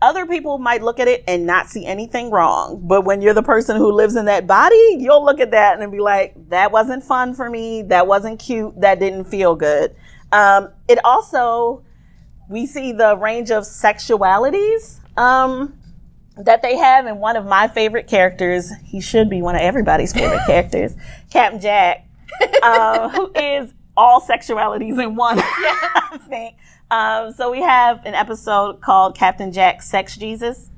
other 0.02 0.26
people 0.26 0.58
might 0.58 0.82
look 0.82 1.00
at 1.00 1.08
it 1.08 1.24
and 1.28 1.46
not 1.46 1.68
see 1.68 1.86
anything 1.86 2.32
wrong. 2.32 2.82
But 2.84 3.04
when 3.04 3.22
you're 3.22 3.34
the 3.34 3.44
person 3.44 3.78
who 3.78 3.92
lives 3.92 4.16
in 4.16 4.26
that 4.26 4.48
body, 4.48 4.98
you'll 4.98 5.24
look 5.24 5.40
at 5.40 5.52
that 5.52 5.80
and 5.80 5.92
be 5.92 6.00
like, 6.00 6.50
that 6.50 6.72
wasn't 6.72 7.04
fun 7.04 7.34
for 7.34 7.50
me. 7.50 7.82
That 7.84 8.08
wasn't 8.08 8.40
cute. 8.40 8.80
That 8.80 9.00
didn't 9.00 9.26
feel 9.26 9.56
good. 9.56 9.96
Um, 10.32 10.70
it 10.88 11.04
also, 11.04 11.84
we 12.50 12.66
see 12.66 12.92
the 12.92 13.18
range 13.18 13.52
of 13.52 13.64
sexualities, 13.64 15.00
um, 15.18 15.78
that 16.38 16.62
they 16.62 16.78
have. 16.78 17.06
And 17.06 17.20
one 17.20 17.36
of 17.36 17.46
my 17.46 17.68
favorite 17.68 18.08
characters, 18.08 18.72
he 18.86 19.02
should 19.02 19.30
be 19.30 19.42
one 19.42 19.56
of 19.56 19.62
everybody's 19.62 20.14
favorite 20.14 20.42
characters, 20.48 20.96
Captain 21.32 21.60
Jack, 21.60 22.08
uh, 22.64 23.10
who 23.10 23.32
is 23.36 23.74
all 24.00 24.22
sexualities 24.22 25.02
in 25.04 25.16
one, 25.16 25.38
I 25.42 26.20
think. 26.30 26.56
Um, 26.92 27.32
so 27.34 27.52
we 27.52 27.62
have 27.62 28.04
an 28.06 28.16
episode 28.16 28.82
called 28.82 29.16
Captain 29.16 29.52
Jack 29.52 29.82
Sex 29.82 30.18
Jesus. 30.18 30.72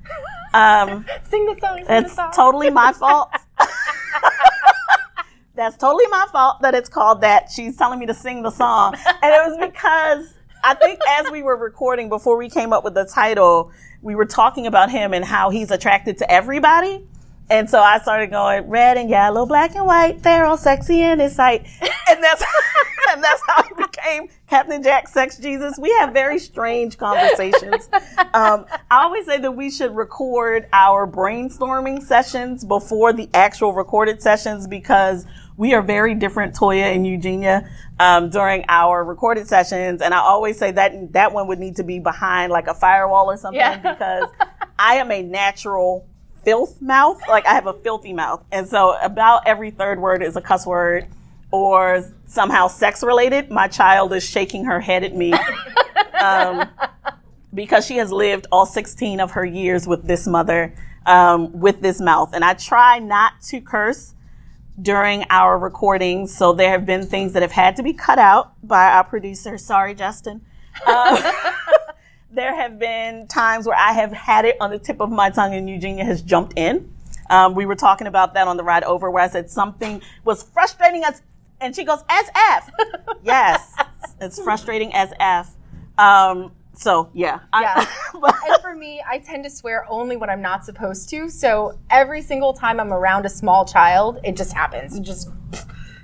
Um, 0.53 1.05
sing 1.23 1.45
the 1.45 1.57
song 1.61 1.77
sing 1.77 1.85
the 1.85 1.97
it's 1.97 2.13
song 2.13 2.31
totally 2.35 2.69
my 2.69 2.91
fault. 2.99 3.29
That's 5.55 5.77
totally 5.77 6.07
my 6.07 6.25
fault 6.31 6.61
that 6.61 6.75
it's 6.75 6.89
called 6.89 7.21
that. 7.21 7.49
She's 7.53 7.77
telling 7.77 7.99
me 7.99 8.05
to 8.07 8.13
sing 8.13 8.41
the 8.41 8.51
song. 8.51 8.95
And 8.95 9.33
it 9.33 9.49
was 9.49 9.57
because 9.71 10.33
I 10.63 10.73
think 10.73 10.99
as 11.07 11.31
we 11.31 11.43
were 11.43 11.55
recording 11.55 12.09
before 12.09 12.37
we 12.37 12.49
came 12.49 12.73
up 12.73 12.83
with 12.83 12.93
the 12.93 13.05
title, 13.05 13.71
we 14.01 14.15
were 14.15 14.25
talking 14.25 14.65
about 14.67 14.89
him 14.89 15.13
and 15.13 15.23
how 15.23 15.49
he's 15.49 15.71
attracted 15.71 16.17
to 16.19 16.31
everybody. 16.31 17.05
And 17.49 17.69
so 17.69 17.81
I 17.81 17.99
started 17.99 18.31
going 18.31 18.69
red 18.69 18.97
and 18.97 19.09
yellow, 19.09 19.45
black 19.45 19.75
and 19.75 19.85
white, 19.85 20.23
they're 20.23 20.45
all 20.45 20.57
sexy, 20.57 21.01
and 21.01 21.19
his 21.19 21.35
sight. 21.35 21.67
And 22.09 22.23
that's 22.23 22.43
and 23.09 23.23
that's 23.23 23.41
how 23.47 23.60
became 24.01 24.29
Captain 24.47 24.81
Jack 24.83 25.07
Sex 25.07 25.37
Jesus. 25.37 25.77
We 25.77 25.89
have 25.99 26.13
very 26.13 26.39
strange 26.39 26.97
conversations. 26.97 27.89
Um, 28.33 28.65
I 28.89 29.03
always 29.03 29.25
say 29.25 29.39
that 29.39 29.51
we 29.51 29.69
should 29.69 29.93
record 29.93 30.65
our 30.71 31.05
brainstorming 31.05 32.01
sessions 32.01 32.63
before 32.63 33.11
the 33.11 33.29
actual 33.33 33.73
recorded 33.73 34.21
sessions 34.21 34.67
because 34.67 35.25
we 35.57 35.73
are 35.73 35.81
very 35.81 36.15
different, 36.15 36.55
Toya 36.55 36.95
and 36.95 37.05
Eugenia, 37.05 37.69
um, 37.99 38.29
during 38.29 38.63
our 38.69 39.03
recorded 39.03 39.47
sessions. 39.49 40.01
And 40.01 40.13
I 40.13 40.19
always 40.19 40.57
say 40.57 40.71
that 40.71 41.11
that 41.11 41.33
one 41.33 41.47
would 41.47 41.59
need 41.59 41.75
to 41.75 41.83
be 41.83 41.99
behind 41.99 42.53
like 42.53 42.67
a 42.67 42.73
firewall 42.73 43.29
or 43.29 43.35
something 43.35 43.59
Yeah. 43.59 43.77
because 43.77 44.29
I 44.79 44.95
am 44.95 45.11
a 45.11 45.21
natural 45.21 46.07
filth 46.45 46.81
mouth. 46.81 47.21
Like 47.27 47.45
I 47.45 47.53
have 47.53 47.67
a 47.67 47.73
filthy 47.73 48.13
mouth. 48.13 48.45
And 48.49 48.65
so 48.65 48.97
about 49.01 49.45
every 49.45 49.71
third 49.71 49.99
word 49.99 50.23
is 50.23 50.37
a 50.37 50.41
cuss 50.41 50.65
word 50.65 51.05
or 51.51 52.03
somehow 52.25 52.67
sex 52.67 53.03
related. 53.03 53.51
My 53.51 53.67
child 53.67 54.13
is 54.13 54.23
shaking 54.23 54.65
her 54.65 54.79
head 54.79 55.03
at 55.03 55.15
me. 55.15 55.33
um, 56.21 56.69
because 57.53 57.85
she 57.85 57.97
has 57.97 58.11
lived 58.11 58.47
all 58.51 58.65
16 58.65 59.19
of 59.19 59.31
her 59.31 59.45
years 59.45 59.87
with 59.87 60.07
this 60.07 60.27
mother, 60.27 60.73
um, 61.05 61.59
with 61.59 61.81
this 61.81 61.99
mouth. 61.99 62.33
And 62.33 62.43
I 62.45 62.53
try 62.53 62.99
not 62.99 63.41
to 63.49 63.59
curse 63.59 64.13
during 64.81 65.25
our 65.29 65.57
recordings. 65.57 66.35
So 66.35 66.53
there 66.53 66.69
have 66.69 66.85
been 66.85 67.05
things 67.05 67.33
that 67.33 67.41
have 67.41 67.51
had 67.51 67.75
to 67.75 67.83
be 67.83 67.93
cut 67.93 68.19
out 68.19 68.53
by 68.65 68.85
our 68.91 69.03
producer. 69.03 69.57
Sorry, 69.57 69.93
Justin. 69.93 70.41
Uh, 70.85 71.31
there 72.31 72.55
have 72.55 72.79
been 72.79 73.27
times 73.27 73.67
where 73.67 73.77
I 73.77 73.91
have 73.93 74.13
had 74.13 74.45
it 74.45 74.55
on 74.61 74.71
the 74.71 74.79
tip 74.79 75.01
of 75.01 75.09
my 75.09 75.29
tongue 75.29 75.53
and 75.53 75.69
Eugenia 75.69 76.05
has 76.05 76.21
jumped 76.21 76.57
in. 76.57 76.93
Um, 77.29 77.55
we 77.55 77.65
were 77.65 77.75
talking 77.75 78.07
about 78.07 78.33
that 78.33 78.47
on 78.47 78.57
the 78.57 78.63
ride 78.63 78.83
over 78.83 79.09
where 79.09 79.23
I 79.23 79.27
said 79.27 79.49
something 79.49 80.01
was 80.25 80.43
frustrating 80.43 81.03
us 81.03 81.21
and 81.61 81.75
she 81.75 81.83
goes, 81.83 82.03
SF. 82.03 82.69
yes, 83.23 83.73
it's 84.19 84.41
frustrating 84.41 84.93
as 84.93 85.13
F. 85.19 85.55
Um, 85.97 86.51
So 86.73 87.09
yeah, 87.13 87.39
Yeah. 87.53 87.85
but- 88.19 88.35
and 88.47 88.61
for 88.61 88.75
me, 88.75 89.03
I 89.07 89.19
tend 89.19 89.43
to 89.43 89.49
swear 89.49 89.85
only 89.89 90.15
when 90.17 90.29
I'm 90.29 90.41
not 90.41 90.65
supposed 90.65 91.09
to. 91.09 91.29
So 91.29 91.77
every 91.89 92.21
single 92.21 92.53
time 92.53 92.79
I'm 92.79 92.91
around 92.93 93.25
a 93.25 93.29
small 93.29 93.65
child, 93.65 94.19
it 94.23 94.35
just 94.35 94.53
happens. 94.53 94.95
It 94.95 95.03
just 95.03 95.29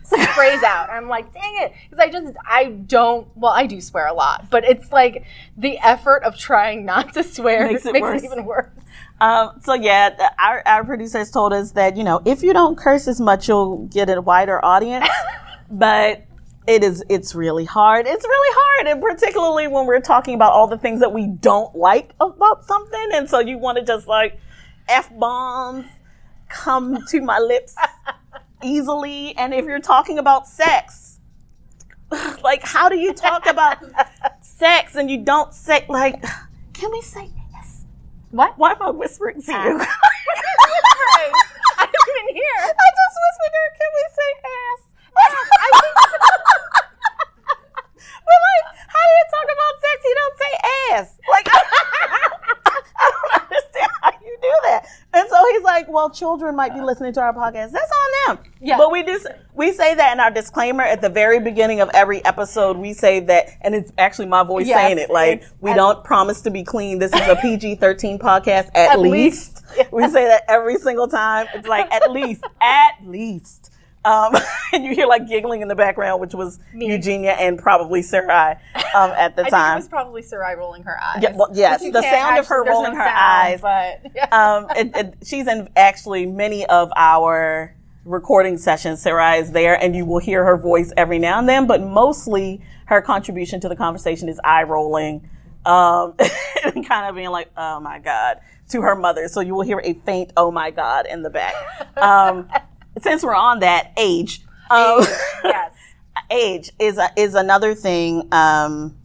sprays 0.04 0.64
out. 0.64 0.90
I'm 0.90 1.08
like, 1.10 1.34
dang 1.34 1.58
it. 1.64 1.74
Because 1.90 2.00
I 2.06 2.10
just, 2.12 2.34
I 2.46 2.66
don't, 2.66 3.28
well, 3.36 3.52
I 3.54 3.66
do 3.66 3.82
swear 3.82 4.08
a 4.08 4.14
lot, 4.14 4.50
but 4.50 4.64
it's 4.66 4.92
like 4.92 5.26
the 5.58 5.78
effort 5.80 6.24
of 6.24 6.38
trying 6.38 6.86
not 6.86 7.14
to 7.14 7.24
swear 7.24 7.68
Makes 7.68 7.86
it 7.86 7.94
makes 7.94 8.04
worse. 8.04 8.22
it 8.24 8.26
even 8.26 8.46
worse. 8.46 8.70
Um, 9.20 9.60
so 9.64 9.74
yeah, 9.74 10.12
the- 10.12 10.32
our, 10.42 10.62
our 10.66 10.84
producers 10.86 11.32
told 11.32 11.54
us 11.54 11.72
that, 11.72 11.98
you 11.98 12.04
know, 12.04 12.22
if 12.26 12.44
you 12.44 12.54
don't 12.54 12.78
curse 12.78 13.08
as 13.08 13.20
much, 13.20 13.48
you'll 13.48 13.88
get 13.88 14.10
a 14.10 14.22
wider 14.22 14.64
audience. 14.64 15.08
but 15.70 16.24
it 16.68 16.84
is, 16.84 17.04
it's 17.10 17.34
really 17.34 17.66
hard. 17.66 18.08
It's 18.08 18.26
really 18.26 18.56
hard. 18.60 18.88
And 18.88 19.02
particularly 19.02 19.68
when 19.68 19.86
we're 19.86 20.02
talking 20.02 20.36
about 20.36 20.54
all 20.54 20.68
the 20.68 20.78
things 20.78 21.00
that 21.00 21.14
we 21.14 21.28
don't 21.28 21.74
like 21.76 22.14
about 22.20 22.66
something. 22.66 23.10
And 23.14 23.30
so 23.30 23.40
you 23.40 23.58
want 23.58 23.78
to 23.78 23.84
just 23.84 24.08
like 24.08 24.40
F 24.88 25.10
bombs 25.18 25.86
come 26.50 27.06
to 27.08 27.22
my 27.22 27.40
lips 27.40 27.76
easily. 28.64 29.36
And 29.38 29.54
if 29.54 29.66
you're 29.66 29.80
talking 29.80 30.20
about 30.20 30.48
sex, 30.48 31.20
like 32.44 32.64
how 32.64 32.90
do 32.90 32.98
you 32.98 33.14
talk 33.14 33.46
about 33.46 33.78
sex 34.42 34.96
and 34.96 35.10
you 35.10 35.24
don't 35.24 35.54
say 35.54 35.86
like, 35.88 36.22
can 36.74 36.92
we 36.92 37.02
say 37.02 37.30
yes? 37.54 37.86
What? 38.32 38.58
Why 38.58 38.72
am 38.72 38.82
I 38.82 38.90
whispering 38.90 39.42
to 39.42 39.52
you? 39.52 39.58
Ah. 39.58 39.98
Whispering. 40.68 41.34
I 41.78 41.86
don't 41.86 42.10
even 42.24 42.36
hear. 42.36 42.58
I 42.60 42.88
just 43.00 43.16
whispered 43.24 43.72
can 43.78 43.92
we 43.96 44.04
say 44.18 44.32
ass? 44.44 44.97
I 45.18 45.70
think 45.82 45.94
But 48.28 48.40
like, 48.48 48.66
how 48.88 49.04
do 49.08 49.14
you 49.18 49.26
talk 49.34 49.48
about 49.56 49.74
sex? 49.82 49.98
You 50.06 50.16
don't 50.22 50.38
say 50.38 50.52
ass. 50.94 51.08
Like, 51.30 51.48
I 53.00 53.12
don't 53.12 53.42
understand 53.44 53.92
how 54.02 54.12
you 54.24 54.38
do 54.42 54.54
that. 54.66 54.86
And 55.14 55.30
so 55.30 55.46
he's 55.52 55.64
like, 55.64 55.88
well, 55.88 56.10
children 56.10 56.56
might 56.56 56.74
be 56.74 56.82
listening 56.82 57.14
to 57.14 57.22
our 57.22 57.34
podcast. 57.34 57.72
That's 57.72 57.92
on 58.28 58.36
them. 58.36 58.52
Yeah. 58.62 58.78
But 58.78 58.92
we 58.92 59.04
just 59.04 59.28
we 59.56 59.72
say 59.72 59.96
that 59.96 60.14
in 60.14 60.20
our 60.20 60.30
disclaimer 60.32 60.84
at 60.84 61.02
the 61.02 61.10
very 61.10 61.40
beginning 61.40 61.80
of 61.80 61.90
every 61.94 62.24
episode. 62.26 62.78
We 62.78 62.94
say 62.94 63.20
that, 63.22 63.48
and 63.62 63.74
it's 63.74 63.92
actually 63.98 64.28
my 64.28 64.44
voice 64.44 64.68
Yes, 64.68 64.78
saying 64.80 65.00
it. 65.00 65.10
Like, 65.10 65.38
it's- 65.40 65.54
we 65.62 65.72
at- 65.72 65.78
don't 65.78 66.04
promise 66.04 66.42
to 66.42 66.52
be 66.52 66.64
clean. 66.64 67.00
This 67.00 67.14
is 67.14 67.28
a 67.28 67.36
PG 67.42 67.76
thirteen 67.76 68.20
podcast. 68.20 68.68
At, 68.76 68.92
At 68.92 69.00
least, 69.00 69.64
least. 69.78 69.92
we 69.92 70.04
say 70.10 70.28
that 70.28 70.44
every 70.48 70.78
single 70.78 71.08
time. 71.08 71.48
It's 71.56 71.68
like 71.68 71.92
at 71.94 72.12
least, 72.12 72.44
at 72.62 72.94
least. 73.06 73.72
Um, 74.08 74.36
and 74.74 74.86
you 74.86 74.94
hear 74.94 75.06
like 75.06 75.28
giggling 75.28 75.62
in 75.62 75.68
the 75.68 75.76
background, 75.76 76.22
which 76.22 76.34
was 76.34 76.60
Eugenia 76.74 77.32
and 77.32 77.60
probably 77.60 78.02
Sarai 78.02 78.52
um, 78.96 79.12
at 79.12 79.36
the 79.36 79.42
I 79.42 79.44
think 79.44 79.48
it 79.48 79.50
time. 79.52 79.76
was 79.78 79.88
probably 79.88 80.22
Sarai 80.22 80.56
rolling 80.56 80.84
her 80.84 80.98
eyes. 81.02 81.22
Yeah, 81.22 81.36
well, 81.36 81.50
yes, 81.54 81.82
the 81.82 82.02
sound 82.02 82.38
of 82.38 82.48
her 82.48 82.64
rolling 82.64 82.94
no 82.94 83.00
her 83.00 83.06
sound, 83.06 83.18
eyes. 83.18 83.62
But 83.62 84.12
yeah. 84.16 84.28
um, 84.32 84.68
it, 84.76 84.96
it, 84.96 85.14
she's 85.24 85.48
in 85.48 85.70
actually 85.76 86.26
many 86.26 86.66
of 86.68 86.92
our 86.96 87.76
recording 88.06 88.58
sessions. 88.58 89.02
Sarai 89.02 89.40
is 89.40 89.52
there, 89.52 89.82
and 89.82 89.96
you 89.96 90.06
will 90.06 90.20
hear 90.20 90.46
her 90.46 90.58
voice 90.58 90.94
every 90.96 91.20
now 91.20 91.40
and 91.40 91.50
then, 91.50 91.68
but 91.68 91.82
mostly 91.82 92.62
her 92.86 93.02
contribution 93.02 93.60
to 93.60 93.68
the 93.70 93.76
conversation 93.76 94.30
is 94.30 94.40
eye 94.44 94.64
rolling, 94.64 95.30
um, 95.66 96.14
and 96.64 96.88
kind 96.88 97.10
of 97.10 97.16
being 97.16 97.32
like, 97.32 97.50
"Oh 97.58 97.82
my 97.82 98.00
god," 98.00 98.40
to 98.70 98.82
her 98.82 98.96
mother. 98.96 99.28
So 99.28 99.42
you 99.42 99.54
will 99.54 99.64
hear 99.64 99.82
a 99.84 99.94
faint 100.06 100.32
"Oh 100.38 100.50
my 100.50 100.72
god" 100.72 101.08
in 101.08 101.24
the 101.24 101.30
back. 101.30 101.54
Since 103.02 103.24
we're 103.24 103.36
on 103.36 103.60
that 103.60 103.92
age, 103.98 104.42
um, 104.70 105.00
yes. 105.44 105.74
age 106.32 106.72
is 106.80 106.98
a, 106.98 107.10
is 107.16 107.36
another 107.36 107.76
thing 107.76 108.28
um, 108.32 108.98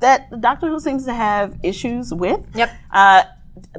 that 0.00 0.40
Doctor 0.40 0.68
Who 0.68 0.80
seems 0.80 1.04
to 1.06 1.14
have 1.14 1.58
issues 1.62 2.12
with. 2.12 2.40
Yep. 2.54 2.70
Uh, 2.90 3.22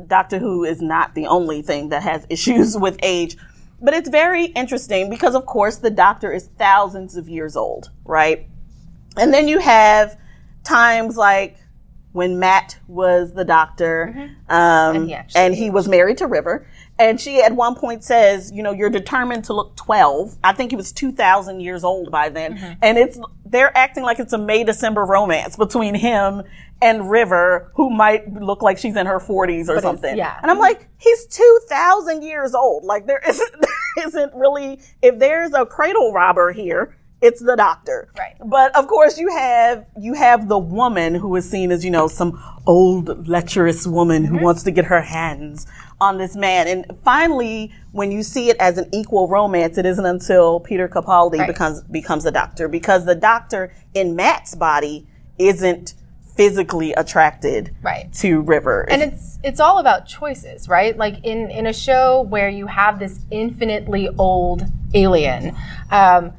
Doctor 0.08 0.40
Who 0.40 0.64
is 0.64 0.82
not 0.82 1.16
the 1.16 1.28
only 1.28 1.62
thing 1.62 1.90
that 1.90 2.04
has 2.04 2.26
issues 2.30 2.78
with 2.78 2.98
age, 3.04 3.38
but 3.82 3.94
it's 3.94 4.10
very 4.10 4.46
interesting 4.46 5.10
because, 5.10 5.36
of 5.36 5.46
course, 5.46 5.78
the 5.78 5.92
Doctor 5.92 6.32
is 6.32 6.50
thousands 6.58 7.18
of 7.18 7.28
years 7.28 7.56
old, 7.56 7.92
right? 8.06 8.48
And 9.18 9.34
then 9.34 9.48
you 9.48 9.60
have 9.60 10.18
times 10.64 11.18
like 11.18 11.58
when 12.14 12.40
Matt 12.40 12.78
was 12.88 13.34
the 13.34 13.44
Doctor, 13.44 14.32
um, 14.48 14.96
And 14.96 15.10
he 15.10 15.18
and 15.36 15.56
he 15.56 15.70
was 15.70 15.88
married 15.88 16.18
to 16.20 16.28
River. 16.28 16.66
And 17.04 17.20
she 17.20 17.42
at 17.42 17.54
one 17.54 17.76
point 17.76 18.02
says, 18.02 18.50
you 18.54 18.64
know, 18.64 18.72
you're 18.72 18.90
determined 18.90 19.44
to 19.46 19.54
look 19.54 19.76
12. 19.76 20.38
I 20.42 20.54
think 20.54 20.72
he 20.72 20.78
was 20.78 20.94
2,000 20.94 21.60
years 21.60 21.84
old 21.84 22.10
by 22.10 22.30
then. 22.30 22.58
Mm-hmm. 22.58 22.74
And 22.82 22.98
it's, 22.98 23.20
they're 23.46 23.78
acting 23.78 24.04
like 24.04 24.20
it's 24.20 24.32
a 24.32 24.38
May 24.38 24.64
December 24.64 25.04
romance 25.04 25.58
between 25.58 25.96
him 25.96 26.44
and 26.82 27.12
River, 27.12 27.72
who 27.76 27.90
might 27.90 28.32
look 28.34 28.62
like 28.62 28.78
she's 28.78 28.96
in 28.96 29.06
her 29.06 29.20
40s 29.20 29.68
or 29.68 29.82
something. 29.82 30.16
yeah. 30.16 30.40
And 30.42 30.50
I'm 30.50 30.56
mm-hmm. 30.56 30.62
like, 30.62 30.88
he's 30.98 31.26
2,000 31.28 32.24
years 32.24 32.56
old. 32.56 32.86
Like 32.86 33.06
there 33.06 33.22
isn't, 33.28 33.52
there 33.62 34.08
isn't 34.08 34.34
really, 34.34 34.80
if 35.02 35.20
there's 35.20 35.54
a 35.54 35.66
cradle 35.66 36.14
robber 36.14 36.54
here, 36.54 36.96
it's 37.24 37.42
the 37.42 37.56
doctor. 37.56 38.10
Right. 38.18 38.36
But 38.46 38.76
of 38.76 38.88
course 38.88 39.18
you 39.18 39.30
have 39.32 39.86
you 40.00 40.14
have 40.14 40.48
the 40.50 40.58
woman 40.60 41.16
who 41.16 41.34
is 41.36 41.50
seen 41.50 41.72
as, 41.72 41.84
you 41.86 41.90
know, 41.92 42.08
some 42.08 42.32
old 42.68 43.28
lecherous 43.28 43.88
woman 43.88 44.26
who 44.26 44.38
wants 44.38 44.64
to 44.64 44.72
get 44.72 44.86
her 44.86 45.02
hands 45.02 45.66
on 46.02 46.18
this 46.18 46.36
man. 46.36 46.68
And 46.68 46.86
finally, 47.04 47.72
when 47.94 48.12
you 48.12 48.24
see 48.24 48.50
it 48.50 48.58
as 48.60 48.78
an 48.78 48.90
equal 48.94 49.28
romance, 49.30 49.78
it 49.78 49.86
isn't 49.86 50.06
until 50.06 50.60
Peter 50.60 50.88
Capaldi 50.90 51.40
Right. 51.40 51.48
becomes 51.48 51.82
becomes 51.84 52.26
a 52.26 52.32
doctor 52.32 52.68
because 52.68 53.06
the 53.06 53.16
doctor 53.16 53.74
in 53.94 54.16
Matt's 54.16 54.54
body 54.56 55.08
isn't 55.40 55.94
physically 56.36 56.94
attracted 56.94 57.74
Right. 57.84 58.12
to 58.14 58.42
River. 58.42 58.82
and 58.90 59.02
it's 59.04 59.38
it's 59.44 59.60
all 59.60 59.78
about 59.78 60.08
choices 60.08 60.68
right 60.68 60.98
like 60.98 61.16
in 61.24 61.52
in 61.52 61.68
a 61.68 61.74
show 61.74 62.24
where 62.24 62.50
you 62.50 62.66
have 62.66 62.98
this 62.98 63.20
infinitely 63.30 64.10
old 64.18 64.64
alien 64.96 65.56
um, 65.92 66.34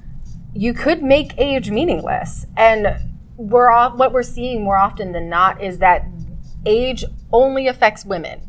you 0.54 0.72
could 0.74 1.02
make 1.02 1.32
age 1.38 1.70
meaningless 1.70 2.46
and 2.56 2.96
we're 3.36 3.70
all, 3.70 3.90
what 3.96 4.12
we're 4.12 4.22
seeing 4.22 4.62
more 4.62 4.76
often 4.76 5.12
than 5.12 5.28
not 5.28 5.60
is 5.62 5.78
that 5.78 6.04
age 6.64 7.04
only 7.32 7.66
affects 7.66 8.04
women 8.04 8.40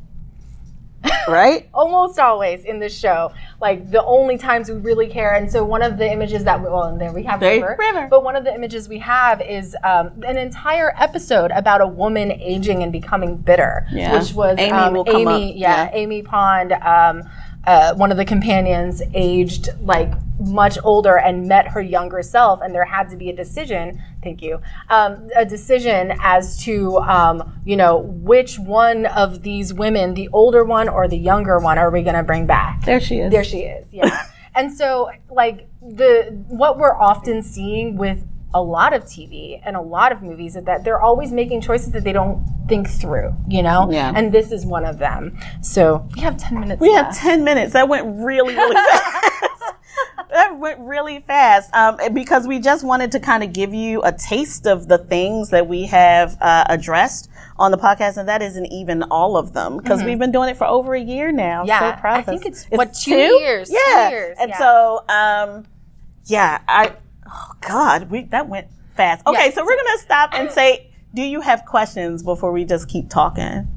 right? 1.27 1.69
almost 1.73 2.17
always 2.19 2.65
in 2.65 2.79
this 2.79 2.97
show. 2.97 3.31
Like 3.61 3.91
the 3.91 4.03
only 4.03 4.37
times 4.37 4.69
we 4.69 4.75
really 4.77 5.07
care. 5.07 5.35
And 5.35 5.51
so 5.51 5.63
one 5.63 5.81
of 5.83 5.97
the 5.97 6.11
images 6.11 6.43
that 6.45 6.59
we, 6.59 6.67
well, 6.67 6.83
and 6.83 6.99
there 6.99 7.11
we 7.11 7.23
have 7.23 7.39
There- 7.39 7.55
River, 7.61 7.75
River. 7.77 8.07
But 8.09 8.23
one 8.23 8.35
of 8.35 8.43
the 8.43 8.53
images 8.53 8.89
we 8.89 8.99
have 8.99 9.39
is 9.41 9.75
um, 9.83 10.23
an 10.25 10.37
entire 10.37 10.93
episode 10.97 11.51
about 11.51 11.81
a 11.81 11.87
woman 11.87 12.31
aging 12.31 12.81
and 12.83 12.91
becoming 12.91 13.37
bitter, 13.37 13.85
Yeah. 13.91 14.17
which 14.17 14.33
was 14.33 14.57
Amy 14.57 14.71
um, 14.71 15.03
Amy, 15.07 15.57
yeah, 15.57 15.83
Yeah. 15.85 15.89
Amy 15.93 16.21
Pond. 16.23 16.71
Um, 16.73 17.23
uh, 17.65 17.95
one 17.95 18.11
of 18.11 18.17
the 18.17 18.25
companions 18.25 19.01
aged 19.13 19.69
like 19.81 20.13
much 20.39 20.77
older 20.83 21.17
and 21.17 21.47
met 21.47 21.67
her 21.69 21.81
younger 21.81 22.21
self, 22.21 22.61
and 22.61 22.73
there 22.73 22.85
had 22.85 23.09
to 23.09 23.17
be 23.17 23.29
a 23.29 23.35
decision. 23.35 24.01
Thank 24.21 24.41
you. 24.41 24.61
Um, 24.89 25.29
a 25.35 25.45
decision 25.45 26.13
as 26.21 26.57
to 26.63 26.97
um, 26.99 27.61
you 27.65 27.75
know 27.75 27.99
which 27.99 28.59
one 28.59 29.05
of 29.07 29.43
these 29.43 29.73
women, 29.73 30.13
the 30.13 30.29
older 30.33 30.63
one 30.63 30.89
or 30.89 31.07
the 31.07 31.17
younger 31.17 31.59
one, 31.59 31.77
are 31.77 31.89
we 31.89 32.01
going 32.03 32.15
to 32.15 32.23
bring 32.23 32.45
back? 32.45 32.83
There 32.85 32.99
she 32.99 33.19
is. 33.19 33.31
There 33.31 33.43
she 33.43 33.59
is. 33.59 33.87
Yeah. 33.91 34.27
and 34.55 34.71
so 34.71 35.11
like 35.29 35.67
the 35.81 36.43
what 36.47 36.77
we're 36.77 36.95
often 36.95 37.41
seeing 37.41 37.97
with 37.97 38.25
a 38.55 38.61
lot 38.61 38.93
of 38.93 39.03
TV 39.03 39.59
and 39.65 39.75
a 39.75 39.81
lot 39.81 40.11
of 40.13 40.23
movies 40.23 40.55
is 40.55 40.63
that 40.63 40.85
they're 40.85 41.01
always 41.01 41.31
making 41.31 41.59
choices 41.59 41.91
that 41.91 42.05
they 42.05 42.13
don't 42.13 42.41
think 42.69 42.89
through, 42.89 43.35
you 43.49 43.61
know? 43.61 43.89
Yeah. 43.91 44.13
And 44.15 44.31
this 44.33 44.49
is 44.51 44.65
one 44.65 44.85
of 44.85 44.97
them. 44.97 45.37
So 45.61 46.07
we 46.15 46.21
have 46.21 46.37
10 46.37 46.59
minutes 46.61 46.81
We 46.81 46.93
have 46.93 47.15
10 47.15 47.43
minutes. 47.43 47.73
That 47.73 47.89
went 47.89 48.05
really, 48.25 48.55
really 48.55 48.75
fast. 48.89 49.73
that 50.31 50.57
went 50.57 50.79
really 50.79 51.19
fast 51.19 51.73
um, 51.73 51.97
because 52.13 52.47
we 52.47 52.59
just 52.59 52.85
wanted 52.85 53.11
to 53.11 53.19
kind 53.19 53.43
of 53.43 53.51
give 53.51 53.73
you 53.73 54.01
a 54.03 54.13
taste 54.13 54.65
of 54.65 54.87
the 54.87 54.97
things 54.99 55.49
that 55.49 55.67
we 55.67 55.87
have 55.87 56.37
uh, 56.41 56.63
addressed 56.69 57.29
on 57.57 57.71
the 57.71 57.77
podcast, 57.77 58.15
and 58.17 58.27
that 58.27 58.41
isn't 58.41 58.65
even 58.67 59.03
all 59.03 59.37
of 59.37 59.53
them 59.53 59.77
because 59.77 60.03
we've 60.03 60.19
been 60.19 60.31
doing 60.31 60.49
it 60.49 60.57
for 60.57 60.65
over 60.65 60.93
a 60.93 60.99
year 60.99 61.31
now. 61.31 61.63
Yeah, 61.65 61.95
so 61.95 61.99
proud 62.01 62.17
I 62.19 62.21
think 62.23 62.41
us. 62.45 62.47
it's, 62.47 62.65
what, 62.65 62.93
two 62.93 63.15
years? 63.15 63.69
Two 63.69 63.77
Yeah, 63.87 64.09
years, 64.09 64.37
and 64.39 64.49
yeah. 64.49 64.57
so 64.57 65.05
um, 65.07 65.65
yeah, 66.25 66.59
I 66.67 66.93
oh 67.27 67.51
God, 67.61 68.09
we 68.09 68.23
that 68.25 68.47
went 68.49 68.67
fast. 68.95 69.25
Okay, 69.27 69.45
Yes. 69.45 69.55
so 69.55 69.63
we're 69.65 69.75
gonna 69.75 69.99
stop 69.99 70.29
and 70.33 70.51
say, 70.51 70.91
do 71.13 71.21
you 71.21 71.41
have 71.41 71.65
questions 71.65 72.23
before 72.23 72.51
we 72.51 72.65
just 72.65 72.87
keep 72.87 73.09
talking? 73.09 73.67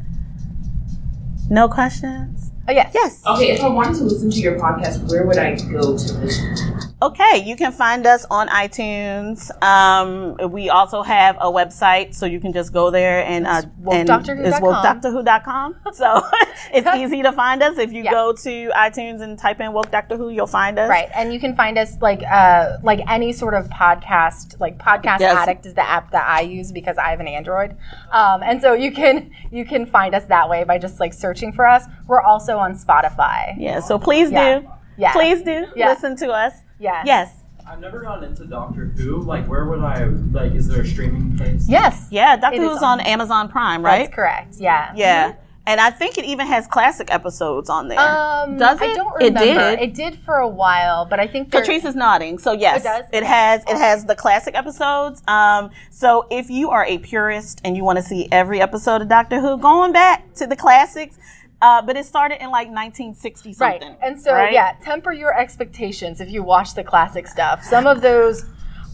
No 1.51 1.69
questions. 1.69 2.51
Oh, 2.69 2.73
yes. 2.73 2.91
Yes. 2.95 3.23
Okay, 3.27 3.53
if 3.53 3.63
I 3.63 3.69
wanted 3.69 3.97
to 3.99 4.05
listen 4.05 4.31
to 4.31 4.39
your 4.39 4.59
podcast, 4.59 5.11
where 5.11 5.27
would 5.27 5.39
I 5.39 5.55
go 5.55 5.97
to 5.97 6.13
listen? 6.19 6.88
Okay, 7.01 7.45
you 7.47 7.55
can 7.55 7.71
find 7.71 8.05
us 8.09 8.27
on 8.29 8.49
iTunes. 8.49 9.51
Um, 9.63 10.37
we 10.51 10.69
also 10.69 11.03
have 11.03 11.37
a 11.37 11.47
website, 11.47 12.13
so 12.13 12.27
you 12.27 12.41
can 12.41 12.53
just 12.53 12.73
go 12.73 12.91
there 12.91 13.25
and 13.25 13.47
uh, 13.47 13.63
and 13.93 14.11
it's 14.11 14.59
wokedoctorwho.com. 14.59 15.77
So 15.93 16.21
it's 16.73 16.89
easy 16.97 17.23
to 17.23 17.31
find 17.31 17.63
us. 17.63 17.79
If 17.79 17.93
you 17.93 18.03
Yeah. 18.03 18.11
go 18.11 18.33
to 18.33 18.69
iTunes 18.71 19.21
and 19.21 19.39
type 19.39 19.61
in 19.61 19.73
Woke 19.73 19.93
Doctor 19.93 20.17
Who, 20.17 20.31
you'll 20.31 20.49
find 20.49 20.77
us. 20.77 20.89
Right, 20.91 21.09
and 21.15 21.33
you 21.33 21.39
can 21.39 21.55
find 21.55 21.79
us 21.79 21.97
like 22.01 22.23
uh, 22.29 22.79
like 22.83 22.99
any 23.09 23.33
sort 23.33 23.55
of 23.55 23.69
podcast. 23.69 24.59
Like 24.59 24.77
Podcast 24.79 25.21
Yes. 25.21 25.37
Addict 25.37 25.67
is 25.67 25.75
the 25.75 25.89
app 25.89 26.11
that 26.11 26.27
I 26.29 26.41
use 26.41 26.73
because 26.73 26.99
I 26.99 27.11
have 27.11 27.21
an 27.21 27.29
Android, 27.29 27.77
um, 28.11 28.43
and 28.43 28.61
so 28.61 28.73
you 28.73 28.91
can 28.91 29.31
you 29.53 29.65
can 29.65 29.87
find 29.87 30.17
us 30.17 30.25
that 30.25 30.49
way 30.51 30.65
by 30.65 30.79
just 30.79 30.99
like 30.99 31.15
searching 31.15 31.53
for 31.53 31.65
us. 31.65 31.85
We're 32.09 32.23
also 32.23 32.59
on 32.59 32.75
Spotify. 32.75 33.55
Yeah. 33.57 33.79
So 33.79 34.01
please 34.01 34.33
Yeah. 34.33 34.59
do. 34.61 34.69
Yeah. 34.97 35.13
Please 35.13 35.43
do 35.43 35.67
Yeah. 35.77 35.91
listen 35.91 36.17
to 36.17 36.31
us. 36.31 36.55
Yeah. 36.79 37.03
Yes. 37.05 37.33
I've 37.67 37.81
never 37.81 38.01
gotten 38.01 38.25
into 38.25 38.47
Doctor 38.47 38.87
Who. 38.97 39.21
Like, 39.21 39.47
where 39.47 39.67
would 39.67 39.81
I 39.81 40.05
like? 40.05 40.53
Is 40.55 40.69
there 40.69 40.81
a 40.83 40.87
streaming 40.87 41.37
place? 41.37 41.69
Yes. 41.69 42.09
Yeah. 42.11 42.37
Doctor 42.37 42.57
It 42.61 42.65
is 42.65 42.71
Who's 42.71 42.83
on 42.83 43.01
on- 43.01 43.07
Amazon 43.07 43.49
Prime, 43.49 43.85
right? 43.85 44.05
That's 44.05 44.15
correct. 44.15 44.55
Yeah. 44.59 44.93
Yeah. 44.97 45.35
And 45.67 45.83
I 45.83 45.91
think 45.91 46.17
it 46.17 46.25
even 46.25 46.47
has 46.47 46.67
classic 46.67 47.13
episodes 47.13 47.69
on 47.69 47.89
there. 47.89 47.99
Um, 48.01 48.57
Does 48.57 48.81
I 48.81 48.87
it? 48.87 48.95
don't 48.95 49.21
It 49.21 49.35
remember. 49.35 49.77
did. 49.77 49.81
It 49.81 49.93
did 49.95 50.19
for 50.21 50.37
a 50.37 50.49
while, 50.49 51.05
but 51.05 51.21
I 51.21 51.27
think 51.27 51.51
there- 51.51 51.61
Patrice 51.61 51.85
is 51.85 51.95
nodding. 51.95 52.39
So 52.39 52.53
yes, 52.53 52.81
It 52.81 52.85
does? 52.85 53.05
it 53.13 53.23
has 53.23 53.63
it 53.69 53.77
has 53.77 54.07
the 54.07 54.15
classic 54.15 54.55
episodes. 54.57 55.23
Um, 55.29 55.69
so 55.91 56.27
if 56.31 56.49
you 56.49 56.71
are 56.71 56.87
a 56.87 56.97
purist 56.97 57.61
and 57.65 57.77
you 57.77 57.85
want 57.85 57.99
to 57.99 58.03
see 58.03 58.29
every 58.33 58.63
episode 58.63 59.03
of 59.03 59.09
Doctor 59.09 59.41
Who, 59.41 59.59
going 59.59 59.93
back 59.93 60.33
to 60.37 60.47
the 60.47 60.57
classics, 60.57 61.19
uh, 61.61 61.83
but 61.83 61.97
it 61.97 62.05
started 62.07 62.43
in 62.43 62.51
like 62.51 62.69
1960 62.69 63.53
something. 63.53 63.89
Right. 63.89 63.99
And 64.03 64.21
so, 64.21 64.33
right? 64.33 64.53
yeah, 64.53 64.75
temper 64.83 65.13
your 65.13 65.39
expectations 65.39 66.21
if 66.21 66.31
you 66.31 66.43
watch 66.43 66.75
the 66.75 66.85
classic 66.85 67.27
stuff. 67.27 67.63
Some 67.65 67.87
of 67.87 68.01
those 68.01 68.45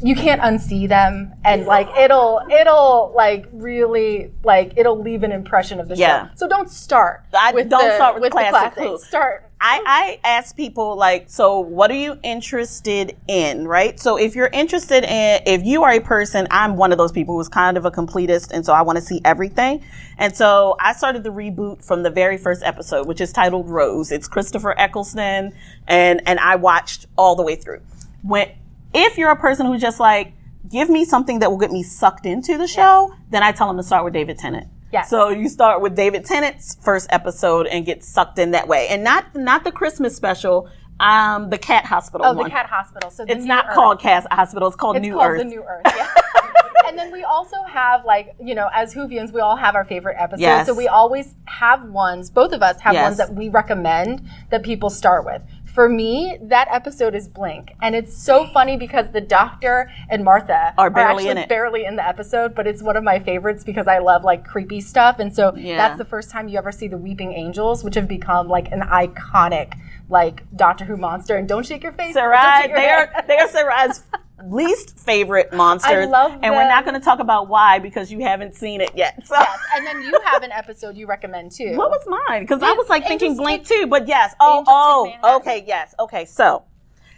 you 0.02 0.14
can't 0.16 0.40
unsee 0.42 0.88
them 0.88 1.32
and 1.44 1.66
like 1.66 1.88
it'll 1.96 2.42
it'll 2.50 3.12
like 3.14 3.46
really 3.52 4.32
like 4.42 4.72
it'll 4.76 5.00
leave 5.00 5.22
an 5.22 5.30
impression 5.32 5.78
of 5.78 5.88
the 5.88 5.96
Yeah. 5.96 6.26
show. 6.28 6.30
So 6.34 6.48
don't 6.48 6.68
start 6.68 7.22
I- 7.32 7.52
with 7.52 7.68
don't 7.70 7.84
the, 7.86 7.94
start 7.94 8.14
with 8.16 8.24
the 8.24 8.30
classic 8.30 8.74
classics. 8.74 8.80
Who. 8.86 8.98
Start 9.08 9.50
I, 9.66 9.80
I 9.86 10.28
ask 10.28 10.54
people 10.54 10.94
like, 10.94 11.30
so 11.30 11.58
what 11.58 11.90
are 11.90 11.96
you 11.96 12.18
interested 12.22 13.16
in, 13.26 13.66
right? 13.66 13.98
So 13.98 14.18
if 14.18 14.36
you're 14.36 14.50
interested 14.52 15.04
in, 15.04 15.40
if 15.46 15.64
you 15.64 15.82
are 15.84 15.92
a 15.92 16.00
person, 16.00 16.46
I'm 16.50 16.76
one 16.76 16.92
of 16.92 16.98
those 16.98 17.12
people 17.12 17.34
who's 17.38 17.48
kind 17.48 17.78
of 17.78 17.86
a 17.86 17.90
completist, 17.90 18.50
and 18.50 18.66
so 18.66 18.74
I 18.74 18.82
want 18.82 18.96
to 18.96 19.02
see 19.02 19.22
everything. 19.24 19.82
And 20.18 20.36
so 20.36 20.76
I 20.80 20.92
started 20.92 21.22
the 21.22 21.30
reboot 21.30 21.82
from 21.82 22.02
the 22.02 22.10
very 22.10 22.36
first 22.36 22.62
episode, 22.62 23.06
which 23.08 23.22
is 23.22 23.32
titled 23.32 23.70
Rose. 23.70 24.12
It's 24.12 24.28
Christopher 24.28 24.78
Eccleston, 24.78 25.54
and 25.88 26.20
and 26.28 26.38
I 26.40 26.56
watched 26.56 27.06
all 27.16 27.34
the 27.34 27.42
way 27.42 27.56
through. 27.56 27.80
When 28.22 28.50
if 28.92 29.16
you're 29.16 29.30
a 29.30 29.36
person 29.36 29.64
who's 29.64 29.80
just 29.80 29.98
like, 29.98 30.34
give 30.68 30.90
me 30.90 31.06
something 31.06 31.38
that 31.38 31.50
will 31.50 31.56
get 31.56 31.72
me 31.72 31.82
sucked 31.82 32.26
into 32.26 32.58
the 32.58 32.66
show, 32.66 33.14
then 33.30 33.42
I 33.42 33.52
tell 33.52 33.68
them 33.68 33.78
to 33.78 33.82
start 33.82 34.04
with 34.04 34.12
David 34.12 34.36
Tennant. 34.36 34.68
Yes. 34.94 35.10
So 35.10 35.28
you 35.28 35.48
start 35.48 35.80
with 35.82 35.96
David 35.96 36.24
Tennant's 36.24 36.76
first 36.82 37.08
episode 37.10 37.66
and 37.66 37.84
get 37.84 38.04
sucked 38.04 38.38
in 38.38 38.52
that 38.52 38.68
way, 38.68 38.86
and 38.88 39.02
not 39.02 39.34
not 39.34 39.64
the 39.64 39.72
Christmas 39.72 40.14
special, 40.14 40.68
um, 41.00 41.50
the 41.50 41.58
Cat 41.58 41.84
Hospital 41.84 42.24
Oh, 42.26 42.32
one. 42.32 42.44
the 42.44 42.50
cat 42.50 42.66
hospital. 42.66 43.10
So 43.10 43.24
It's 43.26 43.40
New 43.42 43.46
not 43.48 43.66
Earth. 43.66 43.74
called 43.74 44.00
Cat 44.00 44.26
Hospital. 44.30 44.68
It's 44.68 44.76
called 44.76 45.00
New 45.02 45.20
Earth. 45.20 45.40
It's 45.40 45.50
New 45.50 45.62
called 45.62 45.80
Earth. 45.84 45.84
the 45.84 45.90
New 45.90 45.98
Earth. 45.98 46.14
Yeah. 46.14 46.88
and 46.88 46.96
then 46.98 47.10
we 47.10 47.24
also 47.24 47.56
have 47.64 48.04
like 48.04 48.34
you 48.40 48.54
know, 48.54 48.68
as 48.72 48.94
Whovians, 48.94 49.32
we 49.32 49.40
all 49.40 49.56
have 49.56 49.74
our 49.74 49.84
favorite 49.84 50.16
episodes. 50.18 50.42
Yes. 50.42 50.66
So 50.66 50.74
we 50.74 50.86
always 50.86 51.34
have 51.46 51.82
ones. 51.86 52.30
Both 52.30 52.52
of 52.52 52.62
us 52.62 52.78
have 52.80 52.94
Yes. 52.94 53.02
ones 53.04 53.16
that 53.16 53.34
we 53.34 53.48
recommend 53.48 54.22
that 54.50 54.62
people 54.62 54.90
start 54.90 55.24
with. 55.24 55.42
For 55.74 55.88
me, 55.88 56.38
that 56.40 56.68
episode 56.70 57.16
is 57.16 57.26
Blink, 57.26 57.72
and 57.82 57.96
it's 57.96 58.16
so 58.16 58.46
funny 58.54 58.76
because 58.76 59.10
the 59.10 59.20
Doctor 59.20 59.90
and 60.08 60.22
Martha 60.22 60.72
Are 60.78 60.88
barely 60.88 61.24
actually 61.24 61.30
in 61.30 61.38
it. 61.38 61.48
barely 61.48 61.84
in 61.84 61.96
the 61.96 62.06
episode, 62.06 62.54
but 62.54 62.68
it's 62.68 62.80
one 62.80 62.96
of 62.96 63.02
my 63.02 63.18
favorites 63.18 63.64
because 63.64 63.88
I 63.88 63.98
love 63.98 64.22
like 64.22 64.44
creepy 64.46 64.80
stuff, 64.80 65.18
and 65.18 65.34
so 65.34 65.52
Yeah. 65.56 65.76
that's 65.76 65.98
the 65.98 66.04
first 66.04 66.30
time 66.30 66.46
you 66.46 66.58
ever 66.58 66.70
see 66.70 66.86
the 66.86 66.96
Weeping 66.96 67.32
Angels, 67.32 67.82
which 67.82 67.96
have 67.96 68.06
become 68.06 68.46
like 68.46 68.70
an 68.70 68.82
iconic 68.82 69.74
like 70.08 70.44
Doctor 70.54 70.84
Who 70.84 70.96
monster. 70.96 71.34
And 71.34 71.48
don't 71.48 71.66
shake 71.66 71.82
your 71.82 71.90
face. 71.92 72.14
your 72.14 72.76
they 72.76 72.88
are 72.90 73.24
they 73.26 73.38
are 73.38 73.48
Sarai's 73.48 74.04
least 74.50 74.98
favorite 74.98 75.52
monsters, 75.52 76.08
love 76.08 76.38
and 76.42 76.54
we're 76.54 76.68
not 76.68 76.84
going 76.84 76.94
to 76.94 77.04
talk 77.04 77.18
about 77.18 77.48
why 77.48 77.78
because 77.78 78.10
you 78.10 78.20
haven't 78.20 78.54
seen 78.54 78.80
it 78.80 78.90
yet. 78.94 79.26
So. 79.26 79.36
and 79.74 79.86
then 79.86 80.02
you 80.02 80.18
have 80.24 80.42
an 80.42 80.52
episode 80.52 80.96
you 80.96 81.06
recommend 81.06 81.52
too. 81.52 81.76
What 81.76 81.90
was 81.90 82.04
mine? 82.06 82.42
Because 82.42 82.62
I 82.62 82.72
was 82.72 82.88
like 82.88 83.06
thinking 83.06 83.36
Blink 83.36 83.66
too, 83.66 83.86
but 83.86 84.08
yes. 84.08 84.34
Oh, 84.40 84.64
oh, 84.66 85.36
okay, 85.36 85.64
yes. 85.66 85.94
Okay, 85.98 86.24
so 86.24 86.64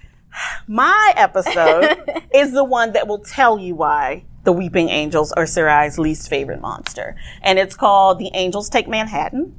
my 0.66 1.12
episode 1.16 1.98
is 2.34 2.52
the 2.52 2.64
one 2.64 2.92
that 2.92 3.06
will 3.06 3.20
tell 3.20 3.58
you 3.58 3.74
why 3.74 4.24
the 4.44 4.52
Weeping 4.52 4.88
Angels 4.88 5.32
are 5.32 5.44
Sarai's 5.44 5.98
least 5.98 6.28
favorite 6.28 6.60
monster. 6.60 7.16
And 7.42 7.58
it's 7.58 7.74
called 7.74 8.18
The 8.18 8.30
Angels 8.32 8.68
Take 8.68 8.88
Manhattan. 8.88 9.56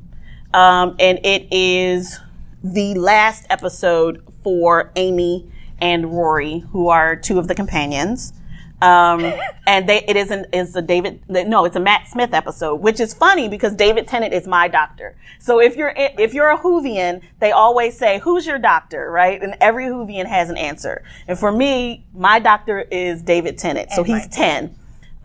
Um, 0.53 0.95
and 0.99 1.20
it 1.24 1.47
is 1.51 2.20
the 2.63 2.93
last 2.95 3.45
episode 3.49 4.24
for 4.43 4.91
Amy 4.95 5.51
and 5.80 6.11
Rory, 6.11 6.59
who 6.71 6.89
are 6.89 7.15
two 7.15 7.39
of 7.39 7.47
the 7.47 7.55
companions. 7.55 8.34
Um, 8.82 9.34
and 9.67 9.89
they, 9.89 10.03
it 10.07 10.15
is 10.15 10.32
an, 10.32 10.45
is 10.53 10.75
a 10.75 10.82
David, 10.82 11.21
no, 11.28 11.65
it's 11.65 11.75
a 11.75 11.80
Matt 11.80 12.07
Smith 12.07 12.34
episode, 12.34 12.75
which 12.75 12.99
is 12.99 13.13
funny 13.13 13.49
because 13.49 13.75
David 13.75 14.07
Tennant 14.07 14.34
is 14.34 14.47
my 14.47 14.67
doctor. 14.67 15.15
So 15.39 15.59
if 15.59 15.75
you're, 15.75 15.93
if 15.95 16.34
you're 16.34 16.49
a 16.49 16.57
Whovian, 16.57 17.21
they 17.39 17.51
always 17.51 17.97
say, 17.97 18.19
who's 18.19 18.45
your 18.45 18.59
doctor, 18.59 19.09
right? 19.09 19.41
And 19.41 19.55
every 19.61 19.86
Whovian 19.86 20.25
has 20.25 20.49
an 20.49 20.57
answer. 20.57 21.03
And 21.28 21.38
for 21.38 21.51
me, 21.51 22.05
my 22.13 22.39
doctor 22.39 22.82
is 22.82 23.21
David 23.21 23.57
Tennant. 23.57 23.91
So 23.91 24.03
And 24.03 24.13
he's 24.13 24.28
10. 24.28 24.75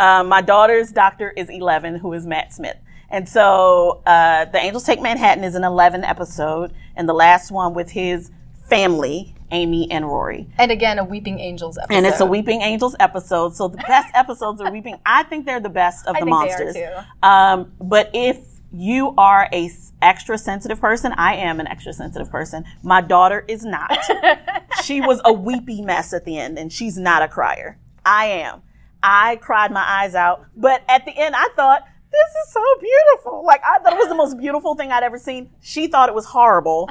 Um, 0.01 0.29
my 0.29 0.41
daughter's 0.41 0.91
doctor 0.91 1.31
is 1.31 1.49
11, 1.49 1.97
who 1.97 2.13
is 2.13 2.27
Matt 2.27 2.53
Smith. 2.53 2.77
And 3.09 3.29
so, 3.29 4.03
uh, 4.07 4.47
The 4.47 4.59
Angels 4.59 4.85
Take 4.85 5.03
Manhattan 5.03 5.45
is 5.45 5.55
an 5.55 5.65
11 5.65 6.03
episode, 6.03 6.73
and 6.97 7.07
the 7.07 7.13
last 7.13 7.51
one 7.51 7.75
with 7.75 7.91
his 7.91 8.31
family, 8.69 9.35
Amy 9.53 9.91
and 9.91 10.07
Rory. 10.07 10.49
And 10.59 10.73
again, 10.73 10.99
a 10.99 11.05
Weeping 11.05 11.39
Angels 11.39 11.79
episode. 11.79 11.97
And 11.97 12.07
it's 12.07 12.21
a 12.21 12.27
Weeping 12.27 12.63
Angels 12.63 12.97
episode. 12.99 13.55
So 13.55 13.69
the 13.69 13.77
best 13.79 14.09
episodes 14.15 14.61
are 14.61 14.71
Weeping. 14.73 14.97
I 15.07 15.23
think 15.25 15.47
they're 15.47 15.61
the 15.61 15.69
best 15.69 16.07
of 16.07 16.17
I 16.17 16.21
the 16.21 16.27
think 16.27 16.27
they 16.27 16.33
are 16.33 16.65
monsters. 16.65 16.75
too. 16.75 17.27
Um, 17.29 17.73
but 17.81 18.11
if 18.13 18.39
you 18.73 19.15
are 19.19 19.49
a 19.53 19.71
extra 20.01 20.39
sensitive 20.39 20.81
person, 20.81 21.13
I 21.13 21.35
am 21.37 21.61
an 21.61 21.67
extra 21.67 21.93
sensitive 21.93 22.31
person. 22.31 22.65
My 22.83 23.01
daughter 23.01 23.45
is 23.47 23.65
not. 23.65 23.99
she 24.83 25.01
was 25.01 25.21
a 25.25 25.33
weepy 25.33 25.83
mess 25.83 26.13
at 26.13 26.25
the 26.25 26.39
end, 26.39 26.59
and 26.59 26.73
she's 26.73 26.97
not 26.97 27.23
a 27.23 27.29
crier. 27.29 27.79
I 28.05 28.25
am. 28.27 28.63
I 29.03 29.37
cried 29.37 29.71
my 29.71 29.83
eyes 29.83 30.15
out, 30.15 30.47
but 30.57 30.83
at 30.89 31.05
the 31.05 31.13
end, 31.17 31.35
I 31.37 31.49
thought. 31.55 31.83
This 32.13 32.47
is 32.47 32.53
so 32.53 32.61
beautiful. 32.79 33.45
Like 33.45 33.63
I 33.65 33.79
thought 33.79 33.95
it 33.95 33.99
was 33.99 34.09
the 34.09 34.15
most 34.15 34.37
beautiful 34.39 34.75
thing 34.75 34.93
I'd 34.93 35.03
ever 35.03 35.19
seen. 35.19 35.51
She 35.63 35.87
thought 35.87 36.11
it 36.11 36.15
was 36.15 36.27
horrible. 36.27 36.91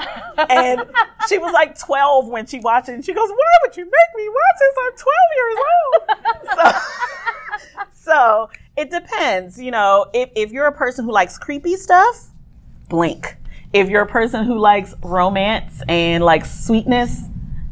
And 0.50 0.82
she 1.30 1.38
was 1.38 1.54
like 1.54 1.78
12 1.78 2.28
when 2.28 2.48
she 2.48 2.60
watched 2.60 2.90
it. 2.90 2.94
And 2.94 3.06
she 3.06 3.14
goes, 3.14 3.30
Why 3.30 3.58
would 3.64 3.78
you 3.78 3.86
make 3.86 4.16
me 4.16 4.30
watch 4.30 4.58
this? 4.60 4.76
I'm 4.84 4.94
12 4.98 5.16
years 5.38 5.58
old. 5.72 6.02
So, 6.56 7.82
so 7.94 8.50
it 8.76 8.90
depends. 8.90 9.62
You 9.62 9.72
know, 9.72 10.08
if, 10.14 10.32
if 10.36 10.52
you're 10.52 10.66
a 10.66 10.72
person 10.72 11.06
who 11.06 11.12
likes 11.12 11.38
creepy 11.38 11.76
stuff, 11.76 12.32
blink. 12.90 13.38
If 13.74 13.90
you're 13.90 14.02
a 14.02 14.08
person 14.08 14.46
who 14.46 14.58
likes 14.58 14.96
romance 15.04 15.82
and 15.88 16.24
like 16.24 16.46
sweetness, 16.46 17.22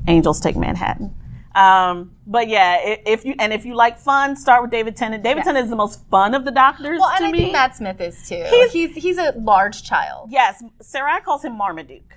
Angels 0.08 0.39
Take 0.39 0.56
Manhattan. 0.56 1.14
Um, 1.60 2.16
but 2.26 2.47
yeah, 2.47 2.78
if 3.05 3.26
you 3.26 3.36
and 3.39 3.51
if 3.51 3.66
you 3.66 3.76
like 3.76 3.99
fun, 3.99 4.36
start 4.36 4.62
with 4.62 4.72
David 4.72 4.95
Tennant. 4.95 5.24
David 5.24 5.39
Yes. 5.39 5.45
Tennant 5.47 5.64
is 5.66 5.70
the 5.70 5.76
most 5.76 6.07
fun 6.10 6.34
of 6.34 6.45
the 6.45 6.51
doctors 6.51 6.99
well, 6.99 7.10
and 7.10 7.20
to 7.20 7.26
I 7.26 7.32
me. 7.32 7.38
think 7.39 7.53
Matt 7.53 7.76
Smith 7.76 7.99
is 7.99 8.28
too. 8.28 8.36
He's- 8.49 8.72
He's 8.72 8.95
he's, 8.95 9.18
a 9.18 9.34
large 9.38 9.84
child. 9.84 10.30
Yes, 10.32 10.64
Sarah 10.82 11.20
calls 11.22 11.43
him 11.43 11.57
Marmaduke. 11.57 12.14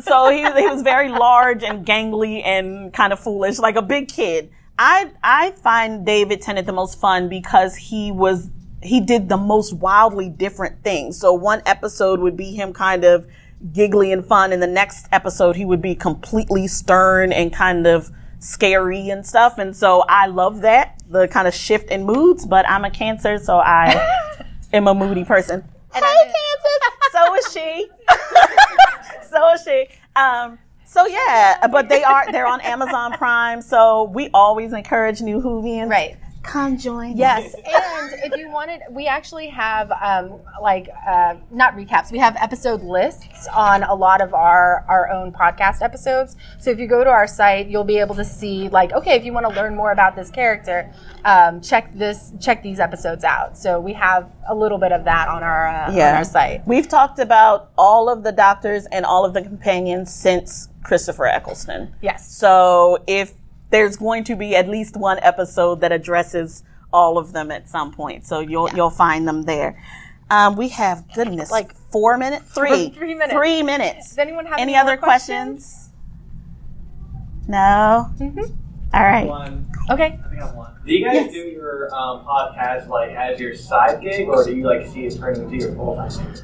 So 0.00 0.30
he, 0.30 0.38
he 0.38 0.66
was 0.66 0.82
very 0.82 1.10
large 1.10 1.62
and 1.62 1.84
gangly 1.86 2.42
and 2.44 2.92
kind 2.92 3.12
of 3.12 3.20
foolish, 3.20 3.58
like 3.58 3.76
a 3.76 3.82
big 3.82 4.08
kid. 4.08 4.50
I 4.78 5.10
I 5.22 5.50
find 5.52 6.06
David 6.06 6.40
Tennant 6.40 6.66
the 6.66 6.72
most 6.72 6.98
fun 6.98 7.28
because 7.28 7.76
he 7.76 8.10
was 8.10 8.48
he 8.82 9.00
did 9.00 9.28
the 9.28 9.36
most 9.36 9.74
wildly 9.74 10.30
different 10.30 10.82
things. 10.82 11.18
So 11.20 11.34
one 11.34 11.60
episode 11.66 12.18
would 12.20 12.36
be 12.36 12.52
him 12.52 12.72
kind 12.72 13.04
of 13.04 13.26
giggly 13.74 14.10
and 14.10 14.24
fun, 14.24 14.52
and 14.52 14.62
the 14.62 14.66
next 14.66 15.06
episode 15.12 15.54
he 15.56 15.66
would 15.66 15.82
be 15.82 15.94
completely 15.94 16.66
stern 16.66 17.30
and 17.30 17.52
kind 17.52 17.86
of 17.86 18.10
scary 18.40 19.08
and 19.10 19.24
stuff. 19.24 19.58
And 19.58 19.76
so 19.76 20.04
I 20.08 20.26
love 20.26 20.62
that 20.62 21.00
the 21.08 21.28
kind 21.28 21.46
of 21.46 21.54
shift 21.54 21.90
in 21.90 22.04
moods. 22.04 22.44
But 22.46 22.68
I'm 22.68 22.84
a 22.84 22.90
Cancer, 22.90 23.38
so 23.38 23.58
I 23.58 23.94
am 24.72 24.88
a 24.88 24.94
moody 24.94 25.24
person. 25.24 25.62
And 25.94 26.04
hey, 26.04 26.24
mean- 26.24 26.34
So 27.12 27.34
is 27.34 27.52
she. 27.52 27.88
so 29.30 29.52
is 29.52 29.62
she. 29.64 29.86
Um, 30.16 30.58
so 30.84 31.06
yeah, 31.06 31.66
but 31.70 31.88
they 31.88 32.02
are 32.02 32.30
they're 32.32 32.46
on 32.46 32.60
Amazon 32.60 33.12
Prime. 33.12 33.62
So 33.62 34.04
we 34.04 34.28
always 34.32 34.72
encourage 34.72 35.20
new 35.20 35.40
Whovians 35.40 35.90
Right. 35.90 36.16
Come 36.42 36.78
join. 36.78 37.16
Yes, 37.16 37.54
and 37.54 38.12
if 38.24 38.38
you 38.38 38.50
wanted, 38.50 38.80
we 38.90 39.06
actually 39.06 39.48
have 39.48 39.92
um, 39.92 40.40
like 40.62 40.88
uh, 41.06 41.34
not 41.50 41.76
recaps. 41.76 42.10
We 42.10 42.18
have 42.18 42.34
episode 42.36 42.82
lists 42.82 43.46
on 43.48 43.82
a 43.82 43.94
lot 43.94 44.22
of 44.22 44.32
our 44.32 44.84
our 44.88 45.10
own 45.10 45.32
podcast 45.32 45.82
episodes. 45.82 46.36
So 46.58 46.70
if 46.70 46.78
you 46.78 46.86
go 46.86 47.04
to 47.04 47.10
our 47.10 47.26
site, 47.26 47.68
you'll 47.68 47.84
be 47.84 47.98
able 47.98 48.14
to 48.14 48.24
see 48.24 48.70
like, 48.70 48.92
okay, 48.92 49.16
if 49.16 49.24
you 49.24 49.34
want 49.34 49.46
to 49.48 49.54
learn 49.54 49.76
more 49.76 49.92
about 49.92 50.16
this 50.16 50.30
character, 50.30 50.90
um, 51.26 51.60
check 51.60 51.92
this 51.94 52.32
check 52.40 52.62
these 52.62 52.80
episodes 52.80 53.22
out. 53.22 53.58
So 53.58 53.78
we 53.78 53.92
have 53.92 54.30
a 54.48 54.54
little 54.54 54.78
bit 54.78 54.92
of 54.92 55.04
that 55.04 55.28
on 55.28 55.42
our 55.42 55.68
uh, 55.68 55.92
on 55.92 55.98
our 55.98 56.24
site. 56.24 56.66
We've 56.66 56.88
talked 56.88 57.18
about 57.18 57.70
all 57.76 58.08
of 58.08 58.22
the 58.22 58.32
doctors 58.32 58.86
and 58.86 59.04
all 59.04 59.26
of 59.26 59.34
the 59.34 59.42
companions 59.42 60.12
since 60.12 60.68
Christopher 60.82 61.26
Eccleston. 61.26 61.94
Yes. 62.00 62.34
So 62.34 63.04
if 63.06 63.34
there's 63.70 63.96
going 63.96 64.24
to 64.24 64.36
be 64.36 64.54
at 64.56 64.68
least 64.68 64.96
one 64.96 65.18
episode 65.20 65.80
that 65.80 65.92
addresses 65.92 66.62
all 66.92 67.18
of 67.18 67.32
them 67.32 67.50
at 67.50 67.68
some 67.68 67.92
point, 67.92 68.26
so 68.26 68.40
you'll 68.40 68.68
you'll 68.70 68.90
find 68.90 69.26
them 69.26 69.42
there. 69.42 69.80
Um, 70.30 70.56
we 70.56 70.68
have 70.68 71.12
goodness, 71.12 71.50
like 71.50 71.74
four 71.90 72.16
minutes, 72.16 72.52
three, 72.52 72.90
Three 72.90 73.14
minutes. 73.14 73.32
three 73.32 73.62
minutes. 73.62 74.08
Does 74.10 74.18
anyone 74.18 74.46
have 74.46 74.58
any, 74.58 74.74
any 74.74 74.76
other 74.76 74.96
questions? 74.96 75.90
No. 77.48 78.10
Mm-hmm. 78.18 78.52
All 78.94 79.02
right. 79.02 79.26
One. 79.26 79.70
Okay. 79.90 80.04
I 80.04 80.28
think 80.28 80.40
I 80.42 80.46
have 80.46 80.54
one. 80.54 80.72
Do 80.86 80.92
you 80.92 81.04
guys 81.04 81.32
do 81.32 81.38
your 81.38 81.92
um, 81.94 82.24
podcast 82.24 82.88
like 82.88 83.10
as 83.10 83.40
your 83.40 83.54
side 83.56 84.00
gig, 84.02 84.28
or 84.28 84.44
do 84.44 84.54
you 84.54 84.64
like 84.64 84.86
see 84.86 85.04
it 85.04 85.16
turning 85.16 85.42
into 85.42 85.56
your 85.56 85.74
full 85.74 85.96
time 85.96 86.10
gig? 86.10 86.42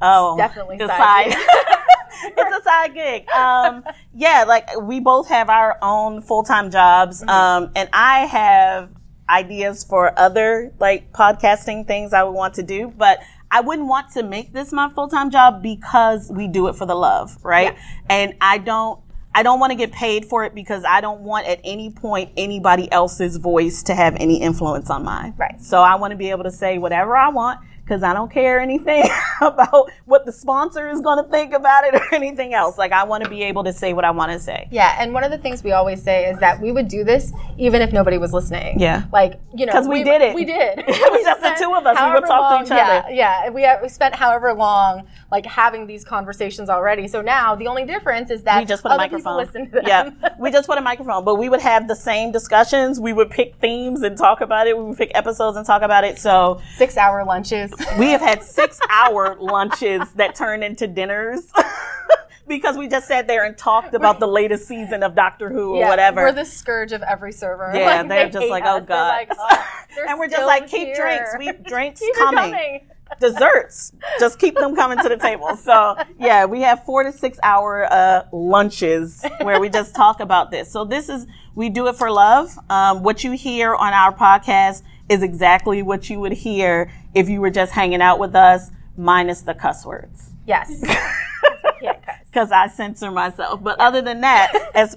Oh, 0.00 0.36
definitely 0.36 0.76
the 0.78 0.86
side 0.88 1.32
side. 1.32 1.76
it's 2.36 2.58
a 2.58 2.62
side 2.64 2.94
gig. 2.94 3.28
Um, 3.30 3.84
yeah, 4.14 4.44
like 4.46 4.68
we 4.80 5.00
both 5.00 5.28
have 5.28 5.48
our 5.48 5.78
own 5.82 6.20
full 6.22 6.42
time 6.42 6.70
jobs, 6.70 7.20
Mm-hmm. 7.20 7.28
um, 7.30 7.72
and 7.76 7.88
I 7.92 8.20
have 8.26 8.90
ideas 9.28 9.84
for 9.84 10.18
other 10.18 10.72
like 10.80 11.12
podcasting 11.12 11.86
things 11.86 12.12
I 12.12 12.22
would 12.22 12.32
want 12.32 12.54
to 12.54 12.62
do, 12.62 12.92
but 12.96 13.18
I 13.50 13.60
wouldn't 13.60 13.88
want 13.88 14.10
to 14.12 14.22
make 14.22 14.52
this 14.52 14.72
my 14.72 14.88
full 14.90 15.08
time 15.08 15.30
job 15.30 15.62
because 15.62 16.30
we 16.34 16.48
do 16.48 16.68
it 16.68 16.76
for 16.76 16.86
the 16.86 16.94
love, 16.94 17.38
right? 17.42 17.74
Yeah. 17.74 17.80
And 18.10 18.34
I 18.40 18.58
don't. 18.58 19.00
I 19.34 19.42
don't 19.44 19.60
want 19.60 19.70
to 19.70 19.76
get 19.76 19.92
paid 19.92 20.24
for 20.24 20.44
it 20.44 20.54
because 20.54 20.82
I 20.88 21.00
don't 21.00 21.20
want 21.20 21.46
at 21.46 21.60
any 21.62 21.90
point 21.90 22.32
anybody 22.36 22.90
else's 22.90 23.36
voice 23.36 23.84
to 23.84 23.94
have 23.94 24.16
any 24.16 24.40
influence 24.40 24.90
on 24.90 25.04
mine. 25.04 25.34
Right. 25.36 25.60
So 25.60 25.80
I 25.80 25.94
want 25.94 26.10
to 26.10 26.16
be 26.16 26.30
able 26.30 26.42
to 26.44 26.50
say 26.50 26.78
whatever 26.78 27.14
I 27.16 27.28
want 27.28 27.60
because 27.88 28.02
I 28.02 28.12
don't 28.12 28.30
care 28.30 28.60
anything 28.60 29.04
about 29.40 29.90
what 30.04 30.26
the 30.26 30.32
sponsor 30.32 30.90
is 30.90 31.00
going 31.00 31.24
to 31.24 31.30
think 31.30 31.54
about 31.54 31.84
it 31.84 31.94
or 31.94 32.02
anything 32.14 32.52
else. 32.52 32.76
Like 32.76 32.92
I 32.92 33.04
want 33.04 33.24
to 33.24 33.30
be 33.30 33.42
able 33.44 33.64
to 33.64 33.72
say 33.72 33.94
what 33.94 34.04
I 34.04 34.10
want 34.10 34.32
to 34.32 34.38
say. 34.38 34.68
Yeah, 34.70 34.96
and 35.00 35.14
one 35.14 35.24
of 35.24 35.30
the 35.30 35.38
things 35.38 35.64
we 35.64 35.72
always 35.72 36.02
say 36.02 36.30
is 36.30 36.38
that 36.40 36.60
we 36.60 36.70
would 36.70 36.88
do 36.88 37.02
this 37.02 37.32
even 37.56 37.80
if 37.80 37.92
nobody 37.92 38.18
was 38.18 38.32
listening. 38.32 38.78
Yeah. 38.78 39.04
like 39.12 39.40
you 39.54 39.64
know, 39.64 39.72
because 39.72 39.88
we 39.88 40.04
did 40.04 40.20
it. 40.20 40.34
We 40.34 40.44
did. 40.44 40.78
was 40.86 41.22
just 41.24 41.40
the 41.40 41.54
two 41.58 41.74
of 41.74 41.86
us. 41.86 41.96
We 42.00 42.12
would 42.12 42.26
talk 42.26 42.58
to 42.58 42.64
each 42.64 42.70
yeah, 42.70 43.02
other. 43.04 43.14
Yeah, 43.14 43.50
we 43.50 43.66
we 43.82 43.88
spent 43.88 44.14
however 44.14 44.52
long 44.52 45.06
like 45.30 45.44
having 45.44 45.86
these 45.86 46.04
conversations 46.04 46.70
already. 46.70 47.06
So 47.06 47.20
now 47.20 47.54
the 47.54 47.66
only 47.66 47.84
difference 47.84 48.30
is 48.30 48.42
that 48.44 48.60
We 48.60 48.64
just 48.64 48.82
put 48.82 48.92
a 48.92 48.96
microphone. 48.96 49.18
people 49.20 49.36
listen 49.36 49.66
to 49.66 49.72
them. 49.82 49.84
Yeah, 49.86 50.34
we 50.38 50.50
just 50.50 50.66
put 50.66 50.78
a 50.78 50.80
microphone, 50.80 51.24
but 51.24 51.34
we 51.34 51.48
would 51.50 51.60
have 51.60 51.86
the 51.86 51.94
same 51.96 52.32
discussions. 52.32 52.98
We 52.98 53.12
would 53.12 53.30
pick 53.30 53.56
themes 53.56 54.02
and 54.02 54.16
talk 54.16 54.40
about 54.40 54.66
it. 54.66 54.76
We 54.78 54.84
would 54.84 54.96
pick 54.96 55.10
episodes 55.14 55.56
and 55.58 55.66
talk 55.66 55.82
about 55.82 56.04
it. 56.04 56.18
So 56.18 56.60
Six 56.76 56.96
hour 56.96 57.24
lunches. 57.24 57.72
we 57.98 58.06
have 58.10 58.20
had 58.22 58.42
six 58.42 58.80
hour 58.88 59.36
lunches 59.40 60.10
that 60.16 60.34
turned 60.34 60.64
into 60.64 60.86
dinners 60.86 61.42
because 62.48 62.78
we 62.78 62.88
just 62.88 63.06
sat 63.06 63.26
there 63.26 63.44
and 63.44 63.56
talked 63.58 63.92
about 63.92 64.20
the 64.20 64.26
latest 64.26 64.66
season 64.66 65.02
of 65.02 65.14
Doctor 65.14 65.50
Who 65.50 65.74
or 65.74 65.80
Yeah, 65.80 65.88
whatever. 65.90 66.22
We're 66.22 66.32
the 66.32 66.46
scourge 66.46 66.92
of 66.92 67.02
every 67.02 67.32
server. 67.32 67.70
Yeah, 67.74 67.84
Like, 68.00 68.08
they're 68.08 68.24
they 68.26 68.30
just 68.30 68.48
like, 68.48 68.64
oh 68.64 68.80
god, 68.80 69.08
like, 69.08 69.30
oh, 69.38 69.64
and 70.08 70.18
we're 70.18 70.28
just 70.28 70.46
like, 70.46 70.68
keep 70.68 70.88
here. 70.88 70.96
drinks. 70.96 71.30
We 71.38 71.52
drinks 71.68 72.00
Keep 72.00 72.14
it 72.14 72.16
coming. 72.18 72.88
Desserts, 73.20 73.92
just 74.20 74.38
keep 74.38 74.54
them 74.54 74.76
coming 74.76 74.98
to 74.98 75.08
the 75.08 75.16
table. 75.16 75.56
So 75.56 75.96
yeah, 76.18 76.44
we 76.44 76.60
have 76.62 76.84
four 76.84 77.02
to 77.02 77.12
six 77.12 77.38
hour 77.42 77.86
uh, 77.92 78.24
lunches 78.32 79.24
where 79.42 79.60
we 79.60 79.68
just 79.68 79.94
talk 79.94 80.20
about 80.20 80.50
this. 80.50 80.70
So 80.70 80.84
this 80.84 81.08
is 81.08 81.26
we 81.54 81.68
do 81.68 81.88
it 81.88 81.96
for 81.96 82.10
love. 82.10 82.56
Um, 82.70 83.02
what 83.02 83.24
you 83.24 83.32
hear 83.32 83.74
on 83.74 83.92
our 83.92 84.14
podcast 84.14 84.82
is 85.08 85.22
exactly 85.22 85.82
what 85.82 86.08
you 86.10 86.20
would 86.20 86.32
hear 86.32 86.90
if 87.14 87.28
you 87.28 87.40
were 87.40 87.50
just 87.50 87.72
hanging 87.72 88.02
out 88.02 88.18
with 88.18 88.34
us, 88.34 88.70
minus 88.96 89.42
the 89.42 89.54
cuss 89.54 89.86
words 89.86 90.30
Yes. 90.48 90.82
yeah, 91.82 91.98
because 92.24 92.50
I 92.50 92.68
censor 92.68 93.10
myself. 93.10 93.62
But 93.62 93.78
other 93.78 94.00
than 94.00 94.22
that, 94.22 94.70
as 94.74 94.96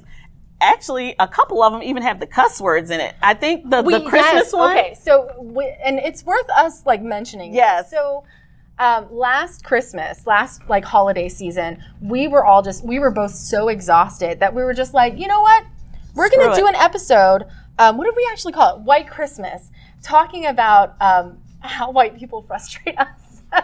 actually 0.61 1.15
a 1.19 1.27
couple 1.27 1.63
of 1.63 1.73
them 1.73 1.83
even 1.83 2.03
have 2.03 2.19
the 2.19 2.27
cuss 2.27 2.61
words 2.61 2.89
in 2.89 2.99
it. 2.99 3.15
I 3.21 3.33
think 3.33 3.69
the, 3.69 3.81
We- 3.81 3.93
the 3.93 4.01
Christmas 4.01 4.45
yes, 4.45 4.53
one. 4.53 4.77
Okay, 4.77 4.95
so 4.95 5.33
we, 5.39 5.65
and 5.83 5.99
it's 5.99 6.23
worth 6.23 6.49
us 6.55 6.85
like 6.85 7.01
mentioning. 7.01 7.53
Yes. 7.53 7.89
So 7.89 8.23
um, 8.79 9.07
last 9.11 9.63
Christmas, 9.63 10.25
last 10.25 10.67
like 10.69 10.83
holiday 10.83 11.29
season, 11.29 11.83
we 12.01 12.27
were 12.27 12.45
all 12.45 12.61
just 12.61 12.83
we 12.83 12.99
were 12.99 13.11
both 13.11 13.31
so 13.31 13.67
exhausted 13.67 14.39
that 14.39 14.53
we 14.53 14.63
were 14.63 14.73
just 14.73 14.93
like, 14.93 15.17
you 15.17 15.27
know 15.27 15.41
what, 15.41 15.65
we're 16.15 16.27
Screw 16.27 16.43
gonna 16.43 16.55
do 16.55 16.67
an 16.67 16.75
episode. 16.75 17.45
Um, 17.77 17.97
what 17.97 18.05
did 18.05 18.15
we 18.15 18.27
actually 18.31 18.53
call 18.53 18.77
it? 18.77 18.81
White 18.81 19.09
Christmas, 19.09 19.69
talking 20.01 20.45
about 20.45 20.95
um, 21.01 21.37
how 21.59 21.91
white 21.91 22.17
people 22.17 22.41
frustrate 22.41 22.97
us. 22.97 23.41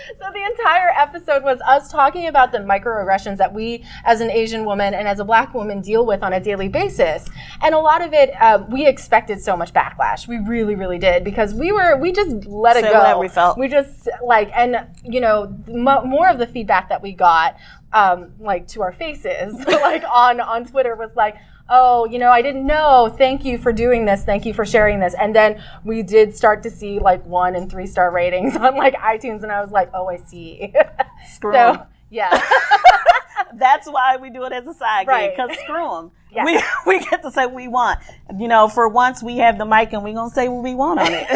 so 0.18 0.24
the 0.32 0.44
entire 0.44 0.90
episode 0.96 1.42
was 1.42 1.60
us 1.66 1.90
talking 1.90 2.26
about 2.26 2.52
the 2.52 2.58
microaggressions 2.58 3.36
that 3.38 3.52
we, 3.52 3.84
as 4.04 4.20
an 4.20 4.30
Asian 4.30 4.64
woman 4.64 4.94
and 4.94 5.08
as 5.08 5.20
a 5.20 5.24
black 5.24 5.54
woman, 5.54 5.80
deal 5.80 6.06
with 6.06 6.22
on 6.22 6.32
a 6.32 6.40
daily 6.40 6.68
basis. 6.68 7.28
And 7.60 7.74
a 7.74 7.78
lot 7.78 8.02
of 8.02 8.12
it, 8.12 8.30
uh, 8.40 8.64
we 8.68 8.86
expected 8.86 9.40
so 9.40 9.56
much 9.56 9.72
backlash. 9.72 10.26
We 10.26 10.38
really, 10.38 10.74
really 10.74 10.98
did 10.98 11.24
because 11.24 11.54
we 11.54 11.72
were 11.72 11.96
we 11.96 12.12
just 12.12 12.46
let 12.46 12.76
it 12.76 12.84
Said 12.84 12.92
go. 12.92 13.18
we 13.18 13.28
felt. 13.28 13.58
We 13.58 13.68
just 13.68 14.08
like, 14.24 14.50
and 14.54 14.86
you 15.04 15.20
know, 15.20 15.56
mo- 15.68 16.04
more 16.04 16.28
of 16.28 16.38
the 16.38 16.46
feedback 16.46 16.88
that 16.88 17.02
we 17.02 17.12
got, 17.12 17.56
um, 17.92 18.32
like 18.40 18.66
to 18.68 18.82
our 18.82 18.92
faces, 18.92 19.54
like 19.66 20.04
on 20.10 20.40
on 20.40 20.64
Twitter, 20.64 20.94
was 20.94 21.14
like, 21.16 21.36
"Oh, 21.68 22.04
you 22.06 22.18
know, 22.18 22.30
I 22.30 22.42
didn't 22.42 22.66
know. 22.66 23.14
Thank 23.16 23.44
you 23.44 23.58
for 23.58 23.72
doing 23.72 24.04
this. 24.04 24.24
Thank 24.24 24.44
you 24.46 24.52
for 24.54 24.64
sharing 24.64 25.00
this." 25.00 25.14
And 25.14 25.34
then 25.34 25.62
we 25.84 26.02
did 26.02 26.36
start 26.36 26.62
to 26.64 26.70
see 26.70 26.98
like 26.98 27.24
one 27.26 27.54
and 27.54 27.70
three 27.70 27.86
star 27.86 28.10
ratings 28.10 28.56
on 28.66 28.76
like 28.76 28.94
iTunes, 28.96 29.42
and 29.42 29.50
I 29.52 29.60
was 29.60 29.70
like, 29.70 29.90
"Oh, 29.94 30.08
I 30.08 30.16
see." 30.18 30.72
Screw 31.34 31.54
'em. 31.56 31.76
so 31.76 31.86
yeah, 32.10 32.42
That's 33.54 33.86
why 33.86 34.16
we 34.16 34.30
do 34.30 34.44
it 34.44 34.52
as 34.52 34.66
a 34.66 34.74
side 34.74 35.06
Right. 35.06 35.34
gig, 35.36 35.46
because 35.46 35.58
screw 35.64 35.88
them. 35.90 36.10
Yeah. 36.30 36.44
We, 36.44 36.62
we 36.86 37.04
get 37.04 37.22
to 37.22 37.30
say 37.30 37.44
what 37.46 37.54
we 37.54 37.68
want. 37.68 37.98
You 38.38 38.48
know, 38.48 38.68
for 38.68 38.88
once 38.88 39.22
we 39.22 39.38
have 39.38 39.58
the 39.58 39.66
mic 39.66 39.92
and 39.92 40.02
we're 40.02 40.14
going 40.14 40.30
to 40.30 40.34
say 40.34 40.48
what 40.48 40.62
we 40.62 40.74
want 40.74 41.00
on 41.00 41.08
it. 41.10 41.26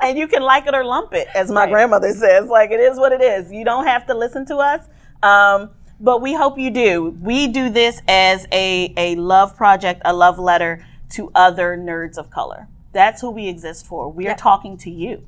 and 0.00 0.18
you 0.18 0.26
can 0.26 0.42
like 0.42 0.66
it 0.66 0.74
or 0.74 0.84
lump 0.84 1.14
it, 1.14 1.28
as 1.34 1.50
my 1.50 1.62
Right. 1.62 1.70
grandmother 1.70 2.12
says. 2.12 2.48
Like, 2.48 2.70
it 2.72 2.80
is 2.80 2.98
what 2.98 3.12
it 3.12 3.20
is. 3.20 3.52
You 3.52 3.64
don't 3.64 3.86
have 3.86 4.06
to 4.06 4.14
listen 4.14 4.44
to 4.46 4.56
us. 4.56 4.84
Um, 5.22 5.70
but 6.02 6.20
we 6.20 6.34
hope 6.34 6.58
you 6.58 6.70
do. 6.70 7.16
We 7.20 7.46
do 7.46 7.70
this 7.70 8.02
as 8.08 8.46
a, 8.50 8.92
a 8.96 9.14
love 9.14 9.56
project, 9.56 10.02
a 10.04 10.12
love 10.12 10.38
letter 10.38 10.84
to 11.10 11.30
other 11.34 11.76
nerds 11.76 12.18
of 12.18 12.28
color. 12.28 12.66
That's 12.92 13.20
who 13.20 13.30
we 13.30 13.46
exist 13.46 13.86
for. 13.86 14.10
We 14.10 14.26
are 14.26 14.34
talking 14.34 14.76
to 14.78 14.90
you. 14.90 15.24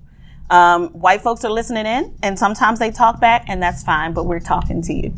Um, 0.51 0.89
white 0.89 1.22
folks 1.22 1.45
are 1.45 1.51
listening 1.51 1.87
in, 1.87 2.16
and 2.22 2.39
sometimes 2.39 2.81
they 2.81 2.91
talk 2.91 3.20
back, 3.20 3.45
and 3.49 3.62
that's 3.62 3.85
fine, 3.85 4.12
but 4.12 4.27
we're 4.27 4.41
talking 4.41 4.83
to 4.83 4.93
you. 4.93 5.14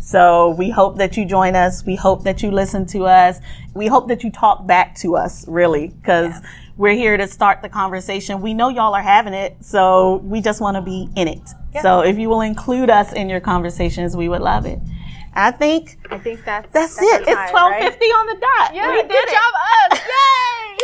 So 0.00 0.50
we 0.50 0.70
hope 0.70 0.96
that 0.96 1.16
you 1.16 1.24
join 1.24 1.54
us. 1.54 1.84
We 1.84 1.96
hope 1.96 2.24
that 2.24 2.42
you 2.42 2.50
listen 2.50 2.86
to 2.86 3.04
us. 3.04 3.40
We 3.74 3.86
hope 3.86 4.08
that 4.08 4.24
you 4.24 4.30
talk 4.30 4.66
back 4.66 4.96
to 4.96 5.16
us, 5.16 5.46
really, 5.46 5.88
because 5.88 6.34
we're 6.76 6.94
here 6.94 7.16
to 7.16 7.26
start 7.28 7.62
the 7.62 7.68
conversation. 7.68 8.40
We 8.40 8.54
know 8.54 8.68
y'all 8.68 8.94
are 8.94 9.02
having 9.02 9.34
it, 9.34 9.56
so 9.60 10.16
we 10.24 10.40
just 10.40 10.60
want 10.60 10.76
to 10.76 10.82
be 10.82 11.08
in 11.14 11.28
it. 11.28 11.42
So 11.82 12.00
if 12.00 12.18
you 12.18 12.28
will 12.28 12.40
include 12.40 12.90
us 12.90 13.12
in 13.12 13.28
your 13.28 13.40
conversations, 13.40 14.16
we 14.16 14.28
would 14.28 14.42
love 14.42 14.66
it. 14.66 14.78
I 15.36 15.50
think 15.50 15.98
I 16.10 16.18
think 16.18 16.44
that's 16.44 16.72
that's, 16.72 16.98
our 16.98 17.04
it. 17.04 17.22
It's 17.28 17.50
twelve 17.50 17.74
fifty 17.74 18.06
right? 18.06 18.18
on 18.18 18.26
the 18.26 18.34
dot. 18.40 18.74
Yeah, 18.74 18.90
we 18.90 19.02
good 19.02 19.08
did 19.08 19.28
it. 19.28 19.32
job, 19.34 19.52
us! 19.90 20.00
Yay! 20.14 20.78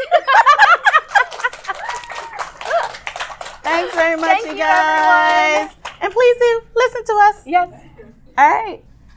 Thanks 3.63 3.95
very 3.95 4.17
much, 4.17 4.27
Thank 4.29 4.45
you 4.47 4.53
you, 4.53 4.59
guys. 4.59 5.61
everyone. 5.61 5.77
And 6.03 6.13
please 6.13 6.37
do 6.39 6.63
listen 6.75 7.05
to 7.05 7.13
us. 7.29 7.47
yes. 7.47 7.69
All 8.39 8.49
right. 8.51 8.83